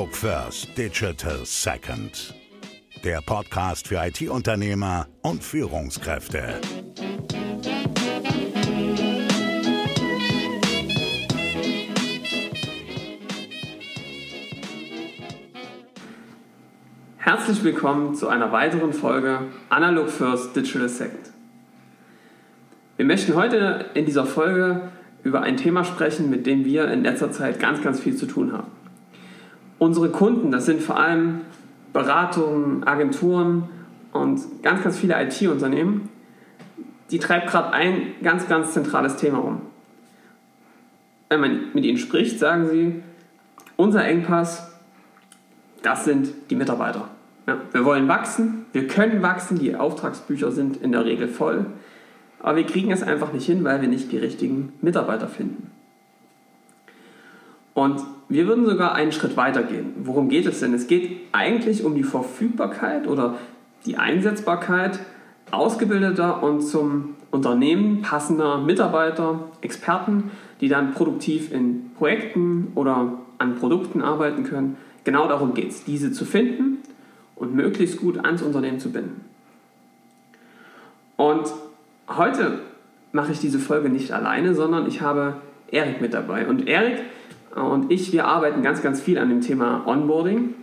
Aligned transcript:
Analog 0.00 0.16
First, 0.16 0.78
Digital 0.78 1.44
Second. 1.44 2.34
Der 3.04 3.20
Podcast 3.20 3.86
für 3.86 3.96
IT-Unternehmer 3.96 5.06
und 5.20 5.44
Führungskräfte. 5.44 6.58
Herzlich 17.18 17.62
willkommen 17.62 18.14
zu 18.14 18.28
einer 18.28 18.52
weiteren 18.52 18.94
Folge 18.94 19.48
Analog 19.68 20.08
First, 20.08 20.56
Digital 20.56 20.88
Second. 20.88 21.30
Wir 22.96 23.04
möchten 23.04 23.34
heute 23.34 23.90
in 23.92 24.06
dieser 24.06 24.24
Folge 24.24 24.92
über 25.24 25.42
ein 25.42 25.58
Thema 25.58 25.84
sprechen, 25.84 26.30
mit 26.30 26.46
dem 26.46 26.64
wir 26.64 26.90
in 26.90 27.04
letzter 27.04 27.30
Zeit 27.32 27.60
ganz, 27.60 27.82
ganz 27.82 28.00
viel 28.00 28.16
zu 28.16 28.24
tun 28.24 28.54
haben. 28.54 28.79
Unsere 29.80 30.10
Kunden, 30.10 30.50
das 30.50 30.66
sind 30.66 30.82
vor 30.82 30.98
allem 30.98 31.40
Beratungen, 31.94 32.84
Agenturen 32.84 33.70
und 34.12 34.62
ganz, 34.62 34.82
ganz 34.82 34.98
viele 34.98 35.14
IT-Unternehmen, 35.22 36.10
die 37.10 37.18
treibt 37.18 37.48
gerade 37.48 37.72
ein 37.72 38.12
ganz, 38.22 38.46
ganz 38.46 38.74
zentrales 38.74 39.16
Thema 39.16 39.38
um. 39.42 39.62
Wenn 41.30 41.40
man 41.40 41.60
mit 41.72 41.86
ihnen 41.86 41.96
spricht, 41.96 42.38
sagen 42.38 42.68
sie, 42.68 43.02
unser 43.76 44.04
Engpass, 44.04 44.70
das 45.82 46.04
sind 46.04 46.28
die 46.50 46.56
Mitarbeiter. 46.56 47.08
Ja, 47.46 47.56
wir 47.72 47.86
wollen 47.86 48.06
wachsen, 48.06 48.66
wir 48.72 48.86
können 48.86 49.22
wachsen, 49.22 49.58
die 49.58 49.76
Auftragsbücher 49.76 50.52
sind 50.52 50.76
in 50.76 50.92
der 50.92 51.06
Regel 51.06 51.26
voll. 51.26 51.64
Aber 52.38 52.56
wir 52.56 52.66
kriegen 52.66 52.92
es 52.92 53.02
einfach 53.02 53.32
nicht 53.32 53.46
hin, 53.46 53.64
weil 53.64 53.80
wir 53.80 53.88
nicht 53.88 54.12
die 54.12 54.18
richtigen 54.18 54.74
Mitarbeiter 54.82 55.26
finden. 55.26 55.70
Und 57.80 58.02
wir 58.28 58.46
würden 58.46 58.66
sogar 58.66 58.94
einen 58.94 59.10
Schritt 59.10 59.38
weiter 59.38 59.62
gehen. 59.62 59.94
Worum 60.04 60.28
geht 60.28 60.44
es 60.44 60.60
denn? 60.60 60.74
Es 60.74 60.86
geht 60.86 61.18
eigentlich 61.32 61.82
um 61.82 61.94
die 61.94 62.02
Verfügbarkeit 62.02 63.06
oder 63.06 63.38
die 63.86 63.96
Einsetzbarkeit 63.96 65.00
ausgebildeter 65.50 66.42
und 66.42 66.60
zum 66.60 67.14
Unternehmen 67.30 68.02
passender 68.02 68.58
Mitarbeiter, 68.58 69.48
Experten, 69.62 70.30
die 70.60 70.68
dann 70.68 70.92
produktiv 70.92 71.52
in 71.52 71.92
Projekten 71.96 72.72
oder 72.74 73.14
an 73.38 73.54
Produkten 73.54 74.02
arbeiten 74.02 74.44
können. 74.44 74.76
Genau 75.04 75.26
darum 75.26 75.54
geht 75.54 75.70
es, 75.70 75.84
diese 75.84 76.12
zu 76.12 76.26
finden 76.26 76.82
und 77.34 77.54
möglichst 77.54 77.96
gut 77.96 78.22
ans 78.22 78.42
Unternehmen 78.42 78.78
zu 78.78 78.92
binden. 78.92 79.24
Und 81.16 81.50
heute 82.10 82.58
mache 83.12 83.32
ich 83.32 83.40
diese 83.40 83.58
Folge 83.58 83.88
nicht 83.88 84.12
alleine, 84.12 84.54
sondern 84.54 84.86
ich 84.86 85.00
habe 85.00 85.36
Erik 85.70 86.02
mit 86.02 86.12
dabei. 86.12 86.46
Und 86.46 86.68
Erik 86.68 87.04
und 87.54 87.90
ich, 87.90 88.12
wir 88.12 88.26
arbeiten 88.26 88.62
ganz, 88.62 88.82
ganz 88.82 89.00
viel 89.00 89.18
an 89.18 89.28
dem 89.28 89.40
Thema 89.40 89.86
Onboarding. 89.86 90.54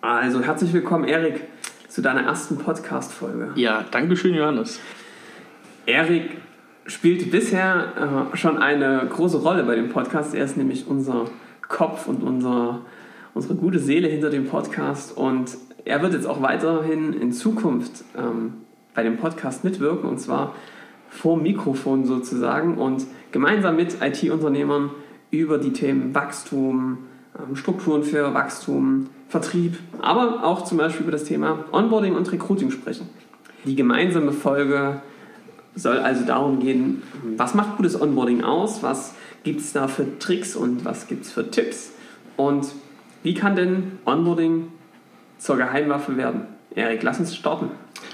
Also 0.00 0.40
herzlich 0.40 0.72
willkommen, 0.72 1.04
Erik, 1.04 1.42
zu 1.88 2.02
deiner 2.02 2.22
ersten 2.22 2.58
Podcast-Folge. 2.58 3.52
Ja, 3.54 3.84
danke 3.90 4.16
schön, 4.16 4.34
Johannes. 4.34 4.80
Erik 5.86 6.38
spielt 6.86 7.30
bisher 7.30 8.28
äh, 8.32 8.36
schon 8.36 8.58
eine 8.58 9.06
große 9.08 9.38
Rolle 9.38 9.64
bei 9.64 9.76
dem 9.76 9.88
Podcast. 9.88 10.34
Er 10.34 10.44
ist 10.44 10.56
nämlich 10.56 10.86
unser 10.86 11.24
Kopf 11.66 12.06
und 12.06 12.22
unser, 12.22 12.82
unsere 13.34 13.54
gute 13.54 13.78
Seele 13.78 14.08
hinter 14.08 14.30
dem 14.30 14.46
Podcast. 14.46 15.16
Und 15.16 15.56
er 15.84 16.02
wird 16.02 16.12
jetzt 16.12 16.26
auch 16.26 16.42
weiterhin 16.42 17.12
in 17.12 17.32
Zukunft 17.32 18.04
ähm, 18.16 18.54
bei 18.94 19.02
dem 19.02 19.16
Podcast 19.16 19.64
mitwirken 19.64 20.08
und 20.08 20.18
zwar 20.18 20.54
vor 21.08 21.38
Mikrofon 21.38 22.04
sozusagen 22.04 22.76
und 22.76 23.06
gemeinsam 23.32 23.76
mit 23.76 24.02
IT-Unternehmern 24.02 24.90
über 25.30 25.58
die 25.58 25.72
Themen 25.72 26.14
Wachstum, 26.14 26.98
ähm, 27.38 27.56
Strukturen 27.56 28.02
für 28.02 28.34
Wachstum, 28.34 29.08
Vertrieb, 29.28 29.78
aber 30.00 30.44
auch 30.44 30.64
zum 30.64 30.78
Beispiel 30.78 31.02
über 31.02 31.12
das 31.12 31.24
Thema 31.24 31.64
Onboarding 31.72 32.14
und 32.14 32.30
Recruiting 32.32 32.70
sprechen. 32.70 33.08
Die 33.64 33.76
gemeinsame 33.76 34.32
Folge 34.32 35.02
soll 35.74 35.98
also 35.98 36.24
darum 36.24 36.60
gehen, 36.60 37.02
was 37.36 37.54
macht 37.54 37.76
gutes 37.76 38.00
Onboarding 38.00 38.42
aus, 38.42 38.82
was 38.82 39.14
gibt 39.44 39.60
es 39.60 39.72
da 39.72 39.86
für 39.86 40.18
Tricks 40.18 40.56
und 40.56 40.84
was 40.84 41.06
gibt 41.06 41.26
es 41.26 41.32
für 41.32 41.50
Tipps 41.50 41.92
und 42.36 42.66
wie 43.22 43.34
kann 43.34 43.56
denn 43.56 43.98
Onboarding 44.06 44.68
zur 45.38 45.56
Geheimwaffe 45.56 46.16
werden? 46.16 46.46
Erik, 46.74 47.02
lass 47.02 47.18
uns 47.18 47.34
starten. 47.34 47.70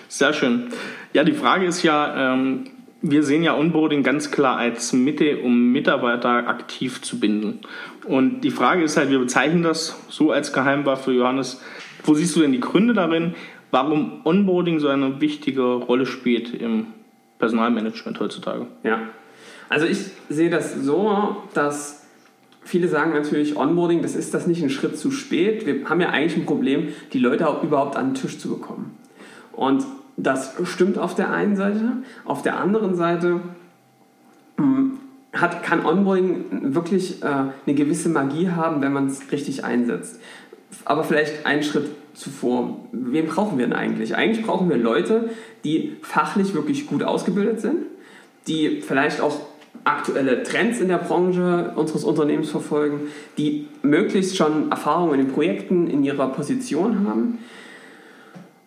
Sehr 0.09 0.33
schön. 0.33 0.69
Ja, 1.13 1.25
die 1.25 1.33
Frage 1.33 1.67
ist 1.67 1.83
ja, 1.83 2.35
ähm, 2.35 2.65
wir 3.07 3.23
sehen 3.23 3.43
ja 3.43 3.55
Onboarding 3.55 4.03
ganz 4.03 4.31
klar 4.31 4.57
als 4.57 4.95
Mitte, 4.95 5.41
um 5.41 5.73
Mitarbeiter 5.73 6.49
aktiv 6.49 7.03
zu 7.03 7.21
binden. 7.21 7.61
Und 8.07 8.41
die 8.41 8.51
Frage 8.51 8.83
ist 8.83 8.97
halt, 8.97 9.11
wir 9.11 9.19
bezeichnen 9.19 9.63
das 9.63 9.99
so 10.09 10.33
als 10.33 10.55
Geheimwaffe, 10.55 11.13
Johannes. 11.13 11.61
Wo 12.03 12.15
siehst 12.15 12.35
du 12.35 12.41
denn 12.41 12.53
die 12.53 12.61
Gründe 12.61 12.95
darin, 12.95 13.35
warum 13.71 14.23
Onboarding 14.25 14.81
so 14.81 14.89
eine 14.89 15.21
wichtige 15.21 15.75
Rolle 15.75 16.07
spielt 16.07 16.55
im 16.55 16.87
Personalmanagement 17.39 18.21
heutzutage? 18.21 18.67
Ja, 18.85 19.01
also 19.69 19.85
ich 19.85 19.99
sehe 20.31 20.49
das 20.49 20.75
so, 20.75 21.37
dass 21.53 22.07
viele 22.63 22.89
sagen 22.89 23.13
natürlich, 23.13 23.55
Onboarding, 23.55 24.01
das 24.01 24.17
ist 24.17 24.33
das 24.33 24.47
nicht 24.47 24.63
ein 24.63 24.71
Schritt 24.71 24.97
zu 24.97 25.11
spät. 25.11 25.67
Wir 25.67 25.91
haben 25.91 26.01
ja 26.01 26.09
eigentlich 26.09 26.39
ein 26.39 26.47
Problem, 26.47 26.89
die 27.13 27.19
Leute 27.19 27.51
auch 27.51 27.63
überhaupt 27.63 27.97
an 27.97 28.11
den 28.11 28.15
Tisch 28.15 28.39
zu 28.39 28.49
bekommen. 28.49 28.97
Und 29.53 29.85
das 30.17 30.55
stimmt 30.65 30.99
auf 30.99 31.15
der 31.15 31.33
einen 31.33 31.57
Seite. 31.57 31.93
Auf 32.25 32.43
der 32.43 32.59
anderen 32.59 32.95
Seite 32.95 33.41
hm, 34.57 34.99
hat, 35.33 35.63
kann 35.63 35.85
Onboarding 35.85 36.75
wirklich 36.75 37.23
äh, 37.23 37.27
eine 37.27 37.75
gewisse 37.75 38.09
Magie 38.09 38.51
haben, 38.51 38.81
wenn 38.83 38.93
man 38.93 39.09
es 39.09 39.33
richtig 39.33 39.65
einsetzt. 39.65 40.21
Aber 40.85 41.05
vielleicht 41.05 41.47
einen 41.47 41.63
Schritt 41.63 41.91
zuvor. 42.15 42.79
Wen 42.93 43.27
brauchen 43.27 43.59
wir 43.59 43.67
denn 43.67 43.75
eigentlich? 43.75 44.15
Eigentlich 44.15 44.47
brauchen 44.47 44.69
wir 44.69 44.77
Leute, 44.77 45.31
die 45.65 45.97
fachlich 46.03 46.55
wirklich 46.55 46.87
gut 46.87 47.03
ausgebildet 47.03 47.61
sind, 47.61 47.87
die 48.47 48.81
vielleicht 48.81 49.21
auch 49.21 49.41
aktuelle 49.83 50.45
Trends 50.45 50.81
in 50.81 50.89
der 50.89 50.99
Branche 50.99 51.73
unseres 51.75 52.05
Unternehmens 52.05 52.51
verfolgen, 52.51 53.09
die 53.37 53.67
möglichst 53.83 54.37
schon 54.37 54.71
Erfahrungen 54.71 55.19
in 55.19 55.27
den 55.27 55.35
Projekten 55.35 55.89
in 55.89 56.05
ihrer 56.05 56.29
Position 56.29 57.07
haben 57.07 57.39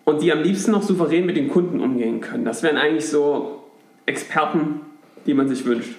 und 0.08 0.22
die 0.22 0.32
am 0.32 0.42
liebsten 0.42 0.72
noch 0.72 0.84
souverän 0.84 1.26
mit 1.26 1.36
den 1.36 1.50
Kunden 1.50 1.82
umgehen 1.82 2.22
können. 2.22 2.46
Das 2.46 2.64
wären 2.64 2.78
eigentlich 2.78 3.10
so 3.10 3.64
Experten, 4.06 4.80
die 5.26 5.34
man 5.34 5.50
sich 5.50 5.66
wünscht. 5.66 5.96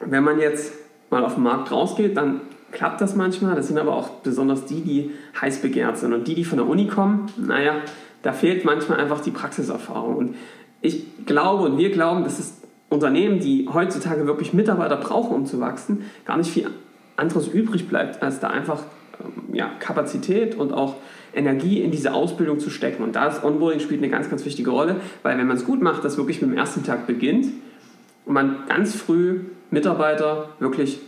Wenn 0.00 0.24
man 0.24 0.40
jetzt 0.40 0.72
mal 1.10 1.22
auf 1.22 1.34
den 1.34 1.42
Markt 1.42 1.70
rausgeht, 1.70 2.16
dann 2.16 2.40
klappt 2.70 3.02
das 3.02 3.14
manchmal. 3.14 3.54
Das 3.54 3.68
sind 3.68 3.76
aber 3.76 3.94
auch 3.94 4.08
besonders 4.22 4.64
die, 4.64 4.80
die 4.80 5.10
heiß 5.38 5.60
begehrt 5.60 5.98
sind. 5.98 6.14
Und 6.14 6.26
die, 6.26 6.34
die 6.34 6.44
von 6.46 6.56
der 6.56 6.66
Uni 6.66 6.86
kommen, 6.86 7.26
naja, 7.36 7.82
da 8.22 8.32
fehlt 8.32 8.64
manchmal 8.64 8.98
einfach 8.98 9.20
die 9.20 9.30
Praxiserfahrung. 9.30 10.16
Und 10.16 10.36
ich 10.80 11.26
glaube 11.26 11.64
und 11.64 11.76
wir 11.76 11.90
glauben, 11.90 12.24
dass 12.24 12.38
es 12.38 12.62
Unternehmen, 12.88 13.40
die 13.40 13.68
heutzutage 13.70 14.26
wirklich 14.26 14.54
Mitarbeiter 14.54 14.96
brauchen, 14.96 15.34
um 15.34 15.44
zu 15.44 15.60
wachsen, 15.60 16.06
gar 16.24 16.38
nicht 16.38 16.50
viel 16.50 16.70
anderes 17.16 17.46
übrig 17.46 17.88
bleibt, 17.88 18.22
als 18.22 18.40
da 18.40 18.48
einfach 18.48 18.84
ähm, 19.22 19.54
ja, 19.54 19.70
Kapazität 19.80 20.54
und 20.54 20.72
auch 20.72 20.94
Energie 21.34 21.80
in 21.80 21.90
diese 21.90 22.12
Ausbildung 22.12 22.58
zu 22.58 22.70
stecken. 22.70 23.02
Und 23.02 23.16
da 23.16 23.26
ist 23.26 23.42
Onboarding 23.42 23.80
spielt 23.80 24.02
eine 24.02 24.10
ganz, 24.10 24.28
ganz 24.28 24.44
wichtige 24.44 24.70
Rolle, 24.70 24.96
weil 25.22 25.38
wenn 25.38 25.46
man 25.46 25.56
es 25.56 25.64
gut 25.64 25.82
macht, 25.82 26.04
das 26.04 26.16
wirklich 26.16 26.40
mit 26.42 26.50
dem 26.50 26.56
ersten 26.56 26.84
Tag 26.84 27.06
beginnt 27.06 27.46
und 28.24 28.34
man 28.34 28.64
ganz 28.68 28.94
früh 28.94 29.40
Mitarbeiter 29.70 30.50
wirklich 30.58 31.00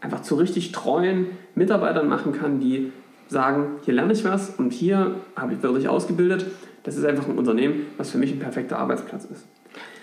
einfach 0.00 0.22
zu 0.22 0.36
richtig 0.36 0.72
treuen 0.72 1.26
Mitarbeitern 1.54 2.08
machen 2.08 2.32
kann, 2.32 2.60
die 2.60 2.92
sagen, 3.28 3.76
hier 3.84 3.94
lerne 3.94 4.12
ich 4.12 4.24
was 4.24 4.50
und 4.50 4.72
hier 4.72 5.16
habe 5.36 5.54
ich 5.54 5.62
wirklich 5.62 5.88
ausgebildet. 5.88 6.46
Das 6.82 6.96
ist 6.96 7.04
einfach 7.04 7.28
ein 7.28 7.38
Unternehmen, 7.38 7.86
was 7.96 8.10
für 8.10 8.18
mich 8.18 8.32
ein 8.32 8.38
perfekter 8.38 8.78
Arbeitsplatz 8.78 9.26
ist. 9.26 9.46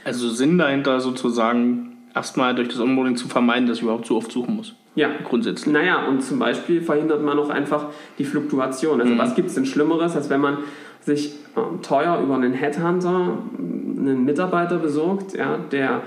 Also 0.06 0.30
Sinn 0.30 0.57
dahinter 0.57 1.01
sozusagen 1.01 1.98
erstmal 2.13 2.56
durch 2.56 2.69
das 2.69 2.80
Onboarding 2.80 3.18
zu 3.18 3.27
vermeiden, 3.27 3.68
dass 3.68 3.77
ich 3.77 3.83
überhaupt 3.83 4.06
so 4.06 4.16
oft 4.16 4.31
suchen 4.31 4.56
muss. 4.56 4.75
Ja, 4.97 5.11
grundsätzlich. 5.23 5.71
Naja, 5.71 6.07
und 6.07 6.23
zum 6.23 6.39
Beispiel 6.39 6.81
verhindert 6.81 7.21
man 7.21 7.38
auch 7.38 7.51
einfach 7.51 7.85
die 8.17 8.25
Fluktuation. 8.25 8.99
Also 8.99 9.13
mhm. 9.13 9.19
was 9.19 9.35
gibt 9.35 9.49
es 9.49 9.53
denn 9.53 9.67
Schlimmeres, 9.67 10.15
als 10.15 10.31
wenn 10.31 10.41
man 10.41 10.57
sich 11.01 11.35
äh, 11.55 11.83
teuer 11.83 12.19
über 12.19 12.33
einen 12.33 12.53
Headhunter 12.53 13.38
einen 13.59 14.25
Mitarbeiter 14.25 14.79
besorgt, 14.79 15.38
ja, 15.38 15.59
der, 15.71 16.01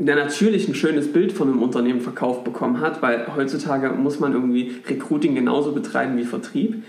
der 0.00 0.16
natürlich 0.16 0.66
ein 0.66 0.74
schönes 0.74 1.12
Bild 1.12 1.32
von 1.32 1.46
einem 1.46 1.62
Unternehmen 1.62 2.00
verkauft 2.00 2.42
bekommen 2.42 2.80
hat, 2.80 3.02
weil 3.02 3.28
heutzutage 3.36 3.90
muss 3.90 4.18
man 4.18 4.32
irgendwie 4.32 4.74
Recruiting 4.88 5.36
genauso 5.36 5.70
betreiben 5.70 6.16
wie 6.16 6.24
Vertrieb 6.24 6.82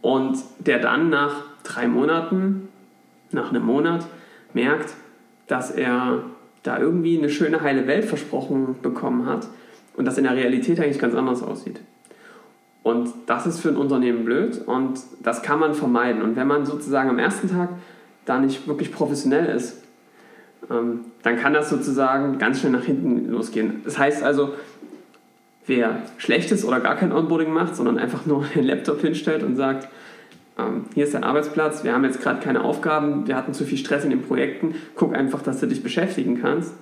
und 0.00 0.38
der 0.58 0.78
dann 0.78 1.10
nach 1.10 1.42
drei 1.64 1.86
Monaten, 1.86 2.68
nach 3.30 3.50
einem 3.50 3.66
Monat 3.66 4.06
merkt, 4.54 4.94
dass 5.48 5.70
er 5.70 6.22
da 6.62 6.78
irgendwie 6.78 7.18
eine 7.18 7.28
schöne 7.28 7.60
heile 7.60 7.86
Welt 7.86 8.06
versprochen 8.06 8.76
bekommen 8.80 9.26
hat 9.26 9.46
und 9.96 10.04
das 10.04 10.18
in 10.18 10.24
der 10.24 10.36
Realität 10.36 10.80
eigentlich 10.80 10.98
ganz 10.98 11.14
anders 11.14 11.42
aussieht. 11.42 11.80
Und 12.82 13.12
das 13.26 13.46
ist 13.46 13.60
für 13.60 13.68
ein 13.68 13.76
Unternehmen 13.76 14.24
blöd 14.24 14.62
und 14.64 15.00
das 15.22 15.42
kann 15.42 15.58
man 15.58 15.74
vermeiden. 15.74 16.22
Und 16.22 16.36
wenn 16.36 16.46
man 16.46 16.66
sozusagen 16.66 17.10
am 17.10 17.18
ersten 17.18 17.50
Tag 17.50 17.70
da 18.26 18.38
nicht 18.38 18.68
wirklich 18.68 18.92
professionell 18.92 19.46
ist, 19.46 19.82
ähm, 20.70 21.00
dann 21.22 21.36
kann 21.36 21.52
das 21.52 21.68
sozusagen 21.68 22.38
ganz 22.38 22.60
schnell 22.60 22.72
nach 22.72 22.84
hinten 22.84 23.28
losgehen. 23.30 23.80
Das 23.84 23.98
heißt 23.98 24.22
also, 24.22 24.52
wer 25.66 26.02
schlechtes 26.18 26.64
oder 26.64 26.80
gar 26.80 26.96
kein 26.96 27.12
Onboarding 27.12 27.52
macht, 27.52 27.76
sondern 27.76 27.98
einfach 27.98 28.24
nur 28.26 28.44
den 28.54 28.64
Laptop 28.64 29.00
hinstellt 29.00 29.42
und 29.42 29.56
sagt, 29.56 29.88
ähm, 30.58 30.84
hier 30.94 31.04
ist 31.04 31.14
dein 31.14 31.24
Arbeitsplatz, 31.24 31.84
wir 31.84 31.92
haben 31.92 32.04
jetzt 32.04 32.20
gerade 32.20 32.40
keine 32.40 32.62
Aufgaben, 32.62 33.26
wir 33.26 33.36
hatten 33.36 33.52
zu 33.52 33.64
viel 33.64 33.78
Stress 33.78 34.04
in 34.04 34.10
den 34.10 34.22
Projekten, 34.22 34.74
guck 34.94 35.14
einfach, 35.14 35.42
dass 35.42 35.60
du 35.60 35.66
dich 35.66 35.82
beschäftigen 35.82 36.40
kannst. 36.40 36.72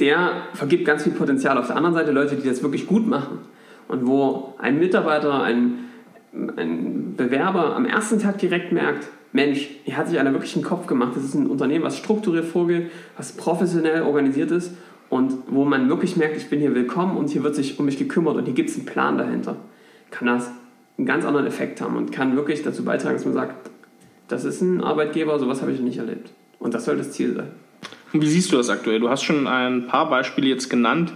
Der 0.00 0.44
vergibt 0.54 0.86
ganz 0.86 1.02
viel 1.04 1.12
Potenzial. 1.12 1.58
Auf 1.58 1.66
der 1.66 1.76
anderen 1.76 1.94
Seite 1.94 2.10
Leute, 2.10 2.36
die 2.36 2.48
das 2.48 2.62
wirklich 2.62 2.86
gut 2.86 3.06
machen 3.06 3.38
und 3.86 4.06
wo 4.06 4.54
ein 4.58 4.78
Mitarbeiter, 4.78 5.42
ein, 5.42 5.90
ein 6.56 7.14
Bewerber 7.16 7.76
am 7.76 7.84
ersten 7.84 8.18
Tag 8.18 8.38
direkt 8.38 8.72
merkt, 8.72 9.08
Mensch, 9.32 9.68
hier 9.84 9.96
hat 9.96 10.08
sich 10.08 10.18
einer 10.18 10.32
wirklich 10.32 10.56
einen 10.56 10.64
Kopf 10.64 10.86
gemacht. 10.86 11.12
Das 11.14 11.22
ist 11.22 11.34
ein 11.34 11.46
Unternehmen, 11.46 11.84
was 11.84 11.98
strukturiert 11.98 12.46
vorgeht, 12.46 12.90
was 13.16 13.32
professionell 13.32 14.02
organisiert 14.02 14.50
ist 14.50 14.72
und 15.08 15.34
wo 15.48 15.64
man 15.64 15.88
wirklich 15.88 16.16
merkt, 16.16 16.36
ich 16.36 16.48
bin 16.48 16.60
hier 16.60 16.74
willkommen 16.74 17.16
und 17.16 17.28
hier 17.28 17.44
wird 17.44 17.54
sich 17.54 17.78
um 17.78 17.84
mich 17.84 17.98
gekümmert 17.98 18.36
und 18.36 18.46
hier 18.46 18.54
gibt 18.54 18.70
es 18.70 18.76
einen 18.76 18.86
Plan 18.86 19.18
dahinter. 19.18 19.56
Kann 20.10 20.26
das 20.26 20.50
einen 20.96 21.06
ganz 21.06 21.24
anderen 21.24 21.46
Effekt 21.46 21.80
haben 21.80 21.96
und 21.96 22.10
kann 22.10 22.36
wirklich 22.36 22.62
dazu 22.62 22.84
beitragen, 22.84 23.16
dass 23.16 23.24
man 23.24 23.34
sagt, 23.34 23.70
das 24.28 24.44
ist 24.44 24.62
ein 24.62 24.82
Arbeitgeber, 24.82 25.38
sowas 25.38 25.60
habe 25.60 25.72
ich 25.72 25.78
noch 25.78 25.84
nicht 25.84 25.98
erlebt. 25.98 26.30
Und 26.58 26.74
das 26.74 26.86
soll 26.86 26.96
das 26.96 27.12
Ziel 27.12 27.34
sein. 27.34 27.50
Wie 28.12 28.26
siehst 28.26 28.50
du 28.52 28.56
das 28.56 28.68
aktuell? 28.68 29.00
Du 29.00 29.08
hast 29.08 29.22
schon 29.22 29.46
ein 29.46 29.86
paar 29.86 30.10
Beispiele 30.10 30.48
jetzt 30.48 30.68
genannt, 30.68 31.12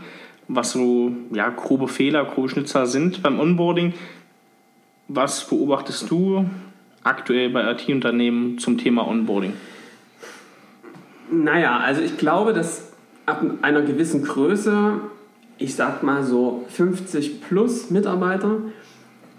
was 0.46 0.72
so 0.72 1.12
ja, 1.32 1.48
grobe 1.48 1.88
Fehler, 1.88 2.24
grobe 2.24 2.48
Schnitzer 2.48 2.86
sind 2.86 3.22
beim 3.22 3.40
Onboarding. 3.40 3.94
Was 5.08 5.48
beobachtest 5.48 6.10
du 6.10 6.46
aktuell 7.02 7.50
bei 7.50 7.70
IT-Unternehmen 7.72 8.58
zum 8.58 8.78
Thema 8.78 9.06
Onboarding? 9.08 9.54
Naja, 11.30 11.78
also 11.78 12.00
ich 12.00 12.16
glaube, 12.16 12.52
dass 12.52 12.92
ab 13.26 13.42
einer 13.62 13.82
gewissen 13.82 14.22
Größe, 14.22 15.00
ich 15.58 15.74
sag 15.74 16.02
mal 16.02 16.22
so 16.22 16.64
50 16.68 17.40
plus 17.40 17.90
Mitarbeiter, 17.90 18.58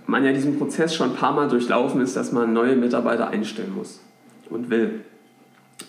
man 0.07 0.25
ja 0.25 0.33
diesen 0.33 0.57
Prozess 0.57 0.93
schon 0.93 1.11
ein 1.11 1.15
paar 1.15 1.33
Mal 1.33 1.47
durchlaufen 1.47 2.01
ist, 2.01 2.15
dass 2.15 2.31
man 2.31 2.53
neue 2.53 2.75
Mitarbeiter 2.75 3.29
einstellen 3.29 3.73
muss 3.75 4.01
und 4.49 4.69
will. 4.69 5.05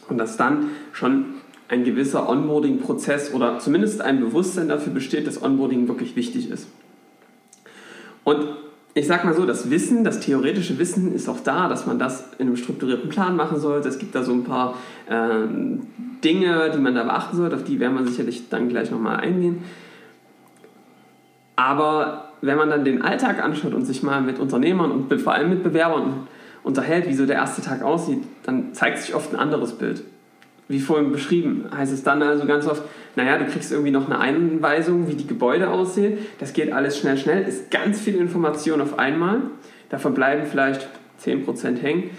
Und 0.08 0.18
dass 0.18 0.36
dann 0.36 0.70
schon 0.92 1.36
ein 1.68 1.84
gewisser 1.84 2.28
Onboarding-Prozess 2.28 3.34
oder 3.34 3.58
zumindest 3.58 4.00
ein 4.00 4.20
Bewusstsein 4.20 4.68
dafür 4.68 4.92
besteht, 4.92 5.26
dass 5.26 5.42
Onboarding 5.42 5.88
wirklich 5.88 6.16
wichtig 6.16 6.50
ist. 6.50 6.68
Und 8.24 8.46
ich 8.94 9.06
sag 9.06 9.24
mal 9.24 9.34
so, 9.34 9.44
das 9.44 9.68
Wissen, 9.70 10.04
das 10.04 10.20
theoretische 10.20 10.78
Wissen 10.78 11.14
ist 11.14 11.28
auch 11.28 11.40
da, 11.40 11.68
dass 11.68 11.86
man 11.86 11.98
das 11.98 12.30
in 12.38 12.46
einem 12.46 12.56
strukturierten 12.56 13.10
Plan 13.10 13.36
machen 13.36 13.60
sollte. 13.60 13.88
Es 13.88 13.98
gibt 13.98 14.14
da 14.14 14.22
so 14.22 14.32
ein 14.32 14.44
paar 14.44 14.74
äh, 15.08 15.46
Dinge, 16.24 16.70
die 16.74 16.78
man 16.78 16.94
da 16.94 17.04
beachten 17.04 17.36
sollte, 17.36 17.56
auf 17.56 17.64
die 17.64 17.78
werden 17.78 17.98
wir 17.98 18.06
sicherlich 18.06 18.48
dann 18.48 18.68
gleich 18.68 18.90
nochmal 18.90 19.16
eingehen. 19.16 19.64
Aber 21.56 22.32
wenn 22.40 22.56
man 22.56 22.70
dann 22.70 22.84
den 22.84 23.02
Alltag 23.02 23.42
anschaut 23.42 23.74
und 23.74 23.84
sich 23.84 24.02
mal 24.02 24.22
mit 24.22 24.38
Unternehmern 24.38 24.90
und 24.90 25.20
vor 25.20 25.34
allem 25.34 25.50
mit 25.50 25.62
Bewerbern 25.62 26.26
unterhält, 26.62 27.06
wie 27.08 27.14
so 27.14 27.26
der 27.26 27.36
erste 27.36 27.62
Tag 27.62 27.82
aussieht, 27.82 28.22
dann 28.44 28.72
zeigt 28.74 28.98
sich 28.98 29.14
oft 29.14 29.32
ein 29.32 29.38
anderes 29.38 29.72
Bild. 29.72 30.02
Wie 30.68 30.80
vorhin 30.80 31.12
beschrieben, 31.12 31.66
heißt 31.74 31.92
es 31.92 32.02
dann 32.02 32.22
also 32.22 32.44
ganz 32.44 32.66
oft, 32.66 32.82
naja, 33.14 33.38
du 33.38 33.44
kriegst 33.44 33.70
irgendwie 33.70 33.92
noch 33.92 34.06
eine 34.06 34.18
Einweisung, 34.18 35.08
wie 35.08 35.14
die 35.14 35.26
Gebäude 35.26 35.70
aussehen. 35.70 36.18
Das 36.40 36.52
geht 36.52 36.72
alles 36.72 36.98
schnell, 36.98 37.16
schnell, 37.16 37.44
ist 37.44 37.70
ganz 37.70 38.00
viel 38.00 38.16
Information 38.16 38.80
auf 38.80 38.98
einmal. 38.98 39.42
Da 39.90 39.98
verbleiben 39.98 40.46
vielleicht 40.46 40.88
10% 41.22 41.80
hängen 41.80 42.10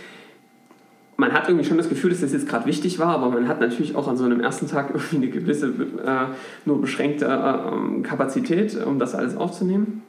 man 1.18 1.34
hat 1.34 1.50
irgendwie 1.50 1.66
schon 1.66 1.78
das 1.78 1.90
Gefühl, 1.90 2.12
dass 2.12 2.22
das 2.22 2.32
jetzt 2.32 2.48
gerade 2.48 2.68
wichtig 2.68 3.00
war, 3.00 3.10
aber 3.10 3.30
man 3.30 3.48
hat 3.48 3.60
natürlich 3.60 3.96
auch 3.96 4.08
an 4.08 4.18
so 4.18 4.24
einem 4.24 4.40
ersten 4.40 4.68
Tag 4.68 4.90
irgendwie 4.94 5.16
eine 5.18 5.30
gewisse, 5.30 5.68
äh, 5.68 6.28
nur 6.66 6.80
beschränkte 6.80 7.26
äh, 7.26 7.74
ähm, 7.74 8.04
Kapazität, 8.04 8.78
um 8.86 9.00
das 9.00 9.16
alles 9.16 9.36
aufzunehmen. 9.36 10.04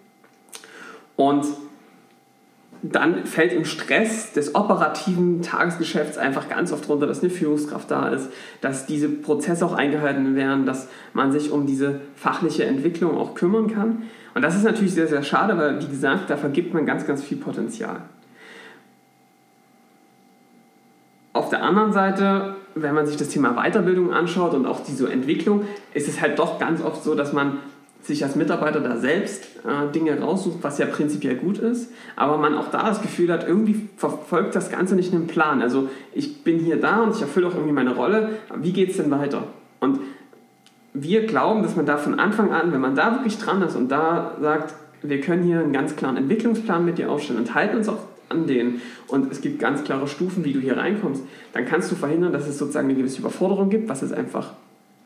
Und 1.17 1.46
dann 2.83 3.25
fällt 3.25 3.53
im 3.53 3.65
Stress 3.65 4.33
des 4.33 4.55
operativen 4.55 5.43
Tagesgeschäfts 5.43 6.17
einfach 6.17 6.49
ganz 6.49 6.73
oft 6.73 6.89
runter, 6.89 7.07
dass 7.07 7.21
eine 7.21 7.31
Führungskraft 7.31 7.91
da 7.91 8.09
ist, 8.09 8.31
dass 8.61 8.87
diese 8.87 9.09
Prozesse 9.09 9.67
auch 9.67 9.73
eingehalten 9.73 10.37
werden, 10.37 10.65
dass 10.65 10.89
man 11.13 11.33
sich 11.33 11.51
um 11.51 11.67
diese 11.67 12.01
fachliche 12.15 12.65
Entwicklung 12.65 13.17
auch 13.17 13.35
kümmern 13.35 13.69
kann. 13.69 14.05
Und 14.35 14.43
das 14.43 14.55
ist 14.55 14.63
natürlich 14.63 14.95
sehr, 14.95 15.09
sehr 15.09 15.25
schade, 15.25 15.59
weil, 15.59 15.83
wie 15.83 15.89
gesagt, 15.89 16.31
da 16.31 16.37
vergibt 16.37 16.73
man 16.73 16.87
ganz, 16.87 17.07
ganz 17.07 17.23
viel 17.23 17.39
Potenzial. 17.39 18.03
Auf 21.33 21.51
der 21.51 21.63
anderen 21.63 21.93
Seite, 21.93 22.57
wenn 22.75 22.95
man 22.95 23.07
sich 23.07 23.17
das 23.17 23.29
Thema 23.29 23.55
Weiterbildung 23.55 24.13
anschaut 24.13 24.55
und 24.55 24.67
auch 24.67 24.85
diese 24.85 25.11
Entwicklung, 25.11 25.65
ist 25.95 26.09
es 26.09 26.21
halt 26.21 26.39
doch 26.39 26.59
ganz 26.59 26.83
oft 26.83 27.03
so, 27.03 27.15
dass 27.15 27.33
man 27.33 27.59
sich 28.08 28.25
als 28.25 28.37
Mitarbeiter 28.37 28.81
da 28.81 28.96
selbst 28.96 29.44
äh, 29.64 29.93
Dinge 29.93 30.19
raussucht, 30.19 30.58
was 30.62 30.78
ja 30.78 30.87
prinzipiell 30.87 31.37
gut 31.37 31.58
ist, 31.58 31.93
aber 32.16 32.38
man 32.38 32.55
auch 32.55 32.70
da 32.70 32.88
das 32.88 33.02
Gefühl 33.02 33.31
hat, 33.31 33.46
irgendwie 33.46 33.88
verfolgt 33.96 34.56
das 34.56 34.70
Ganze 34.70 34.96
nicht 34.96 35.12
einen 35.12 35.26
Plan. 35.26 35.60
Also 35.60 35.90
ich 36.14 36.43
bin 36.43 36.58
hier 36.58 36.81
da 36.81 37.02
und 37.02 37.14
ich 37.14 37.20
erfülle 37.20 37.46
auch 37.46 37.55
irgendwie 37.55 37.75
meine 37.75 37.94
Rolle, 37.94 38.31
wie 38.56 38.72
geht 38.72 38.90
es 38.90 38.96
denn 38.96 39.10
weiter? 39.10 39.44
Und 39.78 40.00
wir 40.94 41.26
glauben, 41.26 41.62
dass 41.62 41.76
man 41.76 41.84
da 41.84 41.99
von 41.99 42.19
Anfang 42.19 42.50
an, 42.50 42.72
wenn 42.72 42.81
man 42.81 42.96
da 42.96 43.12
wirklich 43.12 43.38
dran 43.38 43.60
ist 43.60 43.76
und 43.76 43.90
da 43.90 44.37
sagt, 44.40 44.75
wir 45.02 45.20
können 45.20 45.44
hier 45.44 45.60
einen 45.60 45.75
ganz 45.75 45.94
klaren 45.94 46.16
Entwicklungsplan 46.16 46.84
mit 46.84 46.96
dir 46.96 47.10
aufstellen 47.10 47.38
und 47.38 47.55
halten 47.55 47.76
uns 47.76 47.90
auch 47.90 47.99
an 48.31 48.46
denen 48.46 48.81
und 49.06 49.31
es 49.31 49.43
gibt 49.43 49.58
ganz 49.58 49.84
klare 49.84 50.08
Stufen, 50.08 50.44
wie 50.46 50.55
du 50.55 50.60
hier 50.60 50.78
reinkommst, 50.78 51.22
dann 51.52 51.66
kannst 51.66 51.93
du 51.93 51.94
verhindern, 51.94 52.32
dass 52.32 52.49
es 52.49 52.58
sozusagen 52.58 52.88
eine 52.88 52.99
gewisse 52.99 53.20
Überforderung 53.20 53.69
gibt, 53.69 53.88
was 53.88 54.00
es 54.00 54.12
einfach 54.12 54.55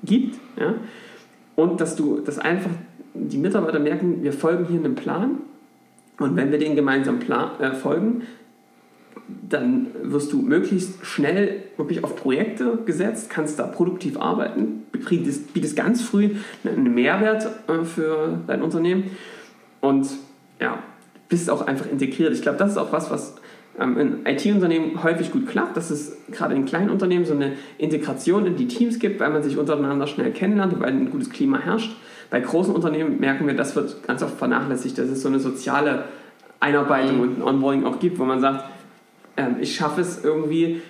gibt. 0.04 0.38
Ja? 0.56 0.75
Und 1.54 1.81
dass 1.81 1.96
du, 1.96 2.20
dass 2.20 2.38
einfach 2.38 2.70
die 3.14 3.38
Mitarbeiter 3.38 3.79
merken, 3.79 4.23
wir 4.23 4.32
folgen 4.32 4.67
hier 4.67 4.79
einem 4.79 4.94
Plan 4.94 5.38
und 6.19 6.37
wenn 6.37 6.50
wir 6.50 6.59
den 6.59 6.76
gemeinsam 6.76 7.19
Plan, 7.19 7.61
äh, 7.61 7.73
folgen, 7.73 8.23
dann 9.49 9.88
wirst 10.03 10.32
du 10.32 10.43
möglichst 10.43 11.05
schnell 11.05 11.62
wirklich 11.76 12.05
auf 12.05 12.17
Projekte 12.17 12.79
gesetzt, 12.85 13.31
kannst 13.31 13.59
da 13.59 13.67
produktiv 13.67 14.19
arbeiten, 14.19 14.85
bietest, 14.93 15.53
bietest 15.55 15.76
ganz 15.76 16.03
früh 16.03 16.31
einen 16.64 16.94
Mehrwert 16.94 17.47
äh, 17.69 17.85
für 17.85 18.41
dein 18.47 18.62
Unternehmen 18.62 19.11
und 19.81 20.09
ja, 20.61 20.82
bist 21.29 21.50
auch 21.50 21.67
einfach 21.67 21.91
integriert. 21.91 22.32
Ich 22.32 22.43
glaube, 22.43 22.59
das 22.59 22.73
ist 22.73 22.76
auch 22.79 22.93
was, 22.93 23.11
was 23.11 23.37
ähm, 23.79 23.99
in 23.99 24.26
IT-Unternehmen 24.26 25.03
häufig 25.03 25.32
gut 25.32 25.47
klappt, 25.47 25.76
dass 25.76 25.91
es 25.91 26.17
gerade 26.31 26.55
in 26.55 26.67
kleinen 26.67 26.91
Unternehmen 26.91 27.25
so 27.25 27.35
eine 27.35 27.52
Integration 27.78 28.47
in 28.47 28.57
die 28.57 28.69
Teams 28.69 28.99
gibt, 28.99 29.21
weil 29.21 29.31
man 29.31 29.42
sich 29.42 29.57
untereinander 29.57 30.07
schnell 30.07 30.31
kennenlernt, 30.33 30.78
weil 30.78 30.90
ein 30.90 31.11
gutes 31.11 31.31
Klima 31.31 31.59
herrscht. 31.59 31.97
Bei 32.33 32.41
großen 32.41 32.75
Unternehmen 32.75 33.21
merken 33.21 33.47
wir, 33.47 33.53
das 33.53 33.77
wird 33.77 34.07
ganz 34.07 34.23
oft 34.23 34.39
vernachlässigt, 34.39 34.97
dass 34.97 35.11
es 35.11 35.21
so 35.21 35.29
eine 35.29 35.39
soziale 35.39 36.07
Einarbeitung 36.61 37.17
mhm. 37.17 37.21
und 37.21 37.39
ein 37.39 37.43
Onboarding 37.43 37.85
auch 37.85 38.01
gibt, 38.01 38.19
wo 38.19 38.25
man 38.25 38.41
sagt, 38.41 38.65
ähm, 39.37 39.57
ich 39.61 39.77
schaffe 39.77 40.01
es 40.01 40.25
irgendwie, 40.25 40.81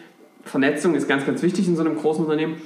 Vernetzung 0.45 0.95
ist 0.95 1.09
ganz, 1.09 1.27
ganz 1.27 1.43
wichtig 1.43 1.67
in 1.67 1.75
so 1.75 1.83
einem 1.83 1.97
großen 1.97 2.25
Unternehmen. 2.25 2.59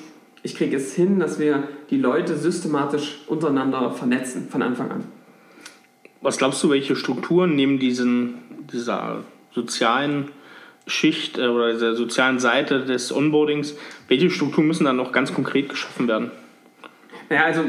Ich 0.42 0.54
kriege 0.54 0.76
es 0.76 0.94
hin, 0.94 1.18
dass 1.18 1.38
wir 1.38 1.62
die 1.88 1.96
Leute 1.96 2.36
systematisch 2.36 3.22
untereinander 3.28 3.92
vernetzen 3.92 4.48
von 4.50 4.60
Anfang 4.60 4.90
an. 4.90 5.04
Was 6.20 6.36
glaubst 6.36 6.62
du, 6.62 6.68
welche 6.68 6.96
Strukturen 6.96 7.56
neben 7.56 7.78
diesen, 7.78 8.34
dieser 8.70 9.24
sozialen 9.54 10.32
Schicht 10.86 11.38
äh, 11.38 11.46
oder 11.46 11.72
dieser 11.72 11.96
sozialen 11.96 12.40
Seite 12.40 12.84
des 12.84 13.10
Onboardings, 13.10 13.74
welche 14.08 14.28
Strukturen 14.28 14.66
müssen 14.66 14.84
dann 14.84 14.96
noch 14.96 15.12
ganz 15.12 15.32
konkret 15.32 15.70
geschaffen 15.70 16.08
werden? 16.08 16.30
Ja, 17.28 17.44
also 17.44 17.62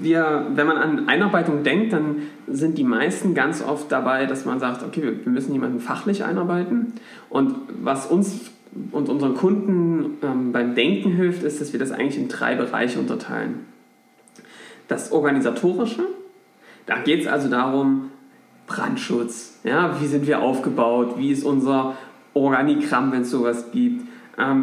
wir, 0.00 0.46
wenn 0.54 0.66
man 0.66 0.76
an 0.76 1.08
Einarbeitung 1.08 1.62
denkt, 1.62 1.92
dann 1.92 2.22
sind 2.48 2.78
die 2.78 2.84
meisten 2.84 3.34
ganz 3.34 3.62
oft 3.62 3.90
dabei, 3.92 4.26
dass 4.26 4.44
man 4.44 4.58
sagt, 4.58 4.82
okay, 4.82 5.02
wir 5.22 5.32
müssen 5.32 5.52
jemanden 5.52 5.80
fachlich 5.80 6.24
einarbeiten. 6.24 6.94
Und 7.30 7.54
was 7.80 8.06
uns 8.06 8.50
und 8.90 9.08
unseren 9.08 9.34
Kunden 9.36 10.18
ähm, 10.22 10.52
beim 10.52 10.74
Denken 10.74 11.12
hilft, 11.12 11.44
ist, 11.44 11.60
dass 11.60 11.72
wir 11.72 11.78
das 11.78 11.92
eigentlich 11.92 12.18
in 12.18 12.28
drei 12.28 12.56
Bereiche 12.56 12.98
unterteilen. 12.98 13.66
Das 14.88 15.12
Organisatorische, 15.12 16.02
da 16.86 16.98
geht 16.98 17.20
es 17.20 17.26
also 17.26 17.48
darum, 17.48 18.10
Brandschutz, 18.66 19.60
ja, 19.62 20.00
wie 20.00 20.06
sind 20.06 20.26
wir 20.26 20.40
aufgebaut, 20.40 21.14
wie 21.18 21.30
ist 21.30 21.44
unser 21.44 21.96
Organigramm, 22.32 23.12
wenn 23.12 23.22
es 23.22 23.30
sowas 23.30 23.70
gibt, 23.72 24.08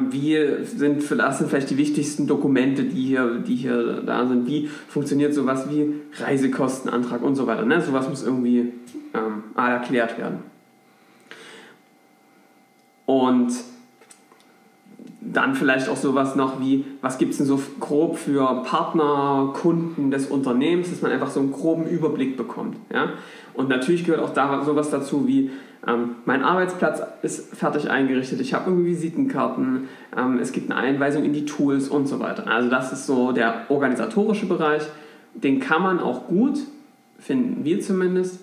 wie 0.09 0.65
sind, 0.65 1.09
das 1.09 1.37
sind 1.37 1.49
vielleicht 1.49 1.69
die 1.69 1.77
wichtigsten 1.77 2.27
Dokumente, 2.27 2.83
die 2.83 3.05
hier, 3.05 3.35
die 3.39 3.55
hier 3.55 4.01
da 4.05 4.27
sind, 4.27 4.47
wie 4.47 4.67
funktioniert 4.67 5.33
sowas 5.33 5.69
wie 5.69 5.93
Reisekostenantrag 6.19 7.21
und 7.21 7.35
so 7.35 7.47
weiter. 7.47 7.65
Ne? 7.65 7.81
Sowas 7.81 8.09
muss 8.09 8.23
irgendwie 8.23 8.73
ähm, 9.13 9.43
erklärt 9.55 10.17
werden. 10.17 10.39
Und 13.05 13.51
dann 15.21 15.55
vielleicht 15.55 15.87
auch 15.87 15.95
sowas 15.95 16.35
noch 16.35 16.59
wie, 16.59 16.85
was 17.01 17.17
gibt 17.17 17.31
es 17.31 17.37
denn 17.37 17.47
so 17.47 17.61
grob 17.79 18.17
für 18.17 18.63
Partner, 18.63 19.51
Kunden 19.53 20.11
des 20.11 20.27
Unternehmens, 20.27 20.89
dass 20.89 21.01
man 21.01 21.11
einfach 21.11 21.29
so 21.29 21.39
einen 21.39 21.51
groben 21.51 21.85
Überblick 21.87 22.35
bekommt. 22.35 22.75
Ja? 22.91 23.13
Und 23.53 23.69
natürlich 23.69 24.03
gehört 24.03 24.23
auch 24.23 24.33
da 24.33 24.63
sowas 24.63 24.89
dazu 24.89 25.27
wie, 25.27 25.51
ähm, 25.87 26.17
mein 26.25 26.43
Arbeitsplatz 26.43 27.01
ist 27.23 27.55
fertig 27.55 27.89
eingerichtet, 27.89 28.39
ich 28.39 28.53
habe 28.53 28.69
irgendwie 28.69 28.91
Visitenkarten, 28.91 29.87
ähm, 30.15 30.37
es 30.39 30.51
gibt 30.51 30.71
eine 30.71 30.79
Einweisung 30.79 31.23
in 31.23 31.33
die 31.33 31.45
Tools 31.45 31.89
und 31.89 32.07
so 32.07 32.19
weiter. 32.19 32.47
Also 32.47 32.69
das 32.69 32.93
ist 32.93 33.07
so 33.07 33.31
der 33.31 33.65
organisatorische 33.69 34.45
Bereich. 34.45 34.83
den 35.33 35.59
kann 35.59 35.81
man 35.81 35.99
auch 35.99 36.27
gut, 36.27 36.59
finden 37.17 37.63
wir 37.63 37.79
zumindest, 37.79 38.41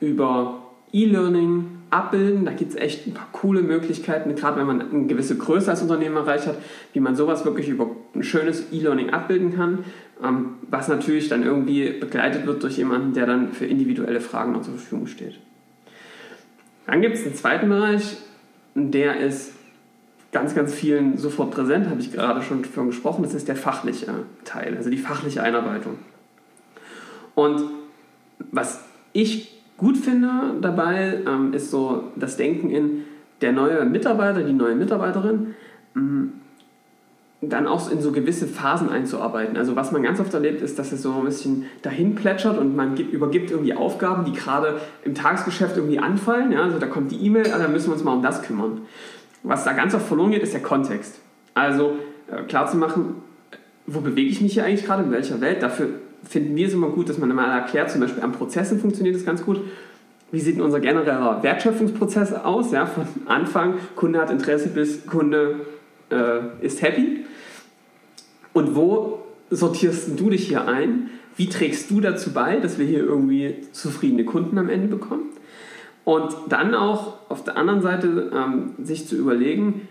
über 0.00 0.62
E-Learning 0.92 1.66
abbilden. 1.90 2.44
Da 2.44 2.52
gibt 2.52 2.70
es 2.70 2.76
echt 2.76 3.06
ein 3.06 3.14
paar 3.14 3.28
coole 3.32 3.62
Möglichkeiten, 3.62 4.34
gerade 4.36 4.58
wenn 4.58 4.66
man 4.66 4.80
eine 4.80 5.06
gewisse 5.06 5.36
Größe 5.36 5.70
als 5.70 5.82
Unternehmen 5.82 6.16
erreicht 6.16 6.46
hat, 6.46 6.56
wie 6.92 7.00
man 7.00 7.16
sowas 7.16 7.44
wirklich 7.44 7.68
über 7.68 7.90
ein 8.14 8.22
schönes 8.22 8.72
E-Learning 8.72 9.10
abbilden 9.10 9.54
kann, 9.54 9.80
ähm, 10.22 10.54
was 10.70 10.88
natürlich 10.88 11.28
dann 11.28 11.42
irgendwie 11.42 11.90
begleitet 11.90 12.46
wird 12.46 12.62
durch 12.62 12.78
jemanden, 12.78 13.12
der 13.12 13.26
dann 13.26 13.52
für 13.52 13.66
individuelle 13.66 14.20
Fragen 14.20 14.52
noch 14.52 14.62
zur 14.62 14.74
Verfügung 14.74 15.06
steht. 15.08 15.40
Dann 16.86 17.00
gibt 17.00 17.16
es 17.16 17.24
einen 17.24 17.34
zweiten 17.34 17.68
Bereich, 17.68 18.16
der 18.74 19.20
ist 19.20 19.52
ganz, 20.32 20.54
ganz 20.54 20.72
vielen 20.72 21.18
sofort 21.18 21.50
präsent, 21.50 21.88
habe 21.88 22.00
ich 22.00 22.12
gerade 22.12 22.42
schon 22.42 22.64
von 22.64 22.86
gesprochen, 22.86 23.22
das 23.22 23.34
ist 23.34 23.48
der 23.48 23.56
fachliche 23.56 24.12
Teil, 24.44 24.76
also 24.76 24.90
die 24.90 24.98
fachliche 24.98 25.42
Einarbeitung. 25.42 25.98
Und 27.34 27.62
was 28.52 28.84
ich 29.12 29.60
gut 29.76 29.96
finde 29.96 30.54
dabei, 30.60 31.20
ähm, 31.26 31.52
ist 31.52 31.70
so 31.70 32.12
das 32.16 32.36
Denken 32.36 32.70
in 32.70 33.04
der 33.40 33.52
neue 33.52 33.84
Mitarbeiter, 33.84 34.42
die 34.42 34.52
neue 34.52 34.74
Mitarbeiterin, 34.74 35.54
ähm, 35.96 36.32
dann 37.42 37.66
auch 37.66 37.90
in 37.90 38.02
so 38.02 38.12
gewisse 38.12 38.46
Phasen 38.46 38.90
einzuarbeiten. 38.90 39.56
Also 39.56 39.74
was 39.74 39.92
man 39.92 40.02
ganz 40.02 40.20
oft 40.20 40.32
erlebt, 40.34 40.60
ist, 40.60 40.78
dass 40.78 40.92
es 40.92 41.02
so 41.02 41.14
ein 41.14 41.24
bisschen 41.24 41.66
dahin 41.80 42.14
plätschert 42.14 42.58
und 42.58 42.76
man 42.76 42.94
gibt, 42.94 43.14
übergibt 43.14 43.50
irgendwie 43.50 43.74
Aufgaben, 43.74 44.26
die 44.26 44.32
gerade 44.32 44.78
im 45.04 45.14
Tagesgeschäft 45.14 45.76
irgendwie 45.76 45.98
anfallen. 45.98 46.52
Ja? 46.52 46.62
Also 46.62 46.78
da 46.78 46.86
kommt 46.86 47.10
die 47.12 47.24
E-Mail, 47.24 47.50
ah, 47.54 47.58
da 47.58 47.68
müssen 47.68 47.88
wir 47.88 47.94
uns 47.94 48.04
mal 48.04 48.12
um 48.12 48.22
das 48.22 48.42
kümmern. 48.42 48.82
Was 49.42 49.64
da 49.64 49.72
ganz 49.72 49.94
oft 49.94 50.06
verloren 50.06 50.32
geht, 50.32 50.42
ist 50.42 50.52
der 50.52 50.60
Kontext. 50.60 51.18
Also 51.54 51.94
äh, 52.30 52.42
klar 52.42 52.66
zu 52.66 52.76
machen, 52.76 53.16
wo 53.86 54.00
bewege 54.00 54.28
ich 54.28 54.42
mich 54.42 54.52
hier 54.52 54.64
eigentlich 54.64 54.84
gerade, 54.84 55.04
in 55.04 55.10
welcher 55.10 55.40
Welt. 55.40 55.62
Dafür 55.62 55.88
finden 56.28 56.54
wir 56.56 56.66
es 56.66 56.74
immer 56.74 56.88
gut, 56.88 57.08
dass 57.08 57.16
man 57.16 57.34
mal 57.34 57.50
erklärt, 57.50 57.90
zum 57.90 58.02
Beispiel 58.02 58.22
an 58.22 58.32
Prozessen 58.32 58.78
funktioniert 58.80 59.16
das 59.16 59.24
ganz 59.24 59.42
gut. 59.42 59.60
Wie 60.30 60.40
sieht 60.40 60.60
unser 60.60 60.78
genereller 60.78 61.42
Wertschöpfungsprozess 61.42 62.34
aus? 62.34 62.70
Ja, 62.70 62.84
von 62.84 63.04
Anfang, 63.26 63.74
Kunde 63.96 64.20
hat 64.20 64.30
Interesse 64.30 64.68
bis 64.68 65.06
Kunde 65.06 65.56
äh, 66.10 66.64
ist 66.64 66.82
happy. 66.82 67.24
Und 68.52 68.74
wo 68.74 69.22
sortierst 69.50 70.18
du 70.18 70.30
dich 70.30 70.48
hier 70.48 70.66
ein? 70.66 71.10
Wie 71.36 71.48
trägst 71.48 71.90
du 71.90 72.00
dazu 72.00 72.32
bei, 72.32 72.56
dass 72.56 72.78
wir 72.78 72.86
hier 72.86 73.00
irgendwie 73.00 73.56
zufriedene 73.72 74.24
Kunden 74.24 74.58
am 74.58 74.68
Ende 74.68 74.88
bekommen? 74.88 75.30
Und 76.04 76.34
dann 76.48 76.74
auch 76.74 77.30
auf 77.30 77.44
der 77.44 77.56
anderen 77.56 77.82
Seite 77.82 78.30
ähm, 78.34 78.72
sich 78.82 79.06
zu 79.06 79.16
überlegen, 79.16 79.88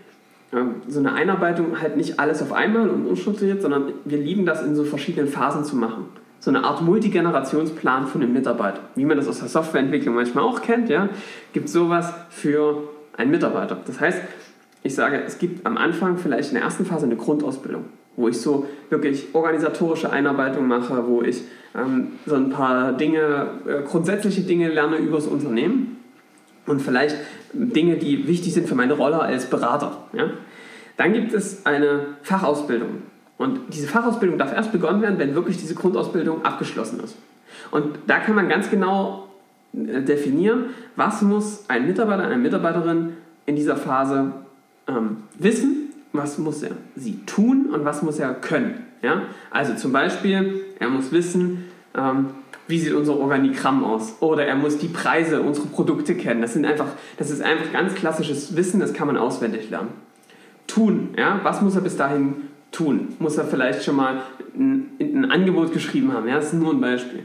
ähm, 0.52 0.76
so 0.88 0.98
eine 0.98 1.12
Einarbeitung 1.12 1.80
halt 1.80 1.96
nicht 1.96 2.18
alles 2.18 2.42
auf 2.42 2.52
einmal 2.52 2.88
und 2.88 3.06
unstrukturiert, 3.06 3.62
sondern 3.62 3.92
wir 4.04 4.18
lieben 4.18 4.44
das 4.44 4.62
in 4.62 4.74
so 4.74 4.84
verschiedenen 4.84 5.28
Phasen 5.28 5.64
zu 5.64 5.76
machen. 5.76 6.06
So 6.40 6.50
eine 6.50 6.64
Art 6.64 6.82
Multigenerationsplan 6.82 8.06
von 8.06 8.22
einem 8.22 8.32
Mitarbeiter. 8.32 8.80
Wie 8.94 9.04
man 9.04 9.16
das 9.16 9.28
aus 9.28 9.40
der 9.40 9.48
Softwareentwicklung 9.48 10.14
manchmal 10.14 10.44
auch 10.44 10.62
kennt, 10.62 10.88
ja, 10.88 11.08
gibt 11.52 11.68
sowas 11.68 12.12
für 12.30 12.88
einen 13.16 13.30
Mitarbeiter. 13.30 13.78
Das 13.86 14.00
heißt, 14.00 14.20
ich 14.82 14.94
sage, 14.94 15.22
es 15.26 15.38
gibt 15.38 15.66
am 15.66 15.76
Anfang 15.76 16.16
vielleicht 16.16 16.50
in 16.50 16.54
der 16.54 16.64
ersten 16.64 16.86
Phase 16.86 17.06
eine 17.06 17.16
Grundausbildung, 17.16 17.84
wo 18.16 18.28
ich 18.28 18.40
so 18.40 18.66
wirklich 18.88 19.34
organisatorische 19.34 20.10
Einarbeitung 20.10 20.66
mache, 20.66 21.06
wo 21.06 21.22
ich 21.22 21.42
ähm, 21.74 22.12
so 22.26 22.34
ein 22.34 22.50
paar 22.50 22.92
Dinge, 22.94 23.48
äh, 23.66 23.82
grundsätzliche 23.82 24.42
Dinge 24.42 24.68
lerne 24.68 24.96
über 24.96 25.16
das 25.16 25.26
Unternehmen 25.26 25.98
und 26.66 26.80
vielleicht 26.80 27.16
Dinge, 27.52 27.96
die 27.96 28.26
wichtig 28.26 28.54
sind 28.54 28.68
für 28.68 28.74
meine 28.74 28.94
Rolle 28.94 29.20
als 29.20 29.46
Berater. 29.46 30.04
Ja? 30.12 30.30
Dann 30.96 31.12
gibt 31.12 31.32
es 31.32 31.66
eine 31.66 32.06
Fachausbildung. 32.22 33.02
Und 33.36 33.60
diese 33.72 33.88
Fachausbildung 33.88 34.38
darf 34.38 34.52
erst 34.52 34.72
begonnen 34.72 35.00
werden, 35.00 35.18
wenn 35.18 35.34
wirklich 35.34 35.56
diese 35.56 35.74
Grundausbildung 35.74 36.44
abgeschlossen 36.44 37.00
ist. 37.02 37.16
Und 37.70 37.98
da 38.06 38.18
kann 38.18 38.34
man 38.34 38.48
ganz 38.48 38.70
genau 38.70 39.28
äh, 39.74 40.02
definieren, 40.02 40.66
was 40.96 41.22
muss 41.22 41.64
ein 41.68 41.86
Mitarbeiter, 41.86 42.24
eine 42.24 42.36
Mitarbeiterin 42.36 43.14
in 43.46 43.56
dieser 43.56 43.76
Phase 43.76 44.32
ähm, 44.88 45.18
wissen, 45.38 45.90
was 46.12 46.38
muss 46.38 46.62
er 46.62 46.72
sie 46.96 47.20
tun 47.26 47.66
und 47.72 47.84
was 47.84 48.02
muss 48.02 48.18
er 48.18 48.34
können. 48.34 48.86
Ja? 49.02 49.22
Also 49.50 49.74
zum 49.74 49.92
Beispiel, 49.92 50.64
er 50.78 50.88
muss 50.88 51.12
wissen, 51.12 51.64
ähm, 51.96 52.30
wie 52.66 52.78
sieht 52.78 52.92
unser 52.92 53.18
Organigramm 53.18 53.84
aus? 53.84 54.16
Oder 54.20 54.46
er 54.46 54.56
muss 54.56 54.78
die 54.78 54.88
Preise 54.88 55.42
unserer 55.42 55.66
Produkte 55.66 56.14
kennen. 56.14 56.40
Das, 56.40 56.54
sind 56.54 56.64
einfach, 56.64 56.86
das 57.18 57.30
ist 57.30 57.42
einfach 57.42 57.72
ganz 57.72 57.94
klassisches 57.94 58.56
Wissen, 58.56 58.80
das 58.80 58.92
kann 58.92 59.08
man 59.08 59.16
auswendig 59.16 59.70
lernen. 59.70 59.90
Tun, 60.66 61.10
ja? 61.16 61.40
was 61.42 61.60
muss 61.62 61.74
er 61.74 61.80
bis 61.80 61.96
dahin 61.96 62.34
tun? 62.70 63.14
Muss 63.18 63.36
er 63.38 63.44
vielleicht 63.44 63.82
schon 63.82 63.96
mal 63.96 64.22
ein, 64.54 64.90
ein 65.00 65.30
Angebot 65.30 65.72
geschrieben 65.72 66.12
haben? 66.12 66.28
Ja? 66.28 66.36
Das 66.36 66.46
ist 66.46 66.54
nur 66.54 66.72
ein 66.72 66.80
Beispiel. 66.80 67.24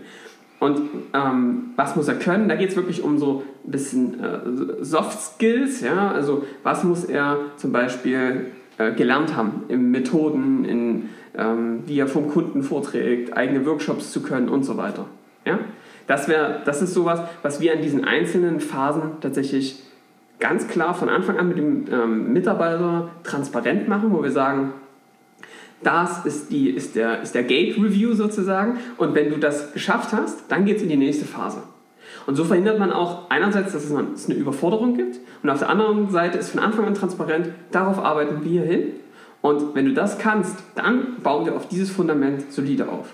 Und 0.59 0.81
ähm, 1.13 1.71
was 1.75 1.95
muss 1.95 2.07
er 2.07 2.15
können? 2.15 2.50
Da 2.50 2.55
geht 2.55 2.69
es 2.69 2.75
wirklich 2.75 3.03
um 3.03 3.19
so 3.19 3.43
ein 3.65 3.72
bisschen 3.72 4.24
äh, 4.24 4.84
Soft 4.84 5.19
Skills. 5.19 5.81
Ja? 5.81 6.12
Also 6.12 6.45
was 6.63 6.84
muss 6.84 7.03
er 7.03 7.38
zum 7.57 7.72
Beispiel 7.72 8.51
äh, 8.77 8.91
gelernt 8.93 9.36
haben 9.36 9.63
in 9.67 9.91
Methoden, 9.91 10.65
in 10.65 11.10
ähm, 11.38 11.84
wie 11.86 12.00
er 12.00 12.07
vom 12.07 12.29
Kunden 12.29 12.63
vorträgt, 12.63 13.36
eigene 13.36 13.65
Workshops 13.65 14.12
zu 14.12 14.22
können 14.22 14.50
und 14.50 14.63
so 14.63 14.77
weiter. 14.77 15.05
Ja? 15.45 15.60
Das, 16.07 16.27
wär, 16.27 16.62
das 16.65 16.81
ist 16.81 16.93
sowas, 16.93 17.22
was 17.41 17.60
wir 17.60 17.74
an 17.74 17.81
diesen 17.81 18.05
einzelnen 18.05 18.60
Phasen 18.60 19.13
tatsächlich 19.22 19.81
ganz 20.39 20.67
klar 20.67 20.93
von 20.93 21.10
Anfang 21.10 21.38
an 21.38 21.48
mit 21.48 21.57
dem 21.57 21.86
ähm, 21.91 22.34
Mitarbeiter 22.34 23.10
transparent 23.24 23.88
machen, 23.88 24.12
wo 24.12 24.22
wir 24.22 24.31
sagen, 24.31 24.74
das 25.84 26.25
ist, 26.25 26.51
die, 26.51 26.69
ist, 26.69 26.95
der, 26.95 27.22
ist 27.22 27.36
der 27.36 27.43
Gate 27.43 27.77
Review 27.77 28.13
sozusagen 28.13 28.77
und 28.98 29.13
wenn 29.13 29.29
du 29.29 29.38
das 29.38 29.74
geschafft 29.74 30.13
hast, 30.13 30.50
dann 30.50 30.65
geht 30.65 30.77
es 30.77 30.84
in 30.84 30.89
die 30.89 30.98
nächste 30.98 31.25
Phase. 31.25 31.63
Und 32.25 32.36
so 32.36 32.44
verhindert 32.44 32.79
man 32.79 32.91
auch 32.91 33.29
einerseits, 33.29 33.74
dass 33.74 33.86
es 33.86 34.29
eine 34.29 34.36
Überforderung 34.36 34.96
gibt 34.98 35.20
und 35.44 35.50
auf 35.50 35.60
der 35.60 35.70
anderen 35.70 36.10
Seite 36.10 36.38
ist 36.38 36.51
von 36.51 36.60
Anfang 36.60 36.86
an 36.86 36.96
transparent, 36.96 37.50
darauf 37.72 38.00
arbeiten 38.00 38.44
wir 38.44 38.63
hin 38.63 38.94
und 39.41 39.75
wenn 39.75 39.86
du 39.86 39.94
das 39.94 40.17
kannst, 40.17 40.58
dann 40.74 41.17
bauen 41.22 41.46
wir 41.46 41.55
auf 41.55 41.67
dieses 41.67 41.91
Fundament 41.91 42.51
solide 42.51 42.89
auf. 42.89 43.10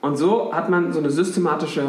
Und 0.00 0.16
so 0.16 0.54
hat 0.54 0.70
man 0.70 0.92
so 0.92 1.00
eine 1.00 1.10
systematische 1.10 1.82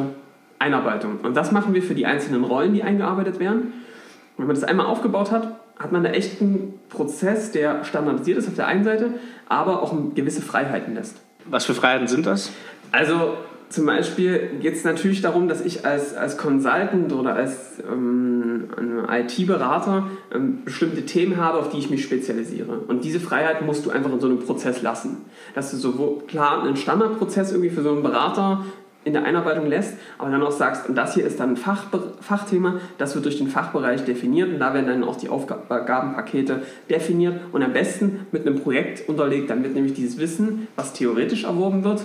Einarbeitung. 0.57 1.19
Und 1.21 1.35
das 1.37 1.51
machen 1.51 1.73
wir 1.73 1.83
für 1.83 1.95
die 1.95 2.05
einzelnen 2.05 2.43
Rollen, 2.43 2.73
die 2.73 2.83
eingearbeitet 2.83 3.39
werden. 3.39 3.61
Und 3.61 4.37
wenn 4.37 4.47
man 4.47 4.55
das 4.55 4.63
einmal 4.63 4.87
aufgebaut 4.87 5.31
hat, 5.31 5.59
hat 5.77 5.91
man 5.91 6.05
einen 6.05 6.73
Prozess, 6.89 7.51
der 7.51 7.83
standardisiert 7.83 8.37
ist 8.37 8.47
auf 8.47 8.55
der 8.55 8.67
einen 8.67 8.83
Seite, 8.83 9.13
aber 9.47 9.81
auch 9.81 9.93
gewisse 10.15 10.41
Freiheiten 10.41 10.95
lässt. 10.95 11.21
Was 11.45 11.65
für 11.65 11.73
Freiheiten 11.73 12.07
sind 12.07 12.25
das? 12.25 12.51
Also 12.91 13.37
zum 13.71 13.85
Beispiel 13.85 14.57
geht 14.59 14.75
es 14.75 14.83
natürlich 14.83 15.21
darum, 15.21 15.47
dass 15.47 15.61
ich 15.61 15.85
als, 15.85 16.13
als 16.13 16.37
Consultant 16.37 17.13
oder 17.13 17.35
als 17.35 17.81
ähm, 17.89 18.69
IT-Berater 19.09 20.07
ähm, 20.33 20.63
bestimmte 20.65 21.05
Themen 21.05 21.37
habe, 21.37 21.57
auf 21.57 21.69
die 21.69 21.77
ich 21.77 21.89
mich 21.89 22.03
spezialisiere. 22.03 22.79
Und 22.87 23.05
diese 23.05 23.21
Freiheit 23.21 23.65
musst 23.65 23.85
du 23.85 23.89
einfach 23.89 24.11
in 24.11 24.19
so 24.19 24.27
einem 24.27 24.39
Prozess 24.39 24.81
lassen. 24.81 25.25
Dass 25.55 25.71
du 25.71 25.77
so 25.77 26.21
klar 26.27 26.63
einen 26.63 26.75
Standardprozess 26.75 27.51
irgendwie 27.51 27.69
für 27.69 27.81
so 27.81 27.91
einen 27.91 28.03
Berater 28.03 28.65
in 29.03 29.13
der 29.13 29.23
Einarbeitung 29.23 29.65
lässt, 29.67 29.95
aber 30.17 30.29
dann 30.29 30.43
auch 30.43 30.51
sagst, 30.51 30.87
und 30.87 30.95
das 30.95 31.15
hier 31.15 31.25
ist 31.25 31.39
dann 31.39 31.51
ein 31.51 31.57
Fach, 31.57 31.85
Fachthema, 32.19 32.81
das 32.97 33.15
wird 33.15 33.25
durch 33.25 33.37
den 33.37 33.47
Fachbereich 33.47 34.03
definiert 34.03 34.49
und 34.49 34.59
da 34.59 34.73
werden 34.73 34.87
dann 34.87 35.03
auch 35.03 35.15
die 35.15 35.29
Aufgabenpakete 35.29 36.61
definiert 36.89 37.39
und 37.51 37.63
am 37.63 37.73
besten 37.73 38.27
mit 38.31 38.45
einem 38.45 38.59
Projekt 38.59 39.09
unterlegt, 39.09 39.49
damit 39.49 39.73
nämlich 39.73 39.93
dieses 39.93 40.19
Wissen, 40.19 40.67
was 40.75 40.93
theoretisch 40.93 41.45
erworben 41.45 41.83
wird, 41.83 42.03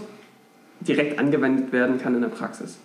direkt 0.80 1.18
angewendet 1.18 1.73
werden 1.73 1.99
kann 1.99 2.14
in 2.14 2.21
der 2.21 2.28
Praxis. 2.28 2.78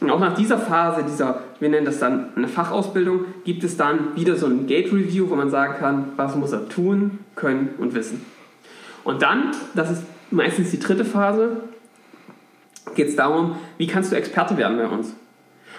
Und 0.00 0.10
auch 0.10 0.18
nach 0.18 0.34
dieser 0.34 0.58
Phase, 0.58 1.04
dieser, 1.04 1.42
wir 1.58 1.68
nennen 1.68 1.84
das 1.84 1.98
dann 1.98 2.30
eine 2.34 2.48
Fachausbildung, 2.48 3.26
gibt 3.44 3.64
es 3.64 3.76
dann 3.76 4.16
wieder 4.16 4.36
so 4.36 4.46
ein 4.46 4.66
Gate 4.66 4.92
Review, 4.92 5.28
wo 5.28 5.36
man 5.36 5.50
sagen 5.50 5.74
kann, 5.78 6.12
was 6.16 6.34
muss 6.36 6.52
er 6.52 6.68
tun, 6.68 7.18
können 7.36 7.70
und 7.78 7.94
wissen. 7.94 8.24
Und 9.04 9.22
dann, 9.22 9.50
das 9.74 9.90
ist 9.90 10.02
meistens 10.30 10.70
die 10.70 10.78
dritte 10.78 11.04
Phase, 11.04 11.64
geht 12.94 13.08
es 13.08 13.16
darum, 13.16 13.56
wie 13.76 13.86
kannst 13.86 14.10
du 14.10 14.16
Experte 14.16 14.56
werden 14.56 14.78
bei 14.78 14.86
uns? 14.86 15.14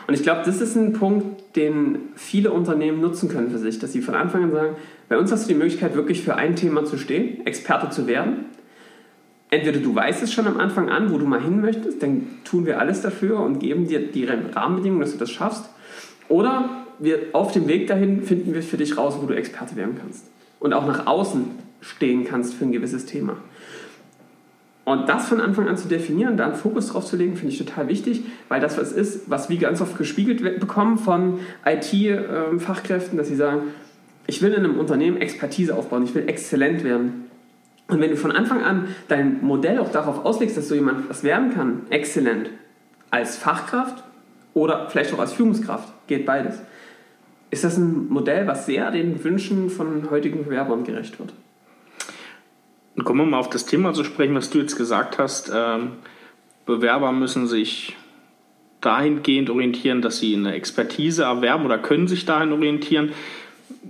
Und 0.08 0.14
ich 0.14 0.24
glaube, 0.24 0.42
das 0.46 0.62
ist 0.62 0.76
ein 0.76 0.94
Punkt, 0.94 1.56
den 1.56 2.00
viele 2.16 2.52
Unternehmen 2.52 3.02
nutzen 3.02 3.28
können 3.28 3.50
für 3.50 3.58
sich, 3.58 3.80
dass 3.80 3.92
sie 3.92 4.02
von 4.02 4.16
Anfang 4.16 4.44
an 4.44 4.52
sagen, 4.52 4.76
bei 5.10 5.18
uns 5.18 5.32
hast 5.32 5.46
du 5.46 5.54
die 5.54 5.60
Möglichkeit, 5.60 5.96
wirklich 5.96 6.24
für 6.24 6.36
ein 6.36 6.56
Thema 6.56 6.86
zu 6.86 6.98
stehen, 6.98 7.46
Experte 7.46 7.90
zu 7.90 8.08
werden 8.08 8.46
entweder 9.52 9.80
du 9.80 9.94
weißt 9.94 10.24
es 10.24 10.34
schon 10.34 10.48
am 10.48 10.58
Anfang 10.60 10.90
an, 10.90 11.12
wo 11.14 11.20
du 11.20 11.26
mal 11.26 11.42
hin 11.42 11.62
möchtest, 11.62 12.02
dann 12.02 12.28
tun 12.44 12.66
wir 12.66 12.80
alles 12.80 13.02
dafür 13.02 13.40
und 13.42 13.60
geben 13.60 13.88
dir 13.88 14.00
die 14.12 14.26
Rahmenbedingungen, 14.26 15.02
dass 15.02 15.12
du 15.12 15.20
das 15.20 15.30
schaffst. 15.30 15.66
Oder 16.30 16.86
wir 16.98 17.20
auf 17.34 17.52
dem 17.52 17.68
Weg 17.68 17.88
dahin 17.88 18.24
finden 18.24 18.54
wir 18.54 18.64
für 18.64 18.78
dich 18.78 18.98
raus, 18.98 19.18
wo 19.22 19.28
du 19.28 19.36
Experte 19.36 19.76
werden 19.76 19.96
kannst. 20.00 20.26
Und 20.60 20.74
auch 20.74 20.88
nach 20.88 21.06
außen 21.06 21.46
stehen 21.82 22.24
kannst 22.24 22.54
für 22.54 22.66
ein 22.66 22.72
gewisses 22.72 23.06
Thema. 23.06 23.38
Und 24.86 25.10
das 25.10 25.28
von 25.28 25.42
Anfang 25.42 25.68
an 25.68 25.78
zu 25.78 25.88
definieren, 25.88 26.38
da 26.38 26.46
einen 26.46 26.56
Fokus 26.56 26.88
drauf 26.88 27.06
zu 27.06 27.16
legen, 27.16 27.36
finde 27.36 27.54
ich 27.54 27.60
total 27.60 27.88
wichtig, 27.88 28.24
weil 28.50 28.62
das 28.62 28.78
was 28.78 28.92
ist, 28.92 29.30
was 29.30 29.50
wir 29.50 29.58
ganz 29.58 29.82
oft 29.82 29.98
gespiegelt 29.98 30.60
bekommen 30.60 30.98
von 30.98 31.40
IT-Fachkräften, 31.66 33.18
dass 33.18 33.28
sie 33.28 33.36
sagen, 33.36 33.64
ich 34.28 34.42
will 34.42 34.54
in 34.54 34.64
einem 34.64 34.80
Unternehmen 34.80 35.18
Expertise 35.18 35.76
aufbauen, 35.76 36.04
ich 36.04 36.16
will 36.16 36.28
exzellent 36.28 36.84
werden. 36.84 37.31
Und 37.92 38.00
wenn 38.00 38.10
du 38.10 38.16
von 38.16 38.32
Anfang 38.32 38.64
an 38.64 38.88
dein 39.10 39.44
Modell 39.44 39.78
auch 39.78 39.92
darauf 39.92 40.24
auslegst, 40.24 40.56
dass 40.56 40.70
so 40.70 40.76
jemand 40.76 41.10
was 41.10 41.26
werden 41.26 41.54
kann, 41.54 41.82
exzellent, 41.90 42.50
als 43.10 43.36
Fachkraft 43.36 44.02
oder 44.54 44.90
vielleicht 44.90 45.14
auch 45.14 45.20
als 45.20 45.34
Führungskraft, 45.34 45.92
geht 46.08 46.26
beides, 46.26 46.62
ist 47.50 47.66
das 47.66 47.78
ein 47.78 48.08
Modell, 48.08 48.48
was 48.48 48.66
sehr 48.66 48.92
den 48.92 49.22
Wünschen 49.22 49.70
von 49.70 50.10
heutigen 50.10 50.46
Bewerbern 50.46 50.86
gerecht 50.86 51.20
wird. 51.20 51.34
Und 52.96 53.04
kommen 53.04 53.20
wir 53.20 53.26
mal 53.26 53.40
auf 53.40 53.50
das 53.50 53.66
Thema 53.66 53.94
zu 53.94 54.06
sprechen, 54.06 54.36
was 54.36 54.50
du 54.50 54.60
jetzt 54.60 54.78
gesagt 54.78 55.18
hast. 55.18 55.52
Ähm, 55.54 55.92
Bewerber 56.66 57.12
müssen 57.12 57.46
sich 57.46 57.98
dahingehend 58.80 59.50
orientieren, 59.50 60.02
dass 60.02 60.20
sie 60.20 60.34
eine 60.34 60.54
Expertise 60.54 61.24
erwerben 61.24 61.66
oder 61.66 61.78
können 61.78 62.08
sich 62.08 62.26
dahin 62.26 62.54
orientieren. 62.54 63.12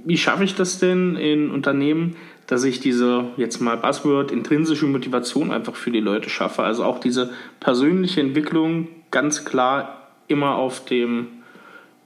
Wie 0.05 0.17
schaffe 0.17 0.43
ich 0.43 0.55
das 0.55 0.79
denn 0.79 1.15
in 1.17 1.51
Unternehmen, 1.51 2.15
dass 2.51 2.65
ich 2.65 2.81
diese, 2.81 3.27
jetzt 3.38 3.62
mal 3.62 3.77
Buzzword, 3.77 4.29
intrinsische 4.29 4.86
Motivation 4.86 5.51
einfach 5.51 5.75
für 5.75 5.89
die 5.89 6.01
Leute 6.01 6.29
schaffe? 6.29 6.63
Also 6.63 6.84
auch 6.84 7.00
diese 7.00 7.29
persönliche 7.62 8.20
Entwicklung 8.20 8.89
ganz 9.10 9.46
klar 9.46 10.10
immer 10.27 10.55
auf 10.55 10.84
dem, 10.84 11.27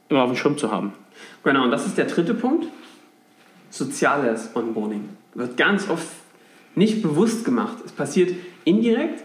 immer 0.08 0.22
auf 0.22 0.30
dem 0.30 0.38
Schirm 0.38 0.60
zu 0.60 0.72
haben. 0.72 0.94
Genau, 1.44 1.64
und 1.64 1.72
das 1.72 1.88
ist 1.88 1.98
der 1.98 2.06
dritte 2.06 2.36
Punkt. 2.36 2.68
Soziales 3.72 4.52
Onboarding. 4.56 5.10
Wird 5.34 5.58
ganz 5.58 5.90
oft 5.90 6.06
nicht 6.76 7.02
bewusst 7.02 7.44
gemacht. 7.44 7.78
Es 7.84 7.92
passiert 7.92 8.36
indirekt, 8.66 9.24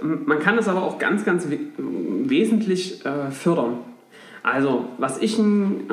man 0.00 0.38
kann 0.38 0.56
es 0.56 0.68
aber 0.68 0.84
auch 0.84 1.00
ganz, 1.00 1.24
ganz 1.24 1.48
wesentlich 1.78 3.04
äh, 3.04 3.32
fördern. 3.32 3.78
Also, 4.44 4.88
was 4.98 5.18
ich 5.18 5.36
ähm, 5.36 5.86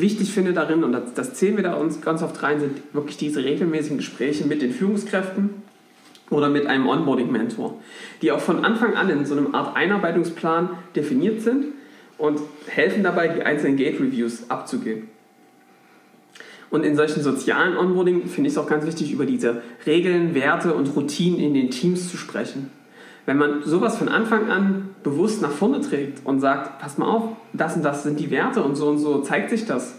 wichtig 0.00 0.32
finde 0.32 0.52
darin, 0.52 0.84
und 0.84 0.92
das, 0.92 1.14
das 1.14 1.34
zählen 1.34 1.56
wir 1.56 1.64
da 1.64 1.74
uns 1.74 2.00
ganz 2.00 2.22
oft 2.22 2.42
rein, 2.42 2.60
sind 2.60 2.82
wirklich 2.92 3.16
diese 3.16 3.44
regelmäßigen 3.44 3.98
Gespräche 3.98 4.46
mit 4.46 4.62
den 4.62 4.72
Führungskräften 4.72 5.50
oder 6.30 6.48
mit 6.48 6.66
einem 6.66 6.88
Onboarding-Mentor, 6.88 7.80
die 8.22 8.32
auch 8.32 8.40
von 8.40 8.64
Anfang 8.64 8.94
an 8.94 9.08
in 9.10 9.24
so 9.24 9.36
einem 9.36 9.54
Art 9.54 9.76
Einarbeitungsplan 9.76 10.70
definiert 10.94 11.40
sind 11.40 11.66
und 12.18 12.40
helfen 12.66 13.02
dabei, 13.02 13.28
die 13.28 13.42
einzelnen 13.42 13.76
Gate-Reviews 13.76 14.50
abzugeben. 14.50 15.08
Und 16.70 16.84
in 16.84 16.96
solchen 16.96 17.22
sozialen 17.22 17.76
Onboarding 17.76 18.26
finde 18.26 18.48
ich 18.48 18.54
es 18.54 18.58
auch 18.58 18.68
ganz 18.68 18.84
wichtig, 18.84 19.12
über 19.12 19.24
diese 19.24 19.62
Regeln, 19.86 20.34
Werte 20.34 20.74
und 20.74 20.94
Routinen 20.94 21.40
in 21.40 21.54
den 21.54 21.70
Teams 21.70 22.10
zu 22.10 22.18
sprechen. 22.18 22.70
Wenn 23.24 23.38
man 23.38 23.62
sowas 23.64 23.96
von 23.96 24.08
Anfang 24.08 24.50
an 24.50 24.87
bewusst 25.02 25.42
nach 25.42 25.50
vorne 25.50 25.80
trägt 25.80 26.24
und 26.26 26.40
sagt, 26.40 26.80
pass 26.80 26.98
mal 26.98 27.06
auf, 27.06 27.24
das 27.52 27.76
und 27.76 27.84
das 27.84 28.02
sind 28.02 28.18
die 28.18 28.30
Werte 28.30 28.62
und 28.62 28.76
so 28.76 28.88
und 28.88 28.98
so 28.98 29.20
zeigt 29.22 29.50
sich 29.50 29.64
das, 29.64 29.98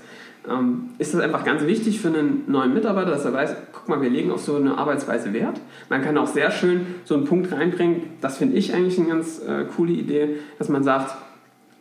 ähm, 0.50 0.89
ist 0.98 1.13
das 1.13 1.22
einfach 1.22 1.44
ganz 1.44 1.65
wichtig 1.65 2.00
für 2.00 2.10
einen 2.10 2.44
neuen 2.48 2.74
Mitarbeiter, 2.74 3.12
dass 3.12 3.25
er 3.25 3.34
weiß, 3.34 3.56
guck 3.72 3.88
mal, 3.88 4.01
wir 4.01 4.10
legen 4.10 4.32
auf 4.32 4.41
so 4.41 4.56
eine 4.56 4.77
Arbeitsweise 4.77 5.34
Wert. 5.34 5.60
Man 5.89 6.01
kann 6.01 6.18
auch 6.18 6.27
sehr 6.27 6.51
schön 6.51 6.86
so 7.06 7.15
einen 7.15 7.25
Punkt 7.25 7.51
reinbringen, 7.51 8.01
das 8.22 8.38
finde 8.38 8.58
ich 8.58 8.74
eigentlich 8.74 9.00
eine 9.00 9.10
ganz 9.10 9.39
äh, 9.39 9.65
coole 9.75 9.94
Idee, 9.94 10.38
dass 10.58 10.70
man 10.70 10.84
sagt, 10.84 11.15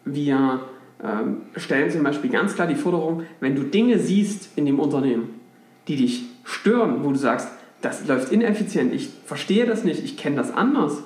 wir 0.05 0.61
ähm, 1.03 1.43
stellen 1.57 1.91
zum 1.91 2.03
Beispiel 2.03 2.31
ganz 2.31 2.55
klar 2.55 2.67
die 2.67 2.75
Forderung, 2.75 3.25
wenn 3.41 3.55
du 3.55 3.63
Dinge 3.63 3.99
siehst 3.99 4.57
in 4.57 4.67
dem 4.67 4.81
Unternehmen, 4.81 5.41
die 5.87 5.97
dich 5.97 6.25
stören, 6.45 7.05
wo 7.05 7.11
du 7.11 7.19
sagst, 7.19 7.49
das 7.81 8.07
läuft 8.09 8.33
ineffizient, 8.33 8.93
ich 8.93 9.11
verstehe 9.25 9.67
das 9.67 9.85
nicht, 9.85 10.03
ich 10.03 10.17
kenne 10.17 10.37
das 10.37 10.53
anders, 10.53 11.05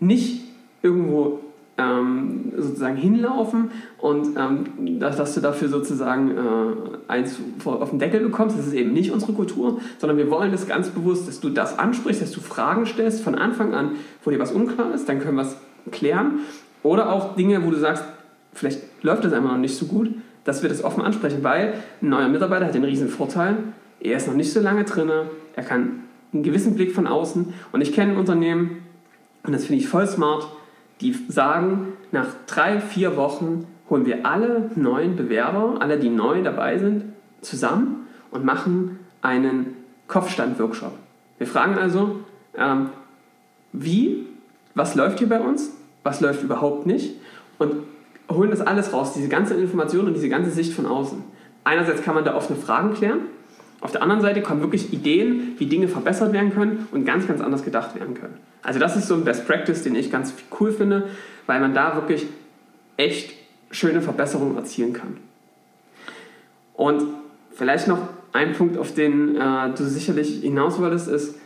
nicht 0.00 0.45
irgendwo 0.86 1.40
ähm, 1.78 2.52
sozusagen 2.56 2.96
hinlaufen 2.96 3.70
und 3.98 4.36
ähm, 4.38 4.98
dass, 4.98 5.16
dass, 5.16 5.34
du 5.34 5.40
dafür 5.40 5.68
sozusagen 5.68 6.30
äh, 6.30 7.12
eins 7.12 7.38
auf 7.64 7.90
den 7.90 7.98
Deckel 7.98 8.20
bekommst. 8.20 8.58
Das 8.58 8.66
ist 8.66 8.72
eben 8.72 8.92
nicht 8.92 9.12
unsere 9.12 9.32
Kultur, 9.32 9.80
sondern 9.98 10.16
wir 10.16 10.30
wollen 10.30 10.52
das 10.52 10.66
ganz 10.66 10.88
bewusst, 10.88 11.28
dass 11.28 11.40
du 11.40 11.50
das 11.50 11.78
ansprichst, 11.78 12.22
dass 12.22 12.32
du 12.32 12.40
Fragen 12.40 12.86
stellst 12.86 13.22
von 13.22 13.34
Anfang 13.34 13.74
an, 13.74 13.92
wo 14.24 14.30
dir 14.30 14.38
was 14.38 14.52
unklar 14.52 14.94
ist, 14.94 15.08
dann 15.08 15.20
können 15.20 15.36
wir 15.36 15.42
es 15.42 15.56
klären. 15.90 16.40
Oder 16.82 17.12
auch 17.12 17.36
Dinge, 17.36 17.64
wo 17.66 17.70
du 17.70 17.76
sagst, 17.76 18.04
vielleicht 18.54 18.80
läuft 19.02 19.24
das 19.24 19.32
einfach 19.32 19.52
noch 19.52 19.58
nicht 19.58 19.76
so 19.76 19.86
gut, 19.86 20.10
dass 20.44 20.62
wir 20.62 20.70
das 20.70 20.82
offen 20.82 21.02
ansprechen, 21.02 21.42
weil 21.42 21.74
ein 22.00 22.08
neuer 22.08 22.28
Mitarbeiter 22.28 22.66
hat 22.66 22.74
den 22.74 22.84
riesen 22.84 23.08
Vorteil, 23.08 23.56
er 24.00 24.16
ist 24.16 24.28
noch 24.28 24.34
nicht 24.34 24.52
so 24.52 24.60
lange 24.60 24.84
drin, 24.84 25.10
er 25.56 25.62
kann 25.62 26.04
einen 26.32 26.42
gewissen 26.42 26.74
Blick 26.74 26.94
von 26.94 27.06
außen 27.06 27.52
und 27.72 27.80
ich 27.80 27.92
kenne 27.92 28.12
ein 28.12 28.18
Unternehmen, 28.18 28.82
und 29.42 29.52
das 29.52 29.64
finde 29.66 29.82
ich 29.82 29.88
voll 29.88 30.06
smart. 30.06 30.48
Die 31.00 31.12
sagen, 31.28 31.92
nach 32.12 32.28
drei, 32.46 32.80
vier 32.80 33.16
Wochen 33.16 33.66
holen 33.90 34.06
wir 34.06 34.26
alle 34.26 34.70
neuen 34.74 35.16
Bewerber, 35.16 35.76
alle, 35.80 35.98
die 35.98 36.08
neu 36.08 36.42
dabei 36.42 36.78
sind, 36.78 37.04
zusammen 37.40 38.06
und 38.30 38.44
machen 38.44 38.98
einen 39.22 39.76
Kopfstand-Workshop. 40.08 40.92
Wir 41.38 41.46
fragen 41.46 41.76
also, 41.78 42.20
ähm, 42.56 42.90
wie, 43.72 44.26
was 44.74 44.94
läuft 44.94 45.18
hier 45.18 45.28
bei 45.28 45.40
uns, 45.40 45.70
was 46.02 46.20
läuft 46.20 46.42
überhaupt 46.42 46.86
nicht 46.86 47.16
und 47.58 47.74
holen 48.30 48.50
das 48.50 48.60
alles 48.60 48.92
raus, 48.92 49.12
diese 49.12 49.28
ganze 49.28 49.54
Information 49.54 50.06
und 50.06 50.14
diese 50.14 50.28
ganze 50.28 50.50
Sicht 50.50 50.72
von 50.72 50.86
außen. 50.86 51.22
Einerseits 51.64 52.02
kann 52.02 52.14
man 52.14 52.24
da 52.24 52.34
offene 52.34 52.58
Fragen 52.58 52.94
klären, 52.94 53.20
auf 53.86 53.92
der 53.92 54.02
anderen 54.02 54.20
Seite 54.20 54.42
kommen 54.42 54.62
wirklich 54.62 54.92
Ideen, 54.92 55.54
wie 55.58 55.66
Dinge 55.66 55.86
verbessert 55.86 56.32
werden 56.32 56.52
können 56.52 56.88
und 56.90 57.04
ganz, 57.04 57.28
ganz 57.28 57.40
anders 57.40 57.62
gedacht 57.62 57.94
werden 57.94 58.14
können. 58.14 58.34
Also 58.64 58.80
das 58.80 58.96
ist 58.96 59.06
so 59.06 59.14
ein 59.14 59.24
Best 59.24 59.46
Practice, 59.46 59.84
den 59.84 59.94
ich 59.94 60.10
ganz 60.10 60.34
cool 60.58 60.72
finde, 60.72 61.04
weil 61.46 61.60
man 61.60 61.72
da 61.72 61.94
wirklich 61.94 62.26
echt 62.96 63.32
schöne 63.70 64.02
Verbesserungen 64.02 64.56
erzielen 64.56 64.92
kann. 64.92 65.18
Und 66.74 67.04
vielleicht 67.52 67.86
noch 67.86 68.00
ein 68.32 68.54
Punkt, 68.54 68.76
auf 68.76 68.92
den 68.92 69.36
äh, 69.36 69.70
du 69.70 69.84
sicherlich 69.84 70.40
hinaus 70.40 70.80
wolltest, 70.80 71.06
ist, 71.06 71.36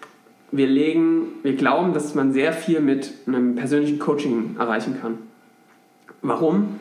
wir 0.51 0.67
legen, 0.67 1.35
wir 1.43 1.57
glauben, 1.57 1.93
dass 1.93 2.15
man 2.15 2.33
sehr 2.33 2.55
viel 2.55 2.81
mit 2.81 3.13
einem 3.27 3.55
persönlichen 3.55 3.99
Coaching 3.99 4.57
erreichen 4.59 4.97
kann. 4.99 5.19
Warum? 6.23 6.81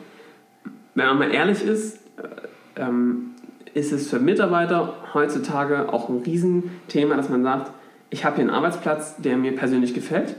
Wenn 0.94 1.06
man 1.06 1.18
mal 1.18 1.34
ehrlich 1.34 1.62
ist, 1.62 1.98
äh, 2.16 2.80
ähm, 2.80 3.32
ist 3.74 3.92
es 3.92 4.08
für 4.08 4.18
Mitarbeiter 4.18 4.94
heutzutage 5.14 5.92
auch 5.92 6.08
ein 6.08 6.22
Riesenthema, 6.24 7.16
dass 7.16 7.28
man 7.28 7.42
sagt, 7.42 7.72
ich 8.10 8.24
habe 8.24 8.36
hier 8.36 8.44
einen 8.44 8.54
Arbeitsplatz, 8.54 9.16
der 9.18 9.36
mir 9.36 9.54
persönlich 9.54 9.94
gefällt 9.94 10.36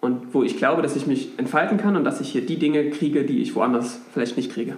und 0.00 0.32
wo 0.32 0.42
ich 0.42 0.56
glaube, 0.56 0.82
dass 0.82 0.96
ich 0.96 1.06
mich 1.06 1.38
entfalten 1.38 1.78
kann 1.78 1.96
und 1.96 2.04
dass 2.04 2.20
ich 2.20 2.30
hier 2.30 2.46
die 2.46 2.58
Dinge 2.58 2.90
kriege, 2.90 3.24
die 3.24 3.42
ich 3.42 3.54
woanders 3.54 4.00
vielleicht 4.12 4.36
nicht 4.36 4.52
kriege. 4.52 4.76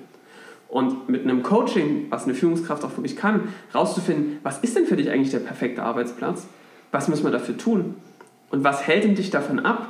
Und 0.68 1.08
mit 1.08 1.22
einem 1.22 1.42
Coaching, 1.42 2.06
was 2.08 2.24
eine 2.24 2.34
Führungskraft 2.34 2.82
auch 2.84 2.96
wirklich 2.96 3.16
kann, 3.16 3.48
rauszufinden, 3.74 4.38
was 4.42 4.60
ist 4.60 4.74
denn 4.74 4.86
für 4.86 4.96
dich 4.96 5.10
eigentlich 5.10 5.30
der 5.30 5.40
perfekte 5.40 5.82
Arbeitsplatz? 5.82 6.46
Was 6.90 7.08
müssen 7.08 7.24
wir 7.24 7.30
dafür 7.30 7.58
tun? 7.58 7.94
Und 8.50 8.64
was 8.64 8.86
hält 8.86 9.04
denn 9.04 9.14
dich 9.14 9.30
davon 9.30 9.60
ab, 9.60 9.88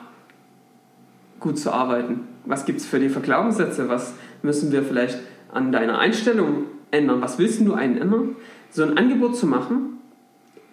gut 1.38 1.58
zu 1.58 1.72
arbeiten? 1.72 2.20
Was 2.44 2.64
gibt 2.64 2.80
es 2.80 2.86
für 2.86 2.98
dich 2.98 3.12
für 3.12 3.20
Glaubenssätze? 3.20 3.88
Was 3.88 4.14
müssen 4.42 4.72
wir 4.72 4.82
vielleicht 4.82 5.18
an 5.52 5.70
deiner 5.70 6.00
Einstellung 6.00 6.64
ändern? 6.90 7.20
Was 7.20 7.38
willst 7.38 7.60
du 7.60 7.74
einen 7.74 7.98
ändern? 7.98 8.36
So 8.72 8.82
ein 8.82 8.98
Angebot 8.98 9.36
zu 9.36 9.46
machen, 9.46 9.98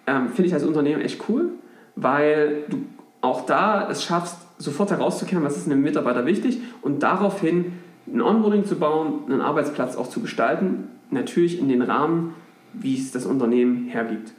ähm, 0.06 0.28
finde 0.30 0.48
ich 0.48 0.54
als 0.54 0.64
Unternehmen 0.64 1.02
echt 1.02 1.22
cool, 1.28 1.50
weil 1.96 2.64
du 2.68 2.78
auch 3.20 3.46
da 3.46 3.88
es 3.90 4.02
schaffst, 4.02 4.38
sofort 4.58 4.90
herauszukehren, 4.90 5.44
was 5.44 5.56
ist 5.56 5.66
einem 5.66 5.82
Mitarbeiter 5.82 6.26
wichtig 6.26 6.58
und 6.82 7.02
daraufhin 7.02 7.72
ein 8.06 8.20
Onboarding 8.20 8.64
zu 8.64 8.76
bauen, 8.76 9.20
einen 9.26 9.40
Arbeitsplatz 9.40 9.96
auch 9.96 10.08
zu 10.08 10.20
gestalten, 10.20 10.88
natürlich 11.10 11.58
in 11.58 11.68
den 11.68 11.82
Rahmen, 11.82 12.34
wie 12.72 12.96
es 12.96 13.12
das 13.12 13.26
Unternehmen 13.26 13.86
hergibt. 13.88 14.32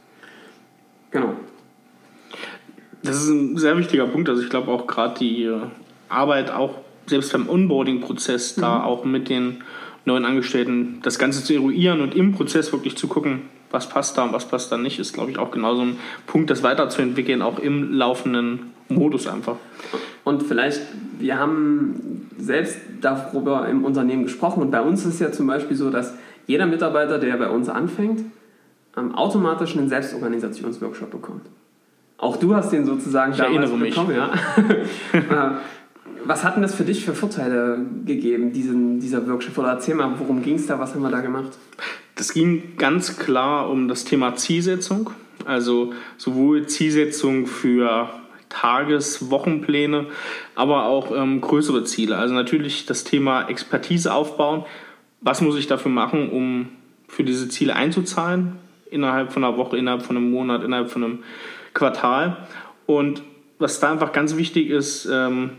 Genau. 1.10 1.34
Das 3.02 3.16
ist 3.16 3.28
ein 3.28 3.56
sehr 3.58 3.76
wichtiger 3.76 4.06
Punkt. 4.06 4.28
Also 4.28 4.42
ich 4.42 4.50
glaube 4.50 4.70
auch 4.70 4.86
gerade 4.86 5.18
die 5.18 5.50
Arbeit, 6.08 6.50
auch 6.50 6.78
selbst 7.06 7.32
beim 7.32 7.48
Onboarding-Prozess, 7.48 8.56
mhm. 8.56 8.60
da 8.60 8.84
auch 8.84 9.04
mit 9.04 9.28
den 9.28 9.62
neuen 10.04 10.24
Angestellten 10.24 11.00
das 11.02 11.18
Ganze 11.18 11.44
zu 11.44 11.54
eruieren 11.54 12.00
und 12.00 12.14
im 12.14 12.32
Prozess 12.32 12.72
wirklich 12.72 12.96
zu 12.96 13.08
gucken, 13.08 13.42
was 13.70 13.88
passt 13.88 14.18
da 14.18 14.24
und 14.24 14.32
was 14.32 14.46
passt 14.46 14.70
da 14.70 14.76
nicht, 14.76 14.98
ist, 14.98 15.12
glaube 15.12 15.30
ich, 15.30 15.38
auch 15.38 15.50
genauso 15.50 15.82
ein 15.82 15.96
Punkt, 16.26 16.50
das 16.50 16.62
weiterzuentwickeln, 16.62 17.42
auch 17.42 17.58
im 17.58 17.92
laufenden 17.92 18.72
Modus 18.88 19.26
einfach. 19.26 19.56
Und 20.24 20.42
vielleicht, 20.42 20.80
wir 21.18 21.38
haben 21.38 22.28
selbst 22.38 22.78
darüber 23.00 23.68
im 23.68 23.84
Unternehmen 23.84 24.24
gesprochen 24.24 24.62
und 24.62 24.70
bei 24.70 24.80
uns 24.80 25.04
ist 25.04 25.14
es 25.14 25.20
ja 25.20 25.32
zum 25.32 25.46
Beispiel 25.46 25.76
so, 25.76 25.90
dass 25.90 26.14
jeder 26.46 26.66
Mitarbeiter, 26.66 27.18
der 27.18 27.36
bei 27.36 27.48
uns 27.48 27.68
anfängt, 27.68 28.20
ähm, 28.96 29.14
automatisch 29.14 29.76
einen 29.76 29.88
Selbstorganisationsworkshop 29.88 31.10
bekommt. 31.10 31.46
Auch 32.18 32.36
du 32.36 32.54
hast 32.54 32.70
den 32.70 32.84
sozusagen 32.84 33.32
ich 33.32 33.38
damals 33.38 33.70
bekommen, 33.70 34.08
mich. 34.08 34.16
ja. 35.30 35.60
Was 36.24 36.44
hat 36.44 36.56
denn 36.56 36.62
das 36.62 36.74
für 36.74 36.84
dich 36.84 37.04
für 37.04 37.14
Vorteile 37.14 37.84
gegeben, 38.04 38.52
diesen, 38.52 39.00
dieser 39.00 39.26
Workshop? 39.28 39.58
Oder 39.58 39.70
erzähl 39.70 39.94
mal, 39.94 40.14
worum 40.18 40.42
ging 40.42 40.56
es 40.56 40.66
da, 40.66 40.78
was 40.78 40.94
haben 40.94 41.02
wir 41.02 41.10
da 41.10 41.20
gemacht? 41.20 41.58
Das 42.14 42.32
ging 42.32 42.76
ganz 42.76 43.18
klar 43.18 43.70
um 43.70 43.88
das 43.88 44.04
Thema 44.04 44.36
Zielsetzung. 44.36 45.10
Also 45.44 45.92
sowohl 46.18 46.66
Zielsetzung 46.66 47.46
für 47.46 48.08
Tages-, 48.48 49.30
Wochenpläne, 49.30 50.06
aber 50.54 50.84
auch 50.84 51.10
ähm, 51.16 51.40
größere 51.40 51.84
Ziele. 51.84 52.16
Also 52.18 52.34
natürlich 52.34 52.86
das 52.86 53.04
Thema 53.04 53.48
Expertise 53.48 54.12
aufbauen. 54.12 54.64
Was 55.20 55.40
muss 55.40 55.56
ich 55.56 55.66
dafür 55.66 55.90
machen, 55.90 56.30
um 56.30 56.68
für 57.08 57.24
diese 57.24 57.48
Ziele 57.48 57.74
einzuzahlen? 57.74 58.56
Innerhalb 58.90 59.32
von 59.32 59.42
einer 59.42 59.56
Woche, 59.56 59.78
innerhalb 59.78 60.02
von 60.02 60.16
einem 60.16 60.30
Monat, 60.30 60.62
innerhalb 60.62 60.90
von 60.90 61.02
einem 61.02 61.18
Quartal. 61.72 62.46
Und 62.86 63.22
was 63.58 63.80
da 63.80 63.90
einfach 63.90 64.12
ganz 64.12 64.36
wichtig 64.36 64.68
ist, 64.68 65.08
ähm, 65.10 65.50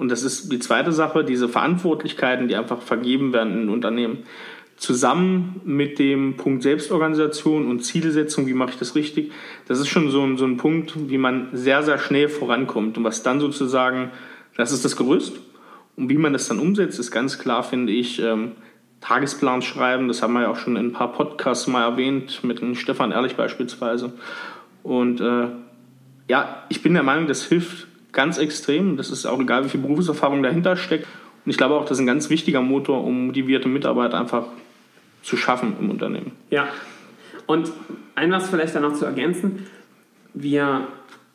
und 0.00 0.08
das 0.10 0.22
ist 0.22 0.50
die 0.50 0.58
zweite 0.58 0.92
Sache, 0.92 1.24
diese 1.24 1.46
Verantwortlichkeiten, 1.46 2.48
die 2.48 2.56
einfach 2.56 2.80
vergeben 2.80 3.34
werden 3.34 3.64
in 3.64 3.68
Unternehmen, 3.68 4.20
zusammen 4.78 5.60
mit 5.66 5.98
dem 5.98 6.38
Punkt 6.38 6.62
Selbstorganisation 6.62 7.68
und 7.68 7.80
Zielsetzung, 7.80 8.46
wie 8.46 8.54
mache 8.54 8.70
ich 8.70 8.78
das 8.78 8.94
richtig, 8.94 9.30
das 9.68 9.78
ist 9.78 9.88
schon 9.88 10.10
so 10.10 10.22
ein, 10.22 10.38
so 10.38 10.46
ein 10.46 10.56
Punkt, 10.56 11.10
wie 11.10 11.18
man 11.18 11.48
sehr, 11.52 11.82
sehr 11.82 11.98
schnell 11.98 12.30
vorankommt. 12.30 12.96
Und 12.96 13.04
was 13.04 13.22
dann 13.22 13.40
sozusagen, 13.40 14.10
das 14.56 14.72
ist 14.72 14.86
das 14.86 14.96
Gerüst. 14.96 15.38
Und 15.96 16.08
wie 16.08 16.16
man 16.16 16.32
das 16.32 16.48
dann 16.48 16.60
umsetzt, 16.60 16.98
ist 16.98 17.10
ganz 17.10 17.38
klar, 17.38 17.62
finde 17.62 17.92
ich, 17.92 18.22
ähm, 18.22 18.52
Tagesplan 19.02 19.60
schreiben. 19.60 20.08
Das 20.08 20.22
haben 20.22 20.32
wir 20.32 20.44
ja 20.44 20.50
auch 20.50 20.56
schon 20.56 20.76
in 20.76 20.86
ein 20.86 20.92
paar 20.92 21.12
Podcasts 21.12 21.66
mal 21.66 21.82
erwähnt, 21.82 22.42
mit 22.42 22.62
dem 22.62 22.74
Stefan 22.74 23.12
Ehrlich 23.12 23.36
beispielsweise. 23.36 24.14
Und 24.82 25.20
äh, 25.20 25.48
ja, 26.26 26.64
ich 26.70 26.80
bin 26.80 26.94
der 26.94 27.02
Meinung, 27.02 27.26
das 27.26 27.44
hilft 27.44 27.89
ganz 28.12 28.38
extrem. 28.38 28.96
Das 28.96 29.10
ist 29.10 29.26
auch 29.26 29.40
egal, 29.40 29.64
wie 29.64 29.68
viel 29.68 29.80
Berufserfahrung 29.80 30.42
dahinter 30.42 30.76
steckt. 30.76 31.06
Und 31.44 31.50
ich 31.50 31.56
glaube 31.56 31.74
auch, 31.74 31.82
das 31.82 31.92
ist 31.92 32.00
ein 32.00 32.06
ganz 32.06 32.30
wichtiger 32.30 32.60
Motor, 32.60 33.04
um 33.04 33.26
motivierte 33.26 33.68
Mitarbeiter 33.68 34.18
einfach 34.18 34.44
zu 35.22 35.36
schaffen 35.36 35.74
im 35.80 35.90
Unternehmen. 35.90 36.32
Ja. 36.50 36.68
Und 37.46 37.72
ein 38.14 38.30
was 38.30 38.48
vielleicht 38.48 38.74
dann 38.74 38.82
noch 38.82 38.94
zu 38.94 39.04
ergänzen. 39.04 39.66
Wir, 40.34 40.86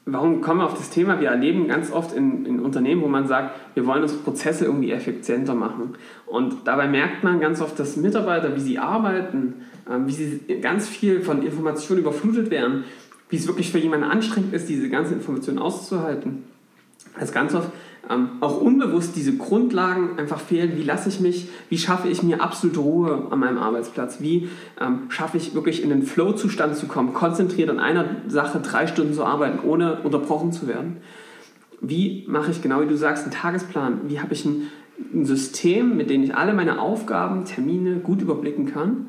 warum 0.06 0.42
kommen 0.42 0.62
wir 0.62 0.66
auf 0.66 0.78
das 0.78 0.90
Thema? 0.90 1.20
Wir 1.20 1.30
erleben 1.30 1.68
ganz 1.68 1.92
oft 1.92 2.14
in, 2.14 2.46
in 2.46 2.60
Unternehmen, 2.60 3.02
wo 3.02 3.08
man 3.08 3.28
sagt, 3.28 3.56
wir 3.74 3.86
wollen 3.86 4.04
unsere 4.04 4.22
Prozesse 4.22 4.66
irgendwie 4.66 4.92
effizienter 4.92 5.56
machen. 5.56 5.96
Und 6.26 6.66
dabei 6.66 6.88
merkt 6.88 7.24
man 7.24 7.40
ganz 7.40 7.60
oft, 7.62 7.78
dass 7.80 7.98
Mitarbeiter, 7.98 8.56
wie 8.56 8.62
sie 8.62 8.80
arbeiten, 8.80 9.66
ähm, 9.90 10.08
wie 10.08 10.14
sie 10.14 10.40
ganz 10.62 10.88
viel 10.88 11.22
von 11.22 11.44
Informationen 11.44 12.02
überflutet 12.02 12.50
werden, 12.50 12.86
wie 13.30 13.36
es 13.36 13.48
wirklich 13.48 13.72
für 13.72 13.80
jemanden 13.80 14.06
anstrengend 14.06 14.54
ist, 14.54 14.70
diese 14.70 14.90
ganzen 14.90 15.16
Informationen 15.16 15.60
auszuhalten. 15.60 16.44
Also 17.18 17.34
ganz 17.34 17.54
oft 17.54 17.70
ähm, 18.10 18.30
auch 18.42 18.62
unbewusst 18.62 19.16
diese 19.16 19.36
Grundlagen 19.36 20.20
einfach 20.20 20.40
fehlen. 20.40 20.74
Wie 20.76 20.84
lasse 20.84 21.10
ich 21.10 21.20
mich, 21.20 21.50
wie 21.70 21.78
schaffe 21.78 22.08
ich 22.08 22.24
mir 22.24 22.42
absolute 22.42 22.80
Ruhe 22.80 23.28
an 23.32 23.40
meinem 23.40 23.58
Arbeitsplatz? 23.58 24.22
Wie 24.22 24.50
ähm, 24.80 25.10
schaffe 25.10 25.38
ich 25.38 25.56
wirklich 25.56 25.82
in 25.82 25.90
den 25.90 26.04
Flow-Zustand 26.04 26.76
zu 26.76 26.88
kommen, 26.88 27.14
konzentriert 27.14 27.70
an 27.70 27.80
einer 27.80 28.06
Sache 28.28 28.60
drei 28.60 28.88
Stunden 28.88 29.14
zu 29.14 29.24
arbeiten, 29.24 29.60
ohne 29.68 30.02
unterbrochen 30.02 30.52
zu 30.52 30.68
werden? 30.68 30.98
Wie 31.82 32.26
mache 32.28 32.52
ich 32.52 32.62
genau 32.62 32.82
wie 32.82 32.88
du 32.88 32.96
sagst 32.96 33.24
einen 33.24 33.34
Tagesplan? 33.34 34.02
Wie 34.08 34.20
habe 34.20 34.34
ich 34.34 34.46
ein, 34.46 34.68
ein 35.14 35.26
System, 35.26 35.98
mit 35.98 36.10
dem 36.10 36.24
ich 36.24 36.36
alle 36.36 36.54
meine 36.54 36.80
Aufgaben, 36.80 37.46
Termine 37.46 37.98
gut 37.98 38.22
überblicken 38.22 38.66
kann 38.68 39.08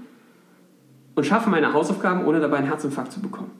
und 1.14 1.26
schaffe 1.26 1.50
meine 1.50 1.72
Hausaufgaben, 1.72 2.24
ohne 2.24 2.40
dabei 2.40 2.58
einen 2.58 2.66
Herzinfarkt 2.66 3.12
zu 3.12 3.20
bekommen? 3.20 3.50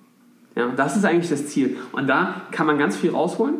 Ja, 0.55 0.69
das 0.75 0.97
ist 0.97 1.05
eigentlich 1.05 1.29
das 1.29 1.49
Ziel. 1.49 1.77
Und 1.93 2.07
da 2.07 2.43
kann 2.51 2.67
man 2.67 2.79
ganz 2.79 2.97
viel 2.97 3.11
rausholen 3.11 3.57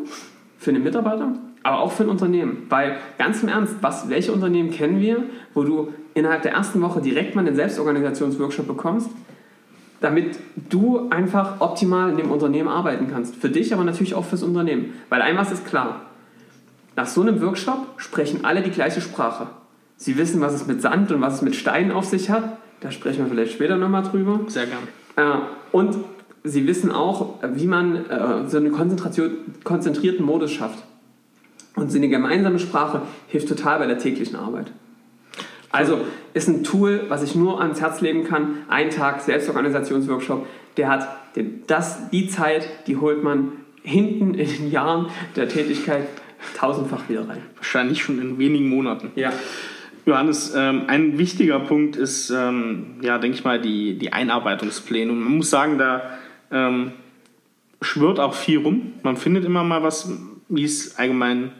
für 0.57 0.73
den 0.73 0.83
Mitarbeiter, 0.83 1.33
aber 1.63 1.79
auch 1.79 1.91
für 1.91 2.03
ein 2.03 2.09
Unternehmen. 2.09 2.65
Weil 2.69 2.97
ganz 3.17 3.43
im 3.43 3.49
Ernst, 3.49 3.75
was, 3.81 4.09
welche 4.09 4.31
Unternehmen 4.31 4.71
kennen 4.71 4.99
wir, 4.99 5.23
wo 5.53 5.63
du 5.63 5.93
innerhalb 6.13 6.41
der 6.41 6.53
ersten 6.53 6.81
Woche 6.81 7.01
direkt 7.01 7.35
mal 7.35 7.45
einen 7.45 7.55
Selbstorganisationsworkshop 7.55 8.67
bekommst, 8.67 9.09
damit 10.01 10.37
du 10.69 11.09
einfach 11.09 11.59
optimal 11.59 12.11
in 12.11 12.17
dem 12.17 12.31
Unternehmen 12.31 12.69
arbeiten 12.69 13.07
kannst. 13.11 13.35
Für 13.35 13.49
dich, 13.49 13.73
aber 13.73 13.83
natürlich 13.83 14.15
auch 14.15 14.25
fürs 14.25 14.43
Unternehmen. 14.43 14.93
Weil 15.09 15.21
ein 15.21 15.37
was 15.37 15.51
ist 15.51 15.65
klar. 15.65 16.01
Nach 16.95 17.07
so 17.07 17.21
einem 17.21 17.41
Workshop 17.41 17.85
sprechen 17.97 18.43
alle 18.43 18.61
die 18.61 18.71
gleiche 18.71 19.01
Sprache. 19.01 19.47
Sie 19.97 20.17
wissen, 20.17 20.41
was 20.41 20.53
es 20.53 20.67
mit 20.67 20.81
Sand 20.81 21.11
und 21.11 21.21
was 21.21 21.35
es 21.35 21.41
mit 21.41 21.55
Steinen 21.55 21.91
auf 21.91 22.05
sich 22.05 22.29
hat. 22.29 22.57
Da 22.79 22.91
sprechen 22.91 23.19
wir 23.19 23.27
vielleicht 23.27 23.53
später 23.53 23.77
nochmal 23.77 24.03
drüber. 24.03 24.39
Sehr 24.47 24.67
gern. 24.67 24.87
Äh, 25.15 25.39
und 25.71 25.97
sie 26.47 26.67
wissen 26.67 26.91
auch, 26.91 27.35
wie 27.53 27.67
man 27.67 28.09
äh, 28.09 28.47
so 28.47 28.57
einen 28.57 28.71
konzentrierten 28.71 30.25
Modus 30.25 30.51
schafft. 30.51 30.83
Und 31.75 31.91
so 31.91 31.97
eine 31.97 32.09
gemeinsame 32.09 32.59
Sprache 32.59 33.03
hilft 33.27 33.49
total 33.49 33.79
bei 33.79 33.85
der 33.85 33.99
täglichen 33.99 34.35
Arbeit. 34.35 34.71
Also 35.71 35.99
ist 36.33 36.47
ein 36.47 36.63
Tool, 36.63 37.05
was 37.09 37.23
ich 37.23 37.35
nur 37.35 37.61
ans 37.61 37.81
Herz 37.81 38.01
legen 38.01 38.23
kann. 38.23 38.63
Ein 38.67 38.89
Tag 38.89 39.21
Selbstorganisationsworkshop, 39.21 40.47
der 40.77 40.89
hat 40.89 41.07
das, 41.67 42.09
die 42.09 42.27
Zeit, 42.27 42.67
die 42.87 42.97
holt 42.97 43.23
man 43.23 43.51
hinten 43.83 44.33
in 44.33 44.47
den 44.47 44.71
Jahren 44.71 45.07
der 45.35 45.47
Tätigkeit 45.47 46.07
tausendfach 46.57 47.09
wieder 47.09 47.27
rein. 47.27 47.41
Wahrscheinlich 47.55 48.01
schon 48.01 48.19
in 48.19 48.37
wenigen 48.37 48.69
Monaten. 48.69 49.11
Ja. 49.15 49.31
Johannes, 50.05 50.53
ähm, 50.55 50.83
ein 50.87 51.17
wichtiger 51.17 51.59
Punkt 51.59 51.97
ist, 51.97 52.29
ähm, 52.29 52.95
ja, 53.01 53.17
denke 53.17 53.37
ich 53.37 53.43
mal, 53.43 53.59
die, 53.59 53.97
die 53.97 54.13
Einarbeitungspläne. 54.13 55.11
Und 55.11 55.19
man 55.19 55.35
muss 55.37 55.49
sagen, 55.49 55.77
da 55.77 56.17
ähm, 56.51 56.93
schwirrt 57.81 58.19
auch 58.19 58.33
viel 58.33 58.59
rum. 58.59 58.93
Man 59.03 59.17
findet 59.17 59.45
immer 59.45 59.63
mal 59.63 59.83
was, 59.83 60.11
wie 60.49 60.63
es 60.63 60.97
allgemein 60.97 61.51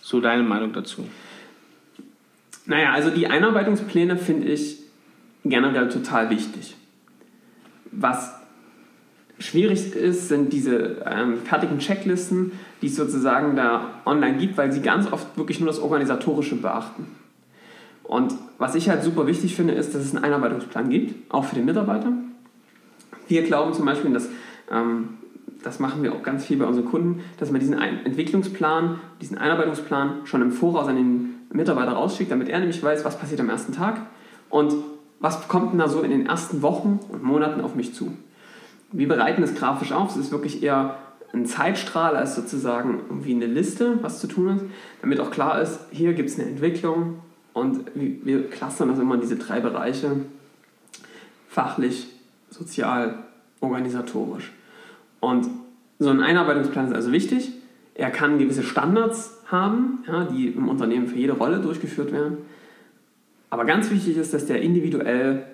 so 0.00 0.20
deine 0.20 0.42
Meinung 0.42 0.72
dazu? 0.72 1.06
Naja, 2.66 2.92
also 2.92 3.10
die 3.10 3.26
Einarbeitungspläne 3.26 4.16
finde 4.16 4.48
ich 4.48 4.78
generell 5.44 5.88
total 5.88 6.30
wichtig. 6.30 6.76
Was 7.90 8.34
schwierig 9.38 9.94
ist, 9.94 10.28
sind 10.28 10.52
diese 10.52 11.02
ähm, 11.06 11.38
fertigen 11.44 11.78
Checklisten, 11.78 12.52
die 12.82 12.86
es 12.86 12.96
sozusagen 12.96 13.56
da 13.56 14.00
online 14.04 14.38
gibt, 14.38 14.56
weil 14.56 14.72
sie 14.72 14.82
ganz 14.82 15.10
oft 15.10 15.36
wirklich 15.36 15.60
nur 15.60 15.68
das 15.68 15.78
Organisatorische 15.78 16.56
beachten. 16.56 17.06
Und 18.02 18.34
was 18.58 18.74
ich 18.74 18.88
halt 18.88 19.02
super 19.02 19.26
wichtig 19.26 19.54
finde, 19.54 19.74
ist, 19.74 19.94
dass 19.94 20.02
es 20.02 20.14
einen 20.14 20.24
Einarbeitungsplan 20.24 20.88
gibt, 20.90 21.32
auch 21.32 21.44
für 21.44 21.54
den 21.54 21.66
Mitarbeiter. 21.66 22.12
Wir 23.28 23.42
glauben 23.42 23.72
zum 23.74 23.84
Beispiel, 23.84 24.12
dass 24.12 24.28
ähm, 24.70 25.18
das 25.62 25.80
machen 25.80 26.02
wir 26.02 26.12
auch 26.14 26.22
ganz 26.22 26.44
viel 26.44 26.56
bei 26.56 26.64
unseren 26.64 26.86
Kunden, 26.86 27.22
dass 27.38 27.50
man 27.50 27.60
diesen 27.60 27.78
Entwicklungsplan, 27.78 29.00
diesen 29.20 29.38
Einarbeitungsplan 29.38 30.20
schon 30.24 30.42
im 30.42 30.52
Voraus 30.52 30.88
an 30.88 30.96
den 30.96 31.34
Mitarbeiter 31.52 31.92
rausschickt, 31.92 32.30
damit 32.30 32.48
er 32.48 32.60
nämlich 32.60 32.82
weiß, 32.82 33.04
was 33.04 33.18
passiert 33.18 33.40
am 33.40 33.48
ersten 33.48 33.72
Tag 33.72 34.00
und 34.50 34.74
was 35.20 35.48
kommt 35.48 35.72
denn 35.72 35.78
da 35.78 35.88
so 35.88 36.02
in 36.02 36.10
den 36.10 36.26
ersten 36.26 36.62
Wochen 36.62 37.00
und 37.08 37.22
Monaten 37.22 37.60
auf 37.60 37.74
mich 37.74 37.94
zu. 37.94 38.12
Wir 38.92 39.08
bereiten 39.08 39.42
das 39.42 39.54
grafisch 39.54 39.92
auf, 39.92 40.10
es 40.10 40.16
ist 40.16 40.32
wirklich 40.32 40.62
eher 40.62 40.96
ein 41.32 41.44
Zeitstrahl 41.44 42.16
als 42.16 42.36
sozusagen 42.36 43.00
irgendwie 43.08 43.34
eine 43.34 43.46
Liste, 43.46 43.98
was 44.00 44.20
zu 44.20 44.28
tun 44.28 44.56
ist, 44.56 44.64
damit 45.02 45.20
auch 45.20 45.30
klar 45.30 45.60
ist, 45.60 45.80
hier 45.90 46.14
gibt 46.14 46.30
es 46.30 46.38
eine 46.38 46.48
Entwicklung 46.48 47.18
und 47.52 47.80
wir 47.94 48.48
clustern 48.48 48.88
das 48.88 48.98
immer 48.98 49.16
in 49.16 49.20
diese 49.20 49.36
drei 49.36 49.60
Bereiche, 49.60 50.12
fachlich, 51.48 52.06
sozial, 52.50 53.24
organisatorisch. 53.60 54.52
Und 55.20 55.48
so 55.98 56.10
ein 56.10 56.22
Einarbeitungsplan 56.22 56.86
ist 56.86 56.94
also 56.94 57.12
wichtig. 57.12 57.52
Er 57.94 58.10
kann 58.10 58.38
gewisse 58.38 58.62
Standards 58.62 59.42
haben, 59.46 60.04
ja, 60.06 60.24
die 60.24 60.48
im 60.48 60.68
Unternehmen 60.68 61.08
für 61.08 61.16
jede 61.16 61.32
Rolle 61.32 61.58
durchgeführt 61.58 62.12
werden. 62.12 62.38
Aber 63.50 63.64
ganz 63.64 63.90
wichtig 63.90 64.16
ist, 64.16 64.34
dass 64.34 64.46
der 64.46 64.62
individuell 64.62 65.44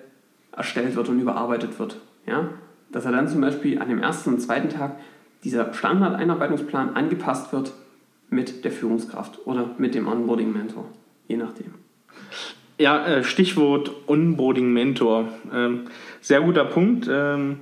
erstellt 0.51 0.95
wird 0.95 1.09
und 1.09 1.19
überarbeitet 1.19 1.79
wird. 1.79 1.97
Ja? 2.25 2.49
Dass 2.91 3.05
er 3.05 3.11
dann 3.11 3.27
zum 3.27 3.41
Beispiel 3.41 3.81
an 3.81 3.89
dem 3.89 3.99
ersten 3.99 4.31
und 4.31 4.41
zweiten 4.41 4.69
Tag 4.69 4.97
dieser 5.43 5.73
Standard-Einarbeitungsplan 5.73 6.95
angepasst 6.95 7.53
wird 7.53 7.73
mit 8.29 8.63
der 8.65 8.71
Führungskraft 8.71 9.45
oder 9.45 9.75
mit 9.77 9.95
dem 9.95 10.07
Onboarding-Mentor, 10.07 10.85
je 11.27 11.37
nachdem. 11.37 11.73
Ja, 12.77 13.05
äh, 13.05 13.23
Stichwort 13.23 13.91
Onboarding-Mentor. 14.07 15.29
Ähm, 15.53 15.85
sehr 16.19 16.41
guter 16.41 16.65
Punkt. 16.65 17.07
Ähm, 17.09 17.61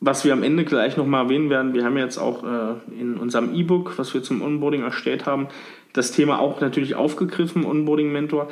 was 0.00 0.24
wir 0.24 0.32
am 0.32 0.42
Ende 0.42 0.64
gleich 0.64 0.96
nochmal 0.96 1.24
erwähnen 1.24 1.50
werden, 1.50 1.74
wir 1.74 1.84
haben 1.84 1.96
jetzt 1.96 2.18
auch 2.18 2.42
äh, 2.44 2.74
in 2.98 3.16
unserem 3.16 3.54
E-Book, 3.54 3.94
was 3.96 4.12
wir 4.12 4.22
zum 4.22 4.42
Onboarding 4.42 4.82
erstellt 4.82 5.26
haben, 5.26 5.48
das 5.92 6.12
Thema 6.12 6.40
auch 6.40 6.60
natürlich 6.60 6.94
aufgegriffen, 6.94 7.64
Onboarding-Mentor. 7.64 8.48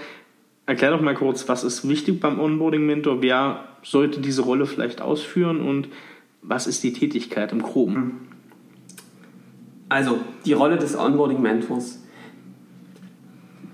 Erklär 0.67 0.91
doch 0.91 1.01
mal 1.01 1.14
kurz, 1.14 1.49
was 1.49 1.64
ist 1.64 1.88
wichtig 1.88 2.21
beim 2.21 2.38
Onboarding-Mentor? 2.38 3.23
Wer 3.23 3.64
sollte 3.83 4.21
diese 4.21 4.43
Rolle 4.43 4.67
vielleicht 4.67 5.01
ausführen 5.01 5.61
und 5.61 5.88
was 6.43 6.67
ist 6.67 6.83
die 6.85 6.93
Tätigkeit 6.93 7.53
im 7.53 7.62
Groben? 7.62 7.95
Hm. 7.95 8.12
Also, 9.88 10.19
die 10.45 10.53
Rolle 10.53 10.77
des 10.77 10.97
Onboarding-Mentors, 10.97 12.03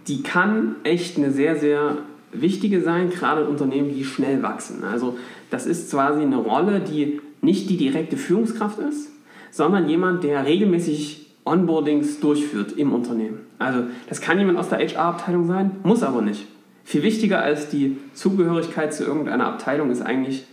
die 0.06 0.22
kann 0.22 0.76
echt 0.84 1.16
eine 1.16 1.30
sehr, 1.30 1.56
sehr 1.56 1.98
wichtige 2.32 2.82
sein, 2.82 3.10
gerade 3.10 3.42
in 3.42 3.48
Unternehmen, 3.48 3.94
die 3.94 4.04
schnell 4.04 4.42
wachsen. 4.42 4.84
Also, 4.84 5.16
das 5.50 5.66
ist 5.66 5.90
quasi 5.90 6.22
eine 6.22 6.36
Rolle, 6.36 6.80
die 6.80 7.20
nicht 7.40 7.70
die 7.70 7.76
direkte 7.76 8.16
Führungskraft 8.16 8.78
ist, 8.78 9.10
sondern 9.50 9.88
jemand, 9.88 10.24
der 10.24 10.44
regelmäßig 10.44 11.24
Onboardings 11.44 12.20
durchführt 12.20 12.72
im 12.72 12.92
Unternehmen. 12.92 13.40
Also 13.58 13.84
das 14.08 14.20
kann 14.20 14.38
jemand 14.38 14.58
aus 14.58 14.70
der 14.70 14.78
HR-Abteilung 14.78 15.46
sein, 15.46 15.72
muss 15.82 16.02
aber 16.02 16.22
nicht. 16.22 16.46
Viel 16.84 17.02
wichtiger 17.02 17.40
als 17.42 17.68
die 17.68 17.98
Zugehörigkeit 18.14 18.92
zu 18.92 19.04
irgendeiner 19.04 19.46
Abteilung 19.46 19.90
ist 19.90 20.02
eigentlich, 20.02 20.46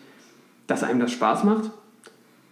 dass 0.68 0.84
einem 0.84 1.00
das 1.00 1.12
Spaß 1.12 1.44
macht 1.44 1.72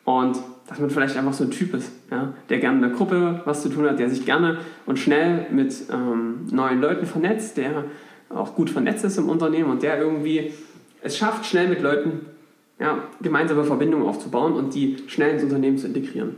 und 0.05 0.37
dass 0.69 0.79
man 0.79 0.91
vielleicht 0.91 1.17
einfach 1.17 1.33
so 1.33 1.43
ein 1.43 1.51
Typ 1.51 1.73
ist, 1.73 1.91
ja, 2.11 2.33
der 2.49 2.59
gerne 2.59 2.77
in 2.77 2.83
der 2.83 2.91
Gruppe 2.91 3.41
was 3.45 3.63
zu 3.63 3.69
tun 3.69 3.89
hat, 3.89 3.99
der 3.99 4.09
sich 4.09 4.23
gerne 4.23 4.59
und 4.85 4.99
schnell 4.99 5.47
mit 5.51 5.73
ähm, 5.91 6.47
neuen 6.51 6.79
Leuten 6.79 7.07
vernetzt, 7.07 7.57
der 7.57 7.85
auch 8.29 8.53
gut 8.53 8.69
vernetzt 8.69 9.03
ist 9.03 9.17
im 9.17 9.29
Unternehmen 9.29 9.71
und 9.71 9.81
der 9.81 9.99
irgendwie 9.99 10.53
es 11.01 11.17
schafft, 11.17 11.47
schnell 11.47 11.67
mit 11.67 11.81
Leuten 11.81 12.27
ja, 12.79 12.99
gemeinsame 13.19 13.63
Verbindungen 13.63 14.07
aufzubauen 14.07 14.53
und 14.53 14.75
die 14.75 14.97
schnell 15.07 15.33
ins 15.33 15.43
Unternehmen 15.43 15.79
zu 15.79 15.87
integrieren. 15.87 16.35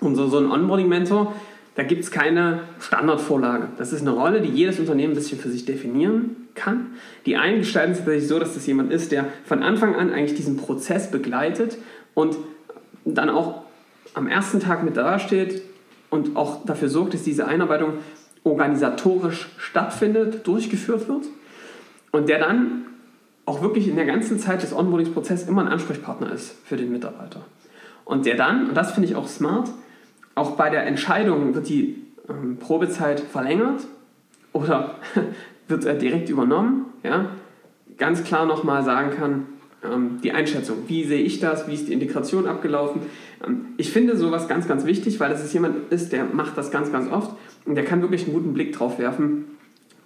Und 0.00 0.16
so, 0.16 0.26
so 0.26 0.38
ein 0.38 0.50
Onboarding-Mentor, 0.50 1.34
da 1.74 1.82
gibt 1.82 2.04
es 2.04 2.10
keine 2.10 2.60
Standardvorlage. 2.80 3.68
Das 3.76 3.92
ist 3.92 4.00
eine 4.00 4.12
Rolle, 4.12 4.40
die 4.40 4.48
jedes 4.48 4.80
Unternehmen 4.80 5.12
ein 5.12 5.16
bisschen 5.16 5.38
für 5.38 5.50
sich 5.50 5.66
definieren 5.66 6.36
kann. 6.54 6.92
Die 7.26 7.36
einen 7.36 7.58
gestalten 7.58 7.94
sich 7.94 8.28
so, 8.28 8.38
dass 8.38 8.54
das 8.54 8.66
jemand 8.66 8.92
ist, 8.92 9.12
der 9.12 9.26
von 9.44 9.62
Anfang 9.62 9.94
an 9.96 10.12
eigentlich 10.12 10.36
diesen 10.36 10.56
Prozess 10.56 11.10
begleitet 11.10 11.76
und 12.14 12.36
dann 13.04 13.30
auch 13.30 13.62
am 14.14 14.26
ersten 14.26 14.60
Tag 14.60 14.84
mit 14.84 14.96
dasteht 14.96 15.62
und 16.10 16.36
auch 16.36 16.64
dafür 16.64 16.88
sorgt, 16.88 17.14
dass 17.14 17.22
diese 17.22 17.46
Einarbeitung 17.46 17.94
organisatorisch 18.44 19.48
stattfindet, 19.58 20.46
durchgeführt 20.46 21.08
wird 21.08 21.24
und 22.12 22.28
der 22.28 22.38
dann 22.38 22.86
auch 23.46 23.62
wirklich 23.62 23.88
in 23.88 23.96
der 23.96 24.06
ganzen 24.06 24.38
Zeit 24.38 24.62
des 24.62 24.72
Onboarding-Prozesses 24.72 25.48
immer 25.48 25.62
ein 25.62 25.68
Ansprechpartner 25.68 26.32
ist 26.32 26.56
für 26.64 26.76
den 26.76 26.90
Mitarbeiter. 26.92 27.40
Und 28.04 28.26
der 28.26 28.36
dann, 28.36 28.68
und 28.68 28.74
das 28.74 28.92
finde 28.92 29.08
ich 29.08 29.16
auch 29.16 29.28
smart, 29.28 29.70
auch 30.34 30.52
bei 30.52 30.70
der 30.70 30.86
Entscheidung, 30.86 31.54
wird 31.54 31.68
die 31.68 32.02
ähm, 32.28 32.58
Probezeit 32.58 33.20
verlängert 33.20 33.84
oder 34.52 34.96
wird 35.68 35.84
er 35.84 35.94
direkt 35.94 36.28
übernommen, 36.28 36.86
ja, 37.02 37.26
ganz 37.96 38.24
klar 38.24 38.46
nochmal 38.46 38.84
sagen 38.84 39.10
kann, 39.16 39.46
die 40.22 40.32
Einschätzung, 40.32 40.78
wie 40.86 41.04
sehe 41.04 41.22
ich 41.22 41.40
das, 41.40 41.68
wie 41.68 41.74
ist 41.74 41.88
die 41.88 41.92
Integration 41.92 42.46
abgelaufen. 42.46 43.02
Ähm, 43.46 43.66
ich 43.76 43.90
finde 43.90 44.16
sowas 44.16 44.48
ganz, 44.48 44.66
ganz 44.66 44.84
wichtig, 44.84 45.20
weil 45.20 45.32
es 45.32 45.52
jemand 45.52 45.92
ist, 45.92 46.12
der 46.12 46.24
macht 46.24 46.56
das 46.56 46.70
ganz, 46.70 46.90
ganz 46.90 47.10
oft 47.10 47.32
und 47.66 47.74
der 47.74 47.84
kann 47.84 48.00
wirklich 48.00 48.24
einen 48.24 48.32
guten 48.32 48.54
Blick 48.54 48.72
drauf 48.72 48.98
werfen, 48.98 49.44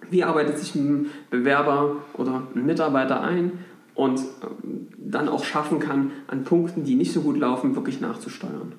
wie 0.09 0.23
arbeitet 0.23 0.57
sich 0.57 0.75
ein 0.75 1.07
Bewerber 1.29 1.97
oder 2.15 2.43
ein 2.55 2.65
Mitarbeiter 2.65 3.21
ein 3.21 3.51
und 3.95 4.19
ähm, 4.19 4.87
dann 4.97 5.29
auch 5.29 5.43
schaffen 5.43 5.79
kann, 5.79 6.11
an 6.27 6.43
Punkten, 6.43 6.83
die 6.83 6.95
nicht 6.95 7.11
so 7.11 7.21
gut 7.21 7.37
laufen, 7.37 7.75
wirklich 7.75 8.01
nachzusteuern. 8.01 8.73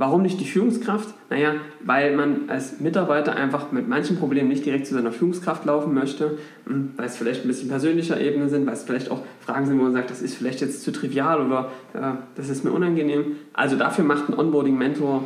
Warum 0.00 0.22
nicht 0.22 0.40
die 0.40 0.46
Führungskraft? 0.46 1.14
Naja, 1.28 1.56
weil 1.84 2.16
man 2.16 2.48
als 2.48 2.80
Mitarbeiter 2.80 3.36
einfach 3.36 3.70
mit 3.70 3.86
manchen 3.86 4.16
Problemen 4.16 4.48
nicht 4.48 4.64
direkt 4.64 4.86
zu 4.86 4.94
seiner 4.94 5.12
Führungskraft 5.12 5.66
laufen 5.66 5.92
möchte, 5.92 6.38
hm, 6.64 6.94
weil 6.96 7.04
es 7.04 7.18
vielleicht 7.18 7.44
ein 7.44 7.48
bisschen 7.48 7.68
persönlicher 7.68 8.18
Ebene 8.18 8.48
sind, 8.48 8.64
weil 8.64 8.72
es 8.72 8.84
vielleicht 8.84 9.10
auch 9.10 9.20
Fragen 9.40 9.66
sind, 9.66 9.78
wo 9.78 9.82
man 9.82 9.92
sagt, 9.92 10.08
das 10.08 10.22
ist 10.22 10.36
vielleicht 10.36 10.62
jetzt 10.62 10.84
zu 10.84 10.90
trivial 10.90 11.44
oder 11.44 11.70
äh, 11.92 12.12
das 12.34 12.48
ist 12.48 12.64
mir 12.64 12.70
unangenehm. 12.70 13.36
Also 13.52 13.76
dafür 13.76 14.02
macht 14.04 14.30
ein 14.30 14.38
Onboarding-Mentor 14.38 15.24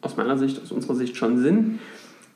aus 0.00 0.16
meiner 0.16 0.36
Sicht, 0.36 0.60
aus 0.60 0.72
unserer 0.72 0.96
Sicht 0.96 1.16
schon 1.16 1.38
Sinn. 1.38 1.78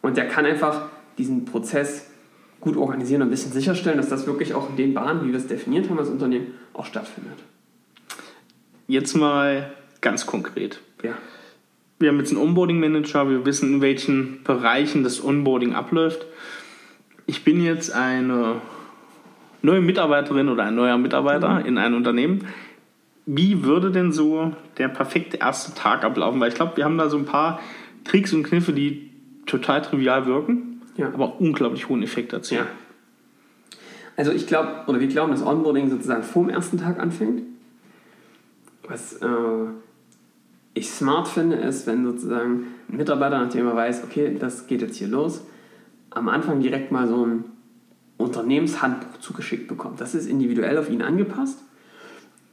Und 0.03 0.17
der 0.17 0.29
kann 0.29 0.47
einfach 0.47 0.83
diesen 1.19 1.47
Prozess 1.47 2.13
gut 2.61 2.77
organisieren 2.77 3.23
und 3.23 3.27
ein 3.27 3.33
bisschen 3.33 3.51
sicherstellen, 3.51 3.97
dass 3.97 4.09
das 4.09 4.29
wirklich 4.29 4.55
auch 4.55 4.71
in 4.71 4.77
den 4.77 4.95
Bahnen, 4.95 5.27
wie 5.27 5.33
wir 5.33 5.39
es 5.41 5.49
definiert 5.49 5.91
haben 5.91 5.99
als 5.99 6.11
Unternehmen, 6.11 6.55
auch 6.75 6.87
stattfindet. 6.87 7.41
Jetzt 8.87 9.17
mal 9.17 9.73
ganz 10.01 10.27
konkret. 10.27 10.81
Ja 11.03 11.15
wir 12.03 12.11
haben 12.11 12.19
jetzt 12.19 12.31
einen 12.31 12.43
Onboarding-Manager, 12.43 13.29
wir 13.31 13.47
wissen, 13.47 13.75
in 13.75 13.81
welchen 13.81 14.43
Bereichen 14.43 15.05
das 15.05 15.25
Onboarding 15.25 15.75
abläuft. 15.75 16.27
Ich 17.27 17.45
bin 17.45 17.63
jetzt 17.63 17.95
eine 17.95 18.57
neue 19.63 19.81
Mitarbeiterin 19.81 20.49
oder 20.49 20.65
ein 20.65 20.75
neuer 20.75 20.99
Mitarbeiter 20.99 21.61
mhm. 21.61 21.67
in 21.67 21.79
einem 21.79 21.97
Unternehmen. 21.97 22.47
Wie 23.25 23.65
würde 23.65 23.93
denn 23.93 24.13
so 24.13 24.53
der 24.79 24.89
perfekte 24.89 25.37
erste 25.37 25.75
Tag 25.75 26.05
ablaufen? 26.05 26.41
Weil 26.41 26.49
ich 26.49 26.57
glaube, 26.57 26.77
wir 26.77 26.85
haben 26.85 26.99
da 26.99 27.09
so 27.09 27.17
ein 27.17 27.25
paar 27.25 27.61
Tricks 28.05 28.33
und 28.33 28.43
Kniffe, 28.43 28.73
die 28.73 29.11
total 29.47 29.83
trivial 29.83 30.27
wirken, 30.27 30.83
ja. 30.97 31.07
aber 31.07 31.41
unglaublich 31.41 31.89
hohen 31.89 32.03
Effekt 32.03 32.33
erzielen. 32.33 32.67
Ja. 32.67 33.79
Also 34.17 34.33
ich 34.33 34.47
glaube, 34.47 34.85
oder 34.89 35.01
wir 35.01 35.07
glauben, 35.07 35.31
dass 35.31 35.45
Onboarding 35.45 35.89
sozusagen 35.89 36.23
vor 36.23 36.45
dem 36.45 36.51
ersten 36.51 36.79
Tag 36.79 36.99
anfängt. 36.99 37.43
Was 38.89 39.15
äh, 39.15 39.27
ich 40.75 40.91
smart 40.91 41.29
finde, 41.29 41.57
ist, 41.57 41.87
wenn 41.87 42.05
sozusagen 42.05 42.67
ein 42.89 42.97
Mitarbeiter, 42.97 43.39
nachdem 43.39 43.67
er 43.67 43.77
weiß, 43.77 44.05
okay, 44.05 44.37
das 44.39 44.67
geht 44.67 44.83
jetzt 44.83 44.97
hier 44.97 45.09
los, 45.09 45.45
am 46.11 46.29
Anfang 46.29 46.61
direkt 46.61 46.93
mal 46.93 47.07
so 47.09 47.27
ein 47.27 47.45
Unternehmenshandbuch 48.17 49.19
zugeschickt 49.21 49.69
bekommt. 49.69 50.01
Das 50.01 50.15
ist 50.15 50.27
individuell 50.27 50.79
auf 50.79 50.91
ihn 50.91 51.03
angepasst. 51.03 51.59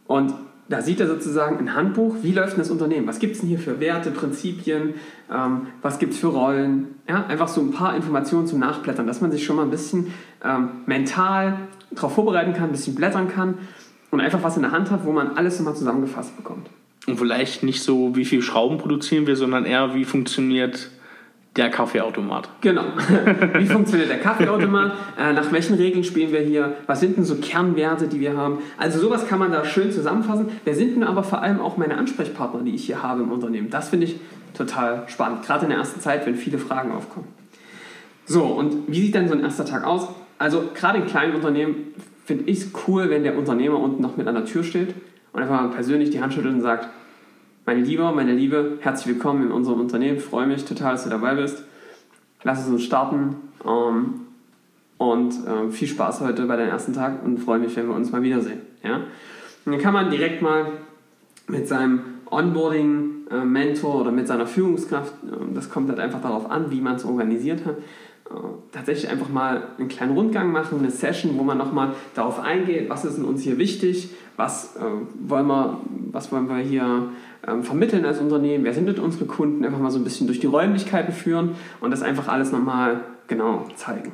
Und 0.08 0.34
da 0.69 0.82
sieht 0.82 0.99
er 0.99 1.08
sozusagen 1.08 1.58
ein 1.58 1.75
Handbuch, 1.75 2.17
wie 2.21 2.32
läuft 2.32 2.53
denn 2.53 2.60
das 2.60 2.69
Unternehmen? 2.69 3.08
Was 3.08 3.19
gibt 3.19 3.34
es 3.34 3.39
denn 3.39 3.49
hier 3.49 3.58
für 3.58 3.79
Werte, 3.79 4.12
Prinzipien? 4.12 4.95
Ähm, 5.32 5.67
was 5.82 5.97
gibt 5.97 6.13
es 6.13 6.19
für 6.19 6.27
Rollen? 6.27 6.95
Ja, 7.08 7.25
einfach 7.25 7.47
so 7.47 7.62
ein 7.62 7.71
paar 7.71 7.95
Informationen 7.95 8.45
zum 8.45 8.60
Nachblättern, 8.60 9.08
dass 9.08 9.21
man 9.21 9.32
sich 9.32 9.43
schon 9.43 9.55
mal 9.55 9.63
ein 9.63 9.71
bisschen 9.71 10.13
ähm, 10.43 10.69
mental 10.86 11.58
darauf 11.91 12.13
vorbereiten 12.13 12.53
kann, 12.53 12.65
ein 12.65 12.71
bisschen 12.71 12.95
blättern 12.95 13.29
kann 13.29 13.55
und 14.12 14.21
einfach 14.21 14.43
was 14.43 14.58
in 14.58 14.62
der 14.62 14.71
Hand 14.71 14.91
hat, 14.91 15.05
wo 15.05 15.12
man 15.12 15.38
alles 15.38 15.58
nochmal 15.58 15.75
zusammengefasst 15.75 16.38
bekommt. 16.38 16.69
Und 17.07 17.17
vielleicht 17.17 17.63
nicht 17.63 17.81
so, 17.81 18.15
wie 18.15 18.25
viel 18.25 18.41
Schrauben 18.41 18.77
produzieren 18.77 19.25
wir, 19.25 19.35
sondern 19.35 19.65
eher, 19.65 19.95
wie 19.95 20.05
funktioniert 20.05 20.89
der 21.55 21.69
Kaffeeautomat. 21.69 22.47
Genau. 22.62 22.83
Wie 23.57 23.65
funktioniert 23.65 24.09
der 24.09 24.19
Kaffeeautomat? 24.19 24.93
Äh, 25.19 25.33
nach 25.33 25.51
welchen 25.51 25.75
Regeln 25.75 26.03
spielen 26.03 26.31
wir 26.31 26.41
hier? 26.41 26.77
Was 26.85 26.99
sind 26.99 27.17
denn 27.17 27.25
so 27.25 27.35
Kernwerte, 27.35 28.07
die 28.07 28.19
wir 28.19 28.38
haben? 28.38 28.59
Also 28.77 28.99
sowas 28.99 29.27
kann 29.27 29.39
man 29.39 29.51
da 29.51 29.65
schön 29.65 29.91
zusammenfassen. 29.91 30.47
Wer 30.63 30.75
sind 30.75 30.95
denn 30.95 31.03
aber 31.03 31.23
vor 31.23 31.41
allem 31.41 31.59
auch 31.59 31.75
meine 31.75 31.97
Ansprechpartner, 31.97 32.62
die 32.62 32.75
ich 32.75 32.85
hier 32.85 33.01
habe 33.01 33.23
im 33.23 33.31
Unternehmen? 33.31 33.69
Das 33.69 33.89
finde 33.89 34.05
ich 34.05 34.19
total 34.53 35.03
spannend, 35.07 35.43
gerade 35.43 35.63
in 35.63 35.69
der 35.69 35.79
ersten 35.79 35.99
Zeit, 35.99 36.25
wenn 36.25 36.35
viele 36.35 36.59
Fragen 36.59 36.91
aufkommen. 36.91 37.27
So, 38.25 38.45
und 38.45 38.83
wie 38.88 39.01
sieht 39.01 39.15
dann 39.15 39.27
so 39.27 39.33
ein 39.33 39.41
erster 39.41 39.65
Tag 39.65 39.83
aus? 39.83 40.07
Also 40.38 40.69
gerade 40.75 40.99
in 40.99 41.07
kleinen 41.07 41.33
Unternehmen 41.33 41.93
finde 42.25 42.43
ich 42.45 42.59
es 42.59 42.71
cool, 42.88 43.09
wenn 43.09 43.23
der 43.23 43.38
Unternehmer 43.38 43.79
unten 43.79 44.03
noch 44.03 44.17
mit 44.17 44.27
an 44.27 44.35
der 44.35 44.45
Tür 44.45 44.63
steht 44.63 44.93
und 45.33 45.41
einfach 45.41 45.61
mal 45.61 45.69
persönlich 45.69 46.09
die 46.09 46.21
Hand 46.21 46.33
schüttelt 46.33 46.53
und 46.53 46.61
sagt, 46.61 46.89
mein 47.65 47.85
Lieber, 47.85 48.11
meine 48.11 48.33
Liebe, 48.33 48.79
herzlich 48.81 49.15
willkommen 49.15 49.43
in 49.43 49.51
unserem 49.51 49.79
Unternehmen. 49.79 50.19
Freue 50.19 50.47
mich 50.47 50.65
total, 50.65 50.93
dass 50.93 51.03
du 51.03 51.09
dabei 51.09 51.35
bist. 51.35 51.63
Lass 52.43 52.67
uns 52.67 52.83
starten. 52.83 53.35
Ähm, 53.65 54.21
und 54.97 55.33
äh, 55.47 55.69
viel 55.71 55.87
Spaß 55.87 56.21
heute 56.21 56.45
bei 56.45 56.57
deinem 56.57 56.69
ersten 56.69 56.93
Tag 56.93 57.23
und 57.23 57.37
freue 57.37 57.59
mich, 57.59 57.75
wenn 57.75 57.87
wir 57.87 57.95
uns 57.95 58.11
mal 58.11 58.21
wiedersehen. 58.21 58.61
Ja? 58.83 58.95
Und 59.65 59.71
dann 59.71 59.79
kann 59.79 59.93
man 59.93 60.09
direkt 60.09 60.41
mal 60.41 60.65
mit 61.47 61.67
seinem 61.67 62.01
Onboarding-Mentor 62.29 63.95
äh, 63.95 63.97
oder 64.01 64.11
mit 64.11 64.27
seiner 64.27 64.45
Führungskraft, 64.45 65.13
äh, 65.23 65.53
das 65.53 65.69
kommt 65.69 65.89
halt 65.89 65.99
einfach 65.99 66.21
darauf 66.21 66.51
an, 66.51 66.69
wie 66.69 66.81
man 66.81 66.95
es 66.95 67.05
organisiert 67.05 67.65
hat, 67.65 67.77
tatsächlich 68.71 69.09
einfach 69.09 69.29
mal 69.29 69.63
einen 69.77 69.87
kleinen 69.87 70.13
Rundgang 70.13 70.51
machen, 70.51 70.79
eine 70.79 70.91
Session, 70.91 71.37
wo 71.37 71.43
man 71.43 71.57
nochmal 71.57 71.93
darauf 72.13 72.39
eingeht, 72.39 72.89
was 72.89 73.05
ist 73.05 73.17
denn 73.17 73.25
uns 73.25 73.41
hier 73.41 73.57
wichtig, 73.57 74.09
was, 74.37 74.75
äh, 74.75 74.81
wollen, 75.27 75.47
wir, 75.47 75.77
was 76.11 76.31
wollen 76.31 76.47
wir 76.47 76.57
hier 76.57 77.09
ähm, 77.47 77.63
vermitteln 77.63 78.05
als 78.05 78.19
Unternehmen, 78.19 78.63
wer 78.63 78.73
sind 78.73 78.99
unsere 78.99 79.25
Kunden, 79.25 79.65
einfach 79.65 79.79
mal 79.79 79.91
so 79.91 79.97
ein 79.97 80.03
bisschen 80.03 80.27
durch 80.27 80.39
die 80.39 80.47
Räumlichkeiten 80.47 81.13
führen 81.13 81.55
und 81.81 81.91
das 81.91 82.01
einfach 82.01 82.27
alles 82.27 82.51
nochmal 82.51 83.01
genau 83.27 83.65
zeigen. 83.75 84.11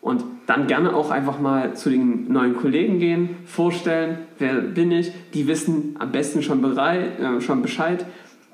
Und 0.00 0.24
dann 0.46 0.66
gerne 0.66 0.94
auch 0.94 1.10
einfach 1.10 1.40
mal 1.40 1.74
zu 1.74 1.88
den 1.88 2.30
neuen 2.30 2.56
Kollegen 2.56 2.98
gehen, 2.98 3.36
vorstellen, 3.46 4.18
wer 4.38 4.54
bin 4.54 4.92
ich, 4.92 5.12
die 5.32 5.46
wissen 5.46 5.96
am 5.98 6.12
besten 6.12 6.42
schon, 6.42 6.60
bereit, 6.60 7.18
äh, 7.20 7.40
schon 7.40 7.62
Bescheid 7.62 8.04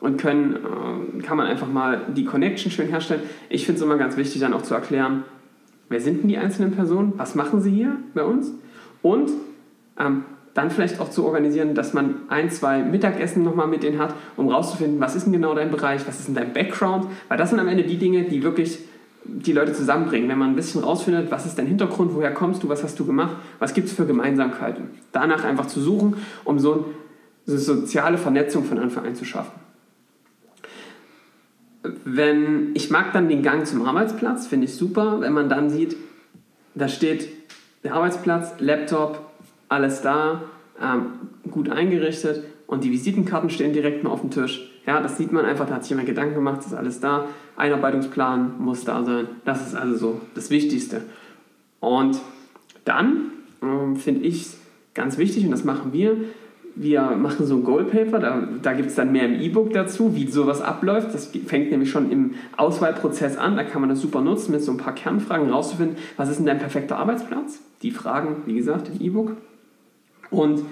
und 0.01 0.19
können, 0.19 0.57
äh, 0.57 1.23
kann 1.23 1.37
man 1.37 1.47
einfach 1.47 1.69
mal 1.69 2.03
die 2.15 2.25
Connection 2.25 2.71
schön 2.71 2.89
herstellen. 2.89 3.23
Ich 3.49 3.67
finde 3.67 3.79
es 3.79 3.85
immer 3.85 3.97
ganz 3.97 4.17
wichtig, 4.17 4.41
dann 4.41 4.55
auch 4.55 4.63
zu 4.63 4.75
erklären, 4.75 5.25
wer 5.89 6.01
sind 6.01 6.23
denn 6.23 6.29
die 6.29 6.39
einzelnen 6.39 6.73
Personen, 6.73 7.13
was 7.17 7.35
machen 7.35 7.61
sie 7.61 7.71
hier 7.71 7.97
bei 8.15 8.25
uns 8.25 8.53
und 9.03 9.31
ähm, 9.99 10.25
dann 10.55 10.71
vielleicht 10.71 11.01
auch 11.01 11.11
zu 11.11 11.25
organisieren, 11.25 11.75
dass 11.75 11.93
man 11.93 12.17
ein, 12.29 12.51
zwei 12.51 12.83
Mittagessen 12.83 13.45
nochmal 13.45 13.69
mit 13.69 13.83
denen 13.83 13.99
hat, 13.99 14.15
um 14.37 14.49
rauszufinden, 14.49 15.01
was 15.01 15.15
ist 15.15 15.25
denn 15.25 15.33
genau 15.33 15.55
dein 15.55 15.71
Bereich, 15.71 16.07
was 16.07 16.19
ist 16.19 16.29
denn 16.29 16.35
dein 16.35 16.53
Background, 16.53 17.07
weil 17.29 17.39
das 17.39 17.51
sind 17.51 17.61
am 17.61 17.69
Ende 17.69 17.85
die 17.85 17.99
Dinge, 17.99 18.25
die 18.25 18.43
wirklich 18.43 18.81
die 19.25 19.53
Leute 19.53 19.73
zusammenbringen. 19.73 20.29
Wenn 20.29 20.39
man 20.39 20.51
ein 20.51 20.57
bisschen 20.57 20.83
rausfindet, 20.83 21.31
was 21.31 21.47
ist 21.47 21.59
dein 21.59 21.67
Hintergrund, 21.67 22.15
woher 22.15 22.33
kommst 22.33 22.63
du, 22.63 22.69
was 22.69 22.83
hast 22.83 22.99
du 22.99 23.05
gemacht, 23.05 23.37
was 23.59 23.75
gibt 23.75 23.89
es 23.89 23.95
für 23.95 24.07
Gemeinsamkeiten. 24.07 24.91
Danach 25.13 25.45
einfach 25.45 25.67
zu 25.67 25.81
suchen, 25.81 26.17
um 26.45 26.59
so 26.59 26.87
eine 27.47 27.59
soziale 27.59 28.19
Vernetzung 28.19 28.65
von 28.65 28.79
Anfang 28.79 29.07
an 29.07 29.15
zu 29.15 29.25
schaffen. 29.25 29.53
Wenn, 31.83 32.75
ich 32.75 32.91
mag 32.91 33.13
dann 33.13 33.29
den 33.29 33.43
Gang 33.43 33.67
zum 33.67 33.87
Arbeitsplatz, 33.87 34.47
finde 34.47 34.67
ich 34.67 34.75
super, 34.75 35.21
wenn 35.21 35.33
man 35.33 35.49
dann 35.49 35.71
sieht, 35.71 35.97
da 36.75 36.89
steht 36.89 37.29
der 37.83 37.95
Arbeitsplatz, 37.95 38.55
Laptop, 38.59 39.31
alles 39.69 40.03
da, 40.03 40.43
ähm, 40.81 41.07
gut 41.51 41.71
eingerichtet 41.71 42.45
und 42.67 42.85
die 42.85 42.91
Visitenkarten 42.91 43.51
stehen 43.51 43.73
direkt 43.73 44.05
mal 44.05 44.11
auf 44.11 44.21
dem 44.21 44.31
Tisch. 44.31 44.71
Ja, 44.87 45.01
das 45.01 45.17
sieht 45.17 45.33
man 45.33 45.45
einfach, 45.45 45.67
da 45.67 45.75
hat 45.75 45.83
sich 45.83 45.91
jemand 45.91 46.09
Gedanken 46.09 46.35
gemacht, 46.35 46.59
das 46.59 46.69
ist 46.69 46.75
alles 46.75 47.01
da. 47.01 47.27
Einarbeitungsplan 47.57 48.55
muss 48.59 48.85
da 48.85 49.05
sein. 49.05 49.29
Das 49.45 49.67
ist 49.67 49.75
also 49.75 49.97
so 49.97 50.21
das 50.35 50.51
Wichtigste. 50.51 51.03
Und 51.81 52.21
dann 52.85 53.33
ähm, 53.63 53.97
finde 53.97 54.27
ich 54.27 54.49
ganz 54.95 55.19
wichtig, 55.19 55.45
und 55.45 55.51
das 55.51 55.65
machen 55.65 55.93
wir, 55.93 56.17
wir 56.77 57.03
machen 57.11 57.47
so 57.47 57.57
ein 57.57 57.65
Goalpaper, 57.65 58.19
da, 58.19 58.49
da 58.63 58.73
gibt 58.73 58.91
es 58.91 58.95
dann 58.95 59.13
mehr 59.13 59.27
im 59.27 59.41
E-Book 59.41 59.73
dazu, 59.73 60.15
wie 60.15 60.27
sowas 60.27 60.61
abläuft. 60.61 61.15
Das 61.15 61.31
fängt 61.47 61.71
nämlich 61.71 61.91
schon 61.91 62.11
im 62.11 62.35
Auswahlprozess 62.57 63.37
an, 63.37 63.57
da 63.57 63.65
kann 63.65 63.81
man 63.81 63.91
das 63.91 64.01
super 64.01 64.21
nutzen, 64.21 64.53
mit 64.53 64.63
so 64.63 64.73
ein 64.73 64.79
paar 64.79 64.95
Kernfragen 64.95 65.51
rauszufinden, 65.51 65.97
was 66.17 66.29
ist 66.29 66.39
denn 66.39 66.47
dein 66.47 66.59
perfekter 66.59 66.99
Arbeitsplatz? 66.99 67.61
Die 67.83 67.91
Fragen, 67.91 68.43
wie 68.47 68.55
gesagt, 68.55 68.89
im 68.89 69.01
E-Book. 69.01 69.37
Und 70.31 70.63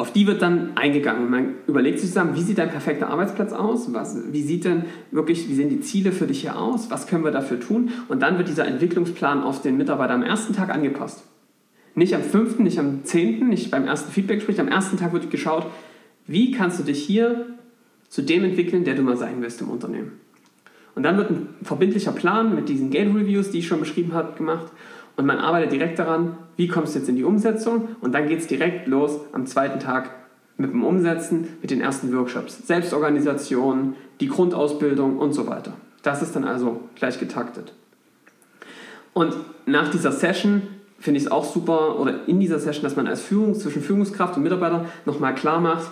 auf 0.00 0.12
die 0.12 0.26
wird 0.26 0.40
dann 0.40 0.76
eingegangen. 0.76 1.30
Man 1.30 1.54
überlegt 1.66 1.98
sich 1.98 2.08
zusammen, 2.08 2.34
wie 2.34 2.40
sieht 2.40 2.56
dein 2.56 2.70
perfekter 2.70 3.10
Arbeitsplatz 3.10 3.52
aus? 3.52 3.92
Was, 3.92 4.32
wie 4.32 4.42
sieht 4.42 4.64
denn 4.64 4.84
wirklich, 5.10 5.46
wie 5.48 5.54
sehen 5.54 5.68
die 5.68 5.80
Ziele 5.80 6.12
für 6.12 6.26
dich 6.26 6.40
hier 6.40 6.58
aus? 6.58 6.90
Was 6.90 7.06
können 7.06 7.22
wir 7.22 7.32
dafür 7.32 7.60
tun? 7.60 7.90
Und 8.08 8.22
dann 8.22 8.38
wird 8.38 8.48
dieser 8.48 8.66
Entwicklungsplan 8.66 9.42
auf 9.42 9.60
den 9.60 9.76
Mitarbeiter 9.76 10.14
am 10.14 10.22
ersten 10.22 10.54
Tag 10.54 10.70
angepasst. 10.70 11.22
Nicht 11.94 12.14
am 12.14 12.22
fünften, 12.22 12.62
nicht 12.62 12.78
am 12.78 13.04
zehnten, 13.04 13.48
nicht 13.48 13.70
beim 13.70 13.86
ersten 13.86 14.12
Feedback-Gespräch. 14.12 14.60
Am 14.60 14.68
ersten 14.68 14.96
Tag 14.96 15.12
wird 15.12 15.30
geschaut, 15.30 15.66
wie 16.26 16.52
kannst 16.52 16.78
du 16.78 16.84
dich 16.84 17.02
hier 17.02 17.46
zu 18.08 18.22
dem 18.22 18.44
entwickeln, 18.44 18.84
der 18.84 18.94
du 18.94 19.02
mal 19.02 19.16
sein 19.16 19.42
wirst 19.42 19.60
im 19.60 19.70
Unternehmen. 19.70 20.12
Und 20.94 21.04
dann 21.04 21.16
wird 21.16 21.30
ein 21.30 21.48
verbindlicher 21.62 22.12
Plan 22.12 22.54
mit 22.54 22.68
diesen 22.68 22.90
Gate-Reviews, 22.90 23.50
die 23.50 23.60
ich 23.60 23.68
schon 23.68 23.80
beschrieben 23.80 24.12
habe, 24.12 24.36
gemacht 24.36 24.72
und 25.16 25.26
man 25.26 25.38
arbeitet 25.38 25.72
direkt 25.72 25.98
daran, 25.98 26.36
wie 26.56 26.66
kommst 26.66 26.94
du 26.94 26.98
jetzt 26.98 27.08
in 27.08 27.16
die 27.16 27.24
Umsetzung 27.24 27.88
und 28.00 28.12
dann 28.12 28.26
geht 28.26 28.38
es 28.38 28.46
direkt 28.46 28.86
los 28.86 29.20
am 29.32 29.46
zweiten 29.46 29.78
Tag 29.78 30.10
mit 30.56 30.72
dem 30.72 30.84
Umsetzen, 30.84 31.48
mit 31.60 31.70
den 31.70 31.80
ersten 31.80 32.10
Workshops. 32.16 32.66
Selbstorganisation, 32.66 33.96
die 34.20 34.28
Grundausbildung 34.28 35.18
und 35.18 35.32
so 35.32 35.46
weiter. 35.46 35.74
Das 36.02 36.22
ist 36.22 36.34
dann 36.36 36.44
also 36.44 36.80
gleich 36.94 37.18
getaktet. 37.18 37.74
Und 39.12 39.34
nach 39.66 39.90
dieser 39.90 40.12
Session 40.12 40.62
finde 41.00 41.18
ich 41.18 41.24
es 41.24 41.30
auch 41.30 41.44
super, 41.44 41.98
oder 41.98 42.28
in 42.28 42.38
dieser 42.38 42.58
Session, 42.58 42.84
dass 42.84 42.94
man 42.94 43.06
als 43.06 43.22
Führung 43.22 43.54
zwischen 43.54 43.82
Führungskraft 43.82 44.36
und 44.36 44.42
Mitarbeiter 44.42 44.86
nochmal 45.06 45.34
klar 45.34 45.60
macht, 45.60 45.90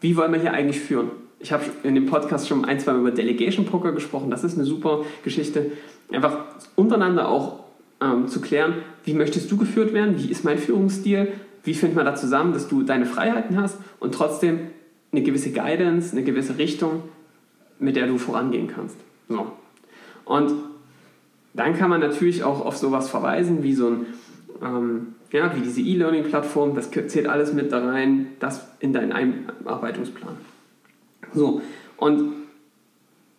wie 0.00 0.16
wollen 0.16 0.32
wir 0.32 0.40
hier 0.40 0.52
eigentlich 0.52 0.80
führen. 0.80 1.10
Ich 1.40 1.52
habe 1.52 1.64
in 1.84 1.94
dem 1.94 2.06
Podcast 2.06 2.48
schon 2.48 2.64
ein, 2.64 2.80
zwei 2.80 2.92
Mal 2.92 3.00
über 3.00 3.10
Delegation 3.12 3.64
Poker 3.64 3.92
gesprochen. 3.92 4.30
Das 4.30 4.42
ist 4.42 4.56
eine 4.56 4.64
super 4.64 5.04
Geschichte. 5.22 5.70
Einfach 6.12 6.38
untereinander 6.74 7.28
auch 7.28 7.60
ähm, 8.00 8.26
zu 8.26 8.40
klären, 8.40 8.74
wie 9.04 9.14
möchtest 9.14 9.50
du 9.50 9.56
geführt 9.56 9.92
werden, 9.92 10.18
wie 10.18 10.30
ist 10.30 10.44
mein 10.44 10.58
Führungsstil, 10.58 11.28
wie 11.62 11.74
findet 11.74 11.96
man 11.96 12.06
da 12.06 12.16
zusammen, 12.16 12.52
dass 12.52 12.68
du 12.68 12.82
deine 12.82 13.06
Freiheiten 13.06 13.60
hast 13.60 13.78
und 14.00 14.14
trotzdem 14.14 14.58
eine 15.12 15.22
gewisse 15.22 15.50
Guidance, 15.52 16.12
eine 16.12 16.24
gewisse 16.24 16.58
Richtung, 16.58 17.02
mit 17.78 17.96
der 17.96 18.06
du 18.06 18.18
vorangehen 18.18 18.68
kannst. 18.68 18.96
So. 19.28 19.46
Und 20.24 20.52
dann 21.54 21.76
kann 21.76 21.90
man 21.90 22.00
natürlich 22.00 22.42
auch 22.42 22.64
auf 22.64 22.76
sowas 22.76 23.08
verweisen, 23.08 23.62
wie 23.62 23.74
so 23.74 23.88
ein, 23.88 24.06
ähm, 24.62 25.14
ja, 25.32 25.54
wie 25.54 25.60
diese 25.60 25.80
E-Learning-Plattform, 25.80 26.74
das 26.74 26.90
zählt 26.90 27.26
alles 27.26 27.52
mit 27.52 27.72
da 27.72 27.84
rein, 27.84 28.28
das 28.40 28.66
in 28.80 28.92
deinen 28.92 29.12
Einarbeitungsplan. 29.12 30.36
So, 31.34 31.60
und 31.96 32.32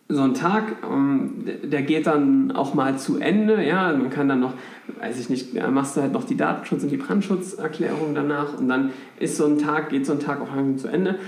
so 0.08 0.22
ein 0.22 0.34
Tag, 0.34 0.76
ähm, 0.90 1.44
der 1.62 1.82
geht 1.82 2.06
dann 2.06 2.50
auch 2.50 2.74
mal 2.74 2.98
zu 2.98 3.18
Ende. 3.18 3.64
Ja, 3.64 3.92
man 3.92 4.10
kann 4.10 4.28
dann 4.28 4.40
noch, 4.40 4.54
weiß 5.00 5.20
ich 5.20 5.30
nicht, 5.30 5.54
machst 5.70 5.96
du 5.96 6.00
halt 6.00 6.12
noch 6.12 6.24
die 6.24 6.36
Datenschutz- 6.36 6.82
und 6.82 6.90
die 6.90 6.96
Brandschutzerklärung 6.96 8.14
danach 8.14 8.58
und 8.58 8.68
dann 8.68 8.90
ist 9.18 9.36
so 9.36 9.46
ein 9.46 9.58
Tag, 9.58 9.90
geht 9.90 10.06
so 10.06 10.12
ein 10.12 10.20
Tag 10.20 10.40
auch 10.40 10.48
zu 10.76 10.88
Ende. 10.88 11.18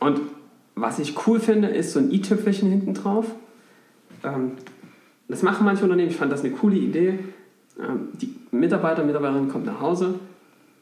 Und 0.00 0.20
was 0.74 0.98
ich 0.98 1.26
cool 1.26 1.40
finde, 1.40 1.68
ist 1.68 1.92
so 1.92 1.98
ein 1.98 2.10
i-Tüpfelchen 2.10 2.68
hinten 2.68 2.92
drauf. 2.92 3.26
Ähm, 4.22 4.52
das 5.28 5.42
machen 5.42 5.64
manche 5.64 5.82
Unternehmen, 5.84 6.10
ich 6.10 6.16
fand 6.16 6.30
das 6.30 6.44
eine 6.44 6.52
coole 6.52 6.76
Idee. 6.76 7.18
Ähm, 7.78 8.08
die 8.14 8.34
Mitarbeiter, 8.50 9.04
Mitarbeiterin 9.04 9.48
kommt 9.48 9.66
nach 9.66 9.80
Hause, 9.80 10.14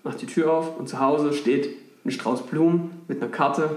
macht 0.02 0.20
die 0.22 0.26
Tür 0.26 0.52
auf 0.52 0.78
und 0.78 0.88
zu 0.88 1.00
Hause 1.00 1.32
steht 1.32 1.68
ein 2.04 2.10
Strauß 2.10 2.46
Blumen 2.46 3.02
mit 3.08 3.22
einer 3.22 3.30
Karte. 3.30 3.76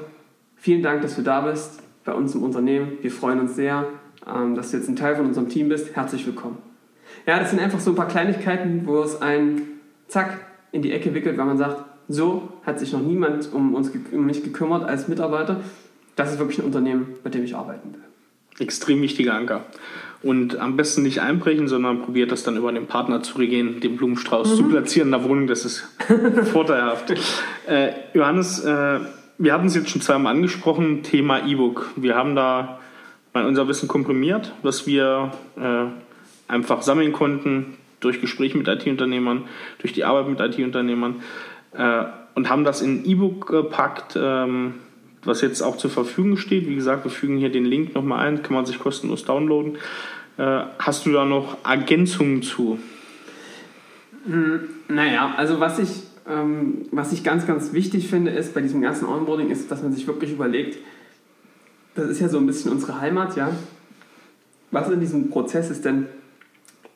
Vielen 0.56 0.82
Dank, 0.82 1.02
dass 1.02 1.16
du 1.16 1.22
da 1.22 1.42
bist 1.42 1.82
bei 2.04 2.14
uns 2.14 2.36
im 2.36 2.44
Unternehmen. 2.44 2.98
Wir 3.02 3.12
freuen 3.12 3.40
uns 3.40 3.56
sehr, 3.56 3.86
ähm, 4.28 4.56
dass 4.56 4.72
du 4.72 4.78
jetzt 4.78 4.90
ein 4.90 4.96
Teil 4.96 5.16
von 5.16 5.26
unserem 5.26 5.50
Team 5.50 5.70
bist. 5.70 5.96
Herzlich 5.96 6.26
willkommen. 6.26 6.58
Ja, 7.26 7.40
das 7.40 7.52
sind 7.52 7.60
einfach 7.60 7.80
so 7.80 7.92
ein 7.92 7.96
paar 7.96 8.08
Kleinigkeiten, 8.08 8.86
wo 8.86 9.02
es 9.02 9.22
einen 9.22 9.80
zack 10.08 10.40
in 10.72 10.82
die 10.82 10.92
Ecke 10.92 11.14
wickelt, 11.14 11.38
weil 11.38 11.46
man 11.46 11.58
sagt, 11.58 11.84
so 12.08 12.54
hat 12.66 12.80
sich 12.80 12.94
noch 12.94 13.02
niemand 13.02 13.52
um, 13.54 13.76
uns, 13.76 13.92
um 14.12 14.26
mich 14.26 14.44
gekümmert 14.44 14.84
als 14.84 15.08
Mitarbeiter. 15.08 15.62
Das 16.16 16.32
ist 16.32 16.40
wirklich 16.40 16.60
ein 16.60 16.66
Unternehmen, 16.66 17.16
mit 17.24 17.34
dem 17.34 17.44
ich 17.44 17.56
arbeiten 17.56 17.94
will. 17.94 18.02
Extrem 18.60 19.02
wichtiger 19.02 19.34
Anker. 19.34 19.66
Und 20.24 20.60
am 20.60 20.76
besten 20.76 21.04
nicht 21.04 21.22
einbrechen, 21.22 21.68
sondern 21.68 22.02
probiert 22.02 22.32
das 22.32 22.44
dann 22.44 22.58
über 22.58 22.72
den 22.72 22.88
Partner 22.88 23.22
zu 23.22 23.38
regieren, 23.38 23.80
den 23.80 23.98
Blumenstrauß 23.98 24.52
mhm. 24.52 24.56
zu 24.56 24.64
platzieren 24.64 25.10
in 25.10 25.12
der 25.12 25.24
Wohnung. 25.24 25.48
Das 25.48 25.64
ist 25.64 25.88
vorteilhaft. 26.52 27.14
Äh, 27.68 27.92
Johannes, 28.14 28.64
äh, 28.64 29.00
wir 29.38 29.54
hatten 29.54 29.68
es 29.68 29.76
jetzt 29.76 29.92
schon 29.92 30.02
zweimal 30.02 30.36
angesprochen, 30.36 31.04
Thema 31.04 31.46
E-Book. 31.46 31.92
Wir 31.96 32.16
haben 32.16 32.36
da 32.36 32.80
mal 33.34 33.46
unser 33.46 33.68
Wissen 33.68 33.88
komprimiert, 33.88 34.54
was 34.64 34.88
wir 34.88 35.32
äh, 35.56 35.86
einfach 36.52 36.82
sammeln 36.82 37.14
konnten 37.14 37.78
durch 38.00 38.22
Gespräche 38.22 38.58
mit 38.58 38.68
IT-Unternehmern, 38.68 39.44
durch 39.80 39.94
die 39.94 40.04
Arbeit 40.04 40.28
mit 40.28 40.40
IT-Unternehmern 40.40 41.22
äh, 41.74 42.06
und 42.34 42.50
haben 42.50 42.64
das 42.64 42.82
in 42.82 43.06
E-Book 43.06 43.48
gepackt, 43.48 44.18
ähm, 44.20 44.76
was 45.28 45.42
jetzt 45.42 45.62
auch 45.62 45.78
zur 45.78 45.92
Verfügung 45.92 46.38
steht. 46.38 46.68
Wie 46.68 46.76
gesagt, 46.76 47.04
wir 47.04 47.12
fügen 47.12 47.38
hier 47.38 47.52
den 47.52 47.66
Link 47.66 47.94
nochmal 47.94 48.28
ein, 48.28 48.42
kann 48.42 48.56
man 48.56 48.66
sich 48.66 48.80
kostenlos 48.80 49.26
downloaden. 49.26 49.78
Äh, 50.38 50.62
hast 50.80 51.06
du 51.06 51.12
da 51.12 51.26
noch 51.26 51.58
Ergänzungen 51.66 52.42
zu? 52.42 52.80
Hm, 54.26 54.62
naja, 54.88 55.34
also 55.38 55.60
was 55.60 55.80
ich 55.80 55.90
ähm, 56.28 56.86
was 56.92 57.14
ich 57.14 57.24
ganz, 57.24 57.48
ganz 57.48 57.74
wichtig 57.74 58.10
finde, 58.10 58.32
ist 58.32 58.54
bei 58.54 58.62
diesem 58.62 58.82
ganzen 58.82 59.08
Onboarding, 59.08 59.50
ist, 59.50 59.72
dass 59.72 59.82
man 59.82 59.94
sich 59.94 60.08
wirklich 60.08 60.32
überlegt, 60.32 60.78
das 61.96 62.10
ist 62.10 62.20
ja 62.20 62.30
so 62.30 62.38
ein 62.38 62.46
bisschen 62.46 62.72
unsere 62.72 63.00
Heimat, 63.00 63.36
ja. 63.38 63.52
Was 64.72 64.90
in 64.90 65.00
diesem 65.00 65.30
Prozess 65.30 65.70
ist 65.70 65.86
denn 65.86 66.08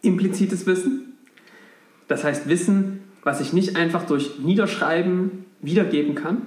implizites 0.02 0.68
Wissen? 0.68 1.18
Das 2.08 2.24
heißt 2.24 2.50
Wissen, 2.50 3.04
was 3.24 3.40
ich 3.40 3.54
nicht 3.54 3.78
einfach 3.78 4.06
durch 4.06 4.40
Niederschreiben 4.40 5.46
wiedergeben 5.62 6.16
kann. 6.16 6.42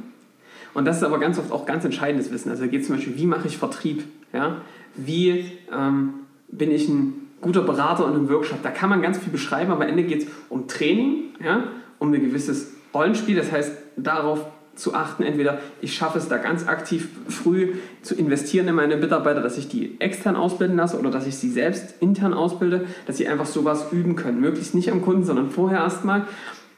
Und 0.74 0.84
das 0.84 0.98
ist 0.98 1.02
aber 1.04 1.18
ganz 1.18 1.38
oft 1.38 1.52
auch 1.52 1.66
ganz 1.66 1.84
entscheidendes 1.84 2.30
Wissen. 2.32 2.50
Also 2.50 2.64
da 2.64 2.68
geht 2.68 2.82
es 2.82 2.88
zum 2.88 2.96
Beispiel, 2.96 3.16
wie 3.16 3.26
mache 3.26 3.46
ich 3.46 3.56
Vertrieb? 3.56 4.04
Ja? 4.32 4.58
Wie 4.96 5.52
ähm, 5.72 6.14
bin 6.48 6.70
ich 6.70 6.88
ein 6.88 7.28
guter 7.40 7.62
Berater 7.62 8.06
in 8.08 8.14
einem 8.14 8.28
Workshop? 8.28 8.62
Da 8.62 8.70
kann 8.70 8.90
man 8.90 9.00
ganz 9.00 9.18
viel 9.18 9.32
beschreiben, 9.32 9.70
aber 9.70 9.84
am 9.84 9.90
Ende 9.90 10.02
geht 10.02 10.24
es 10.24 10.28
um 10.48 10.66
Training, 10.66 11.34
ja? 11.42 11.64
um 11.98 12.12
ein 12.12 12.20
gewisses 12.20 12.72
Rollenspiel, 12.92 13.36
das 13.36 13.50
heißt 13.50 13.72
darauf 13.96 14.46
zu 14.76 14.94
achten, 14.94 15.22
entweder 15.22 15.60
ich 15.80 15.94
schaffe 15.94 16.18
es 16.18 16.28
da 16.28 16.36
ganz 16.38 16.66
aktiv 16.66 17.08
früh 17.28 17.74
zu 18.02 18.16
investieren 18.16 18.66
in 18.66 18.74
meine 18.74 18.96
Mitarbeiter, 18.96 19.40
dass 19.40 19.56
ich 19.56 19.68
die 19.68 20.00
extern 20.00 20.34
ausbilden 20.34 20.76
lasse 20.76 20.98
oder 20.98 21.10
dass 21.10 21.26
ich 21.26 21.36
sie 21.36 21.50
selbst 21.50 21.94
intern 22.00 22.34
ausbilde, 22.34 22.86
dass 23.06 23.16
sie 23.16 23.28
einfach 23.28 23.46
sowas 23.46 23.92
üben 23.92 24.16
können. 24.16 24.40
Möglichst 24.40 24.74
nicht 24.74 24.90
am 24.90 25.02
Kunden, 25.02 25.24
sondern 25.24 25.50
vorher 25.50 25.78
erstmal, 25.78 26.26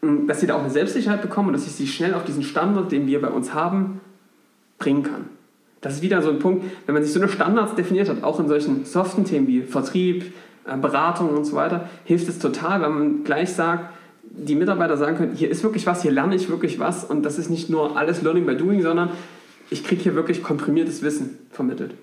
dass 0.02 0.40
sie 0.40 0.46
da 0.46 0.54
auch 0.54 0.60
eine 0.60 0.70
Selbstsicherheit 0.70 1.22
bekommen 1.22 1.48
und 1.48 1.54
dass 1.54 1.66
ich 1.66 1.72
sie 1.72 1.86
schnell 1.86 2.14
auf 2.14 2.24
diesen 2.24 2.42
Standard, 2.42 2.92
den 2.92 3.06
wir 3.06 3.20
bei 3.20 3.28
uns 3.28 3.54
haben, 3.54 4.00
bringen 4.78 5.02
kann. 5.02 5.26
Das 5.80 5.94
ist 5.94 6.02
wieder 6.02 6.22
so 6.22 6.30
ein 6.30 6.38
Punkt, 6.38 6.64
wenn 6.86 6.94
man 6.94 7.02
sich 7.02 7.12
so 7.12 7.20
eine 7.20 7.28
Standards 7.28 7.74
definiert 7.74 8.08
hat, 8.08 8.22
auch 8.22 8.40
in 8.40 8.48
solchen 8.48 8.84
soften 8.84 9.24
Themen 9.24 9.46
wie 9.46 9.62
Vertrieb, 9.62 10.32
äh, 10.66 10.76
Beratung 10.76 11.30
und 11.30 11.44
so 11.44 11.56
weiter, 11.56 11.88
hilft 12.04 12.28
es 12.28 12.38
total, 12.38 12.82
wenn 12.82 12.92
man 12.92 13.24
gleich 13.24 13.52
sagt, 13.52 13.94
die 14.22 14.54
Mitarbeiter 14.54 14.96
sagen 14.96 15.16
können, 15.16 15.34
hier 15.34 15.50
ist 15.50 15.62
wirklich 15.62 15.86
was, 15.86 16.02
hier 16.02 16.10
lerne 16.10 16.34
ich 16.34 16.48
wirklich 16.48 16.78
was 16.78 17.04
und 17.04 17.22
das 17.22 17.38
ist 17.38 17.50
nicht 17.50 17.70
nur 17.70 17.96
alles 17.96 18.22
Learning 18.22 18.44
by 18.46 18.56
Doing, 18.56 18.82
sondern 18.82 19.10
ich 19.70 19.84
kriege 19.84 20.02
hier 20.02 20.14
wirklich 20.14 20.42
komprimiertes 20.42 21.02
Wissen 21.02 21.38
vermittelt. 21.50 21.94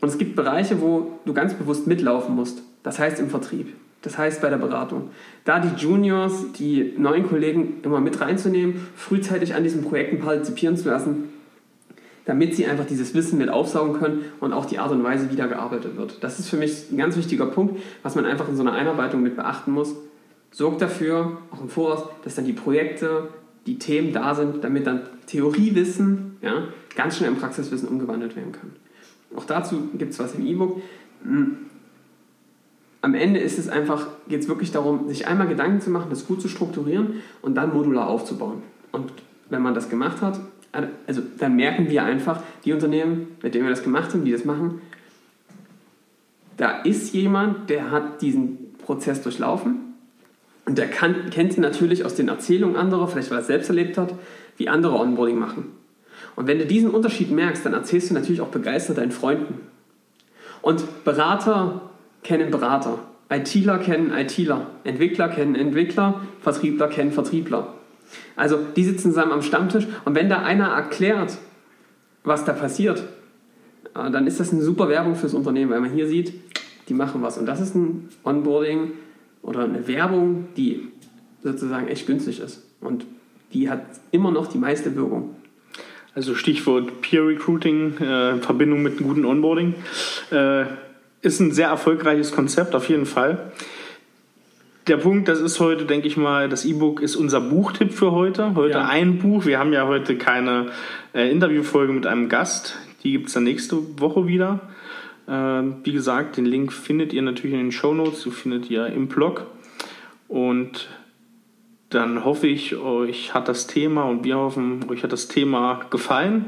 Und 0.00 0.08
es 0.08 0.18
gibt 0.18 0.36
Bereiche, 0.36 0.80
wo 0.80 1.18
du 1.24 1.32
ganz 1.32 1.54
bewusst 1.54 1.86
mitlaufen 1.86 2.34
musst. 2.34 2.62
Das 2.82 2.98
heißt 2.98 3.18
im 3.18 3.30
Vertrieb, 3.30 3.72
das 4.04 4.16
heißt 4.16 4.40
bei 4.40 4.50
der 4.50 4.58
Beratung. 4.58 5.10
Da 5.44 5.58
die 5.58 5.80
Juniors, 5.80 6.52
die 6.52 6.94
neuen 6.96 7.26
Kollegen 7.26 7.80
immer 7.82 8.00
mit 8.00 8.20
reinzunehmen, 8.20 8.86
frühzeitig 8.96 9.54
an 9.54 9.64
diesen 9.64 9.82
Projekten 9.82 10.20
partizipieren 10.20 10.76
zu 10.76 10.88
lassen, 10.88 11.30
damit 12.24 12.54
sie 12.54 12.66
einfach 12.66 12.86
dieses 12.86 13.14
Wissen 13.14 13.38
mit 13.38 13.48
aufsaugen 13.48 13.98
können 13.98 14.24
und 14.40 14.52
auch 14.52 14.66
die 14.66 14.78
Art 14.78 14.92
und 14.92 15.02
Weise, 15.02 15.30
wie 15.30 15.36
da 15.36 15.46
gearbeitet 15.46 15.96
wird. 15.96 16.22
Das 16.22 16.38
ist 16.38 16.48
für 16.48 16.56
mich 16.56 16.90
ein 16.90 16.96
ganz 16.96 17.16
wichtiger 17.16 17.46
Punkt, 17.46 17.80
was 18.02 18.14
man 18.14 18.24
einfach 18.24 18.48
in 18.48 18.56
so 18.56 18.62
einer 18.62 18.72
Einarbeitung 18.72 19.22
mit 19.22 19.36
beachten 19.36 19.72
muss 19.72 19.94
sorgt 20.54 20.80
dafür, 20.80 21.38
auch 21.50 21.60
im 21.60 21.68
Voraus, 21.68 22.04
dass 22.22 22.36
dann 22.36 22.44
die 22.44 22.52
Projekte, 22.52 23.28
die 23.66 23.78
Themen 23.78 24.12
da 24.12 24.34
sind, 24.34 24.62
damit 24.62 24.86
dann 24.86 25.02
Theoriewissen 25.26 26.36
ja, 26.42 26.68
ganz 26.94 27.16
schnell 27.16 27.30
in 27.30 27.36
Praxiswissen 27.36 27.88
umgewandelt 27.88 28.36
werden 28.36 28.52
kann. 28.52 28.70
Auch 29.34 29.44
dazu 29.44 29.88
gibt 29.98 30.12
es 30.12 30.18
was 30.20 30.34
im 30.36 30.46
E-Book. 30.46 30.80
Am 33.04 33.12
Ende 33.12 33.38
ist 33.38 33.58
es 33.58 33.68
einfach, 33.68 34.06
geht 34.28 34.40
es 34.40 34.48
wirklich 34.48 34.72
darum, 34.72 35.08
sich 35.08 35.26
einmal 35.26 35.46
Gedanken 35.46 35.82
zu 35.82 35.90
machen, 35.90 36.06
das 36.08 36.26
gut 36.26 36.40
zu 36.40 36.48
strukturieren 36.48 37.22
und 37.42 37.54
dann 37.54 37.74
modular 37.74 38.08
aufzubauen. 38.08 38.62
Und 38.92 39.12
wenn 39.50 39.60
man 39.60 39.74
das 39.74 39.90
gemacht 39.90 40.22
hat, 40.22 40.40
also 41.06 41.20
dann 41.38 41.54
merken 41.54 41.90
wir 41.90 42.02
einfach, 42.02 42.42
die 42.64 42.72
Unternehmen, 42.72 43.36
mit 43.42 43.54
denen 43.54 43.64
wir 43.66 43.70
das 43.70 43.82
gemacht 43.82 44.14
haben, 44.14 44.24
die 44.24 44.32
das 44.32 44.46
machen, 44.46 44.80
da 46.56 46.80
ist 46.80 47.12
jemand, 47.12 47.68
der 47.68 47.90
hat 47.90 48.22
diesen 48.22 48.72
Prozess 48.78 49.20
durchlaufen, 49.20 49.80
und 50.64 50.78
er 50.78 50.86
kann, 50.86 51.28
kennt 51.28 51.58
natürlich 51.58 52.06
aus 52.06 52.14
den 52.14 52.28
Erzählungen 52.28 52.74
anderer, 52.74 53.06
vielleicht 53.06 53.30
weil 53.30 53.36
er 53.36 53.42
es 53.42 53.48
selbst 53.48 53.68
erlebt 53.68 53.98
hat, 53.98 54.14
wie 54.56 54.70
andere 54.70 54.98
Onboarding 54.98 55.38
machen. 55.38 55.72
Und 56.36 56.46
wenn 56.46 56.58
du 56.58 56.64
diesen 56.64 56.88
Unterschied 56.88 57.30
merkst, 57.30 57.66
dann 57.66 57.74
erzählst 57.74 58.08
du 58.08 58.14
natürlich 58.14 58.40
auch 58.40 58.48
begeistert 58.48 58.96
deinen 58.96 59.12
Freunden. 59.12 59.60
Und 60.62 61.04
Berater 61.04 61.90
kennen 62.24 62.50
Berater, 62.50 62.98
ITler 63.30 63.78
kennen 63.78 64.10
ITler, 64.10 64.66
Entwickler 64.82 65.28
kennen 65.28 65.54
Entwickler, 65.54 66.22
Vertriebler 66.40 66.88
kennen 66.88 67.12
Vertriebler. 67.12 67.74
Also 68.34 68.58
die 68.74 68.84
sitzen 68.84 69.10
zusammen 69.10 69.32
am 69.32 69.42
Stammtisch 69.42 69.86
und 70.04 70.14
wenn 70.16 70.28
da 70.28 70.42
einer 70.42 70.68
erklärt, 70.68 71.38
was 72.24 72.44
da 72.44 72.52
passiert, 72.52 73.04
äh, 73.94 74.10
dann 74.10 74.26
ist 74.26 74.40
das 74.40 74.52
eine 74.52 74.62
super 74.62 74.88
Werbung 74.88 75.14
fürs 75.14 75.34
Unternehmen, 75.34 75.70
weil 75.70 75.80
man 75.80 75.92
hier 75.92 76.08
sieht, 76.08 76.32
die 76.88 76.94
machen 76.94 77.22
was. 77.22 77.38
Und 77.38 77.46
das 77.46 77.60
ist 77.60 77.74
ein 77.74 78.08
Onboarding 78.24 78.92
oder 79.42 79.64
eine 79.64 79.86
Werbung, 79.86 80.48
die 80.56 80.88
sozusagen 81.42 81.88
echt 81.88 82.06
günstig 82.06 82.40
ist. 82.40 82.62
Und 82.80 83.06
die 83.52 83.70
hat 83.70 83.84
immer 84.10 84.30
noch 84.30 84.46
die 84.46 84.58
meiste 84.58 84.96
Wirkung. 84.96 85.36
Also 86.14 86.34
Stichwort 86.34 87.00
Peer 87.00 87.26
Recruiting, 87.26 87.98
äh, 87.98 88.36
Verbindung 88.36 88.82
mit 88.82 88.98
einem 88.98 89.08
guten 89.08 89.24
Onboarding. 89.24 89.74
Äh, 90.30 90.64
ist 91.24 91.40
ein 91.40 91.52
sehr 91.52 91.68
erfolgreiches 91.68 92.32
Konzept, 92.32 92.74
auf 92.74 92.88
jeden 92.88 93.06
Fall. 93.06 93.52
Der 94.86 94.98
Punkt, 94.98 95.28
das 95.28 95.40
ist 95.40 95.60
heute, 95.60 95.86
denke 95.86 96.06
ich 96.06 96.18
mal, 96.18 96.50
das 96.50 96.66
E-Book 96.66 97.00
ist 97.00 97.16
unser 97.16 97.40
Buchtipp 97.40 97.94
für 97.94 98.12
heute. 98.12 98.54
Heute 98.54 98.78
ja. 98.78 98.86
ein 98.86 99.18
Buch. 99.18 99.46
Wir 99.46 99.58
haben 99.58 99.72
ja 99.72 99.86
heute 99.86 100.18
keine 100.18 100.66
äh, 101.14 101.30
Interviewfolge 101.30 101.94
mit 101.94 102.06
einem 102.06 102.28
Gast. 102.28 102.76
Die 103.02 103.12
gibt 103.12 103.28
es 103.28 103.32
dann 103.32 103.44
nächste 103.44 103.78
Woche 103.98 104.26
wieder. 104.26 104.60
Äh, 105.26 105.32
wie 105.82 105.92
gesagt, 105.92 106.36
den 106.36 106.44
Link 106.44 106.70
findet 106.74 107.14
ihr 107.14 107.22
natürlich 107.22 107.54
in 107.54 107.60
den 107.60 107.72
Show 107.72 107.94
Notes. 107.94 108.24
Den 108.24 108.32
findet 108.32 108.68
ihr 108.68 108.86
im 108.88 109.08
Blog. 109.08 109.46
Und 110.28 110.88
dann 111.88 112.22
hoffe 112.26 112.48
ich, 112.48 112.76
euch 112.76 113.32
hat 113.32 113.48
das 113.48 113.66
Thema 113.66 114.02
und 114.02 114.24
wir 114.24 114.36
hoffen, 114.36 114.84
euch 114.90 115.02
hat 115.02 115.12
das 115.12 115.28
Thema 115.28 115.80
gefallen. 115.88 116.44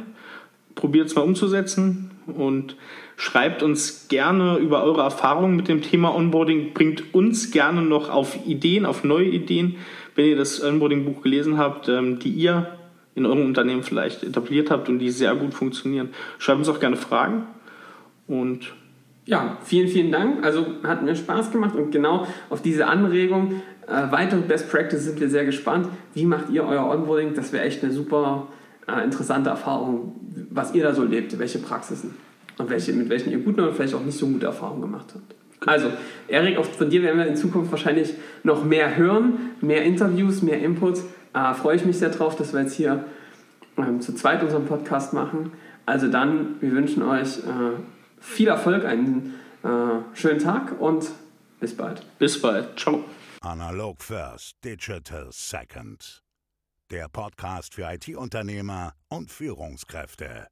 Probiert 0.75 1.07
es 1.07 1.15
mal 1.15 1.23
umzusetzen 1.23 2.11
und 2.27 2.77
Schreibt 3.19 3.63
uns 3.63 4.09
gerne 4.09 4.59
über 4.59 4.85
eure 4.85 5.01
Erfahrungen 5.01 5.57
mit 5.57 5.69
dem 5.69 5.81
Thema 5.81 6.15
Onboarding. 6.15 6.75
Bringt 6.75 7.15
uns 7.15 7.51
gerne 7.51 7.81
noch 7.81 8.11
auf 8.11 8.47
Ideen, 8.47 8.85
auf 8.85 9.05
neue 9.05 9.25
Ideen, 9.25 9.77
wenn 10.15 10.27
ihr 10.27 10.37
das 10.37 10.63
Onboarding-Buch 10.63 11.23
gelesen 11.23 11.57
habt, 11.57 11.89
ähm, 11.89 12.19
die 12.19 12.29
ihr 12.29 12.77
in 13.15 13.25
eurem 13.25 13.47
Unternehmen 13.47 13.83
vielleicht 13.83 14.23
etabliert 14.23 14.71
habt 14.71 14.91
und 14.91 14.99
die 14.99 15.11
sehr 15.11 15.35
gut 15.35 15.55
funktionieren. 15.55 16.11
Schreibt 16.39 16.59
uns 16.59 16.69
auch 16.69 16.79
gerne 16.79 16.97
Fragen. 16.97 17.47
Und 18.27 18.75
ja, 19.25 19.57
vielen, 19.65 19.89
vielen 19.89 20.13
Dank. 20.13 20.45
Also 20.45 20.67
hat 20.83 21.03
mir 21.03 21.17
Spaß 21.17 21.51
gemacht 21.53 21.75
und 21.75 21.91
genau 21.91 22.27
auf 22.51 22.61
diese 22.61 22.87
Anregung, 22.87 23.63
äh, 23.87 24.13
weitere 24.13 24.41
Best 24.41 24.71
Practice 24.71 25.05
sind 25.05 25.19
wir 25.21 25.31
sehr 25.31 25.47
gespannt. 25.47 25.89
Wie 26.13 26.27
macht 26.27 26.51
ihr 26.51 26.65
euer 26.65 26.87
Onboarding? 26.87 27.33
Das 27.33 27.55
wäre 27.55 27.65
echt 27.65 27.83
eine 27.83 27.95
super 27.95 28.49
äh, 28.89 29.05
interessante 29.05 29.51
Erfahrung, 29.51 30.15
was 30.51 30.75
ihr 30.75 30.83
da 30.83 30.95
so 30.95 31.05
lebt, 31.05 31.39
welche 31.39 31.59
Praxisen 31.59 32.15
und 32.59 32.71
welche, 32.71 32.93
mit 32.93 33.09
welchen 33.09 33.31
ihr 33.31 33.39
gute 33.39 33.63
oder 33.63 33.73
vielleicht 33.73 33.95
auch 33.95 34.05
nicht 34.05 34.19
so 34.19 34.27
gute 34.27 34.47
Erfahrungen 34.47 34.83
gemacht 34.83 35.13
habt. 35.15 35.35
Also, 35.67 35.91
Erik, 36.29 36.63
von 36.65 36.91
dir 36.91 37.03
werden 37.03 37.19
wir 37.19 37.27
in 37.27 37.37
Zukunft 37.37 37.71
wahrscheinlich 37.71 38.15
noch 38.43 38.65
mehr 38.65 38.97
hören, 38.97 39.53
mehr 39.61 39.85
Interviews, 39.85 40.43
mehr 40.43 40.61
Inputs. 40.61 41.05
Äh, 41.35 41.55
freue 41.55 41.77
ich 41.77 41.85
mich 41.85 41.99
sehr 41.99 42.11
drauf, 42.11 42.37
dass 42.37 42.53
wir 42.53 42.61
jetzt 42.61 42.75
hier 42.75 43.05
ähm, 43.79 44.01
zu 44.01 44.15
zweit 44.15 44.43
unseren 44.43 44.67
Podcast 44.67 45.13
machen. 45.13 45.53
Also 45.87 46.09
dann, 46.09 46.57
wir 46.61 46.73
wünschen 46.73 47.03
euch 47.03 47.39
äh, 47.39 47.79
viel 48.21 48.49
Erfolg, 48.49 48.85
einen 48.85 49.35
äh, 49.63 49.69
schönen 50.15 50.39
Tag 50.39 50.81
und 50.81 51.11
bis 51.61 51.77
bald. 51.77 52.03
Bis 52.19 52.41
bald. 52.41 52.79
Ciao. 52.79 53.05
Analog 53.41 54.03
First, 54.03 54.57
Digital 54.65 55.29
Second. 55.31 56.26
Der 56.93 57.09
Podcast 57.09 57.75
für 57.75 57.93
IT-Unternehmer 57.93 58.95
und 59.09 59.33
Führungskräfte. 59.33 60.47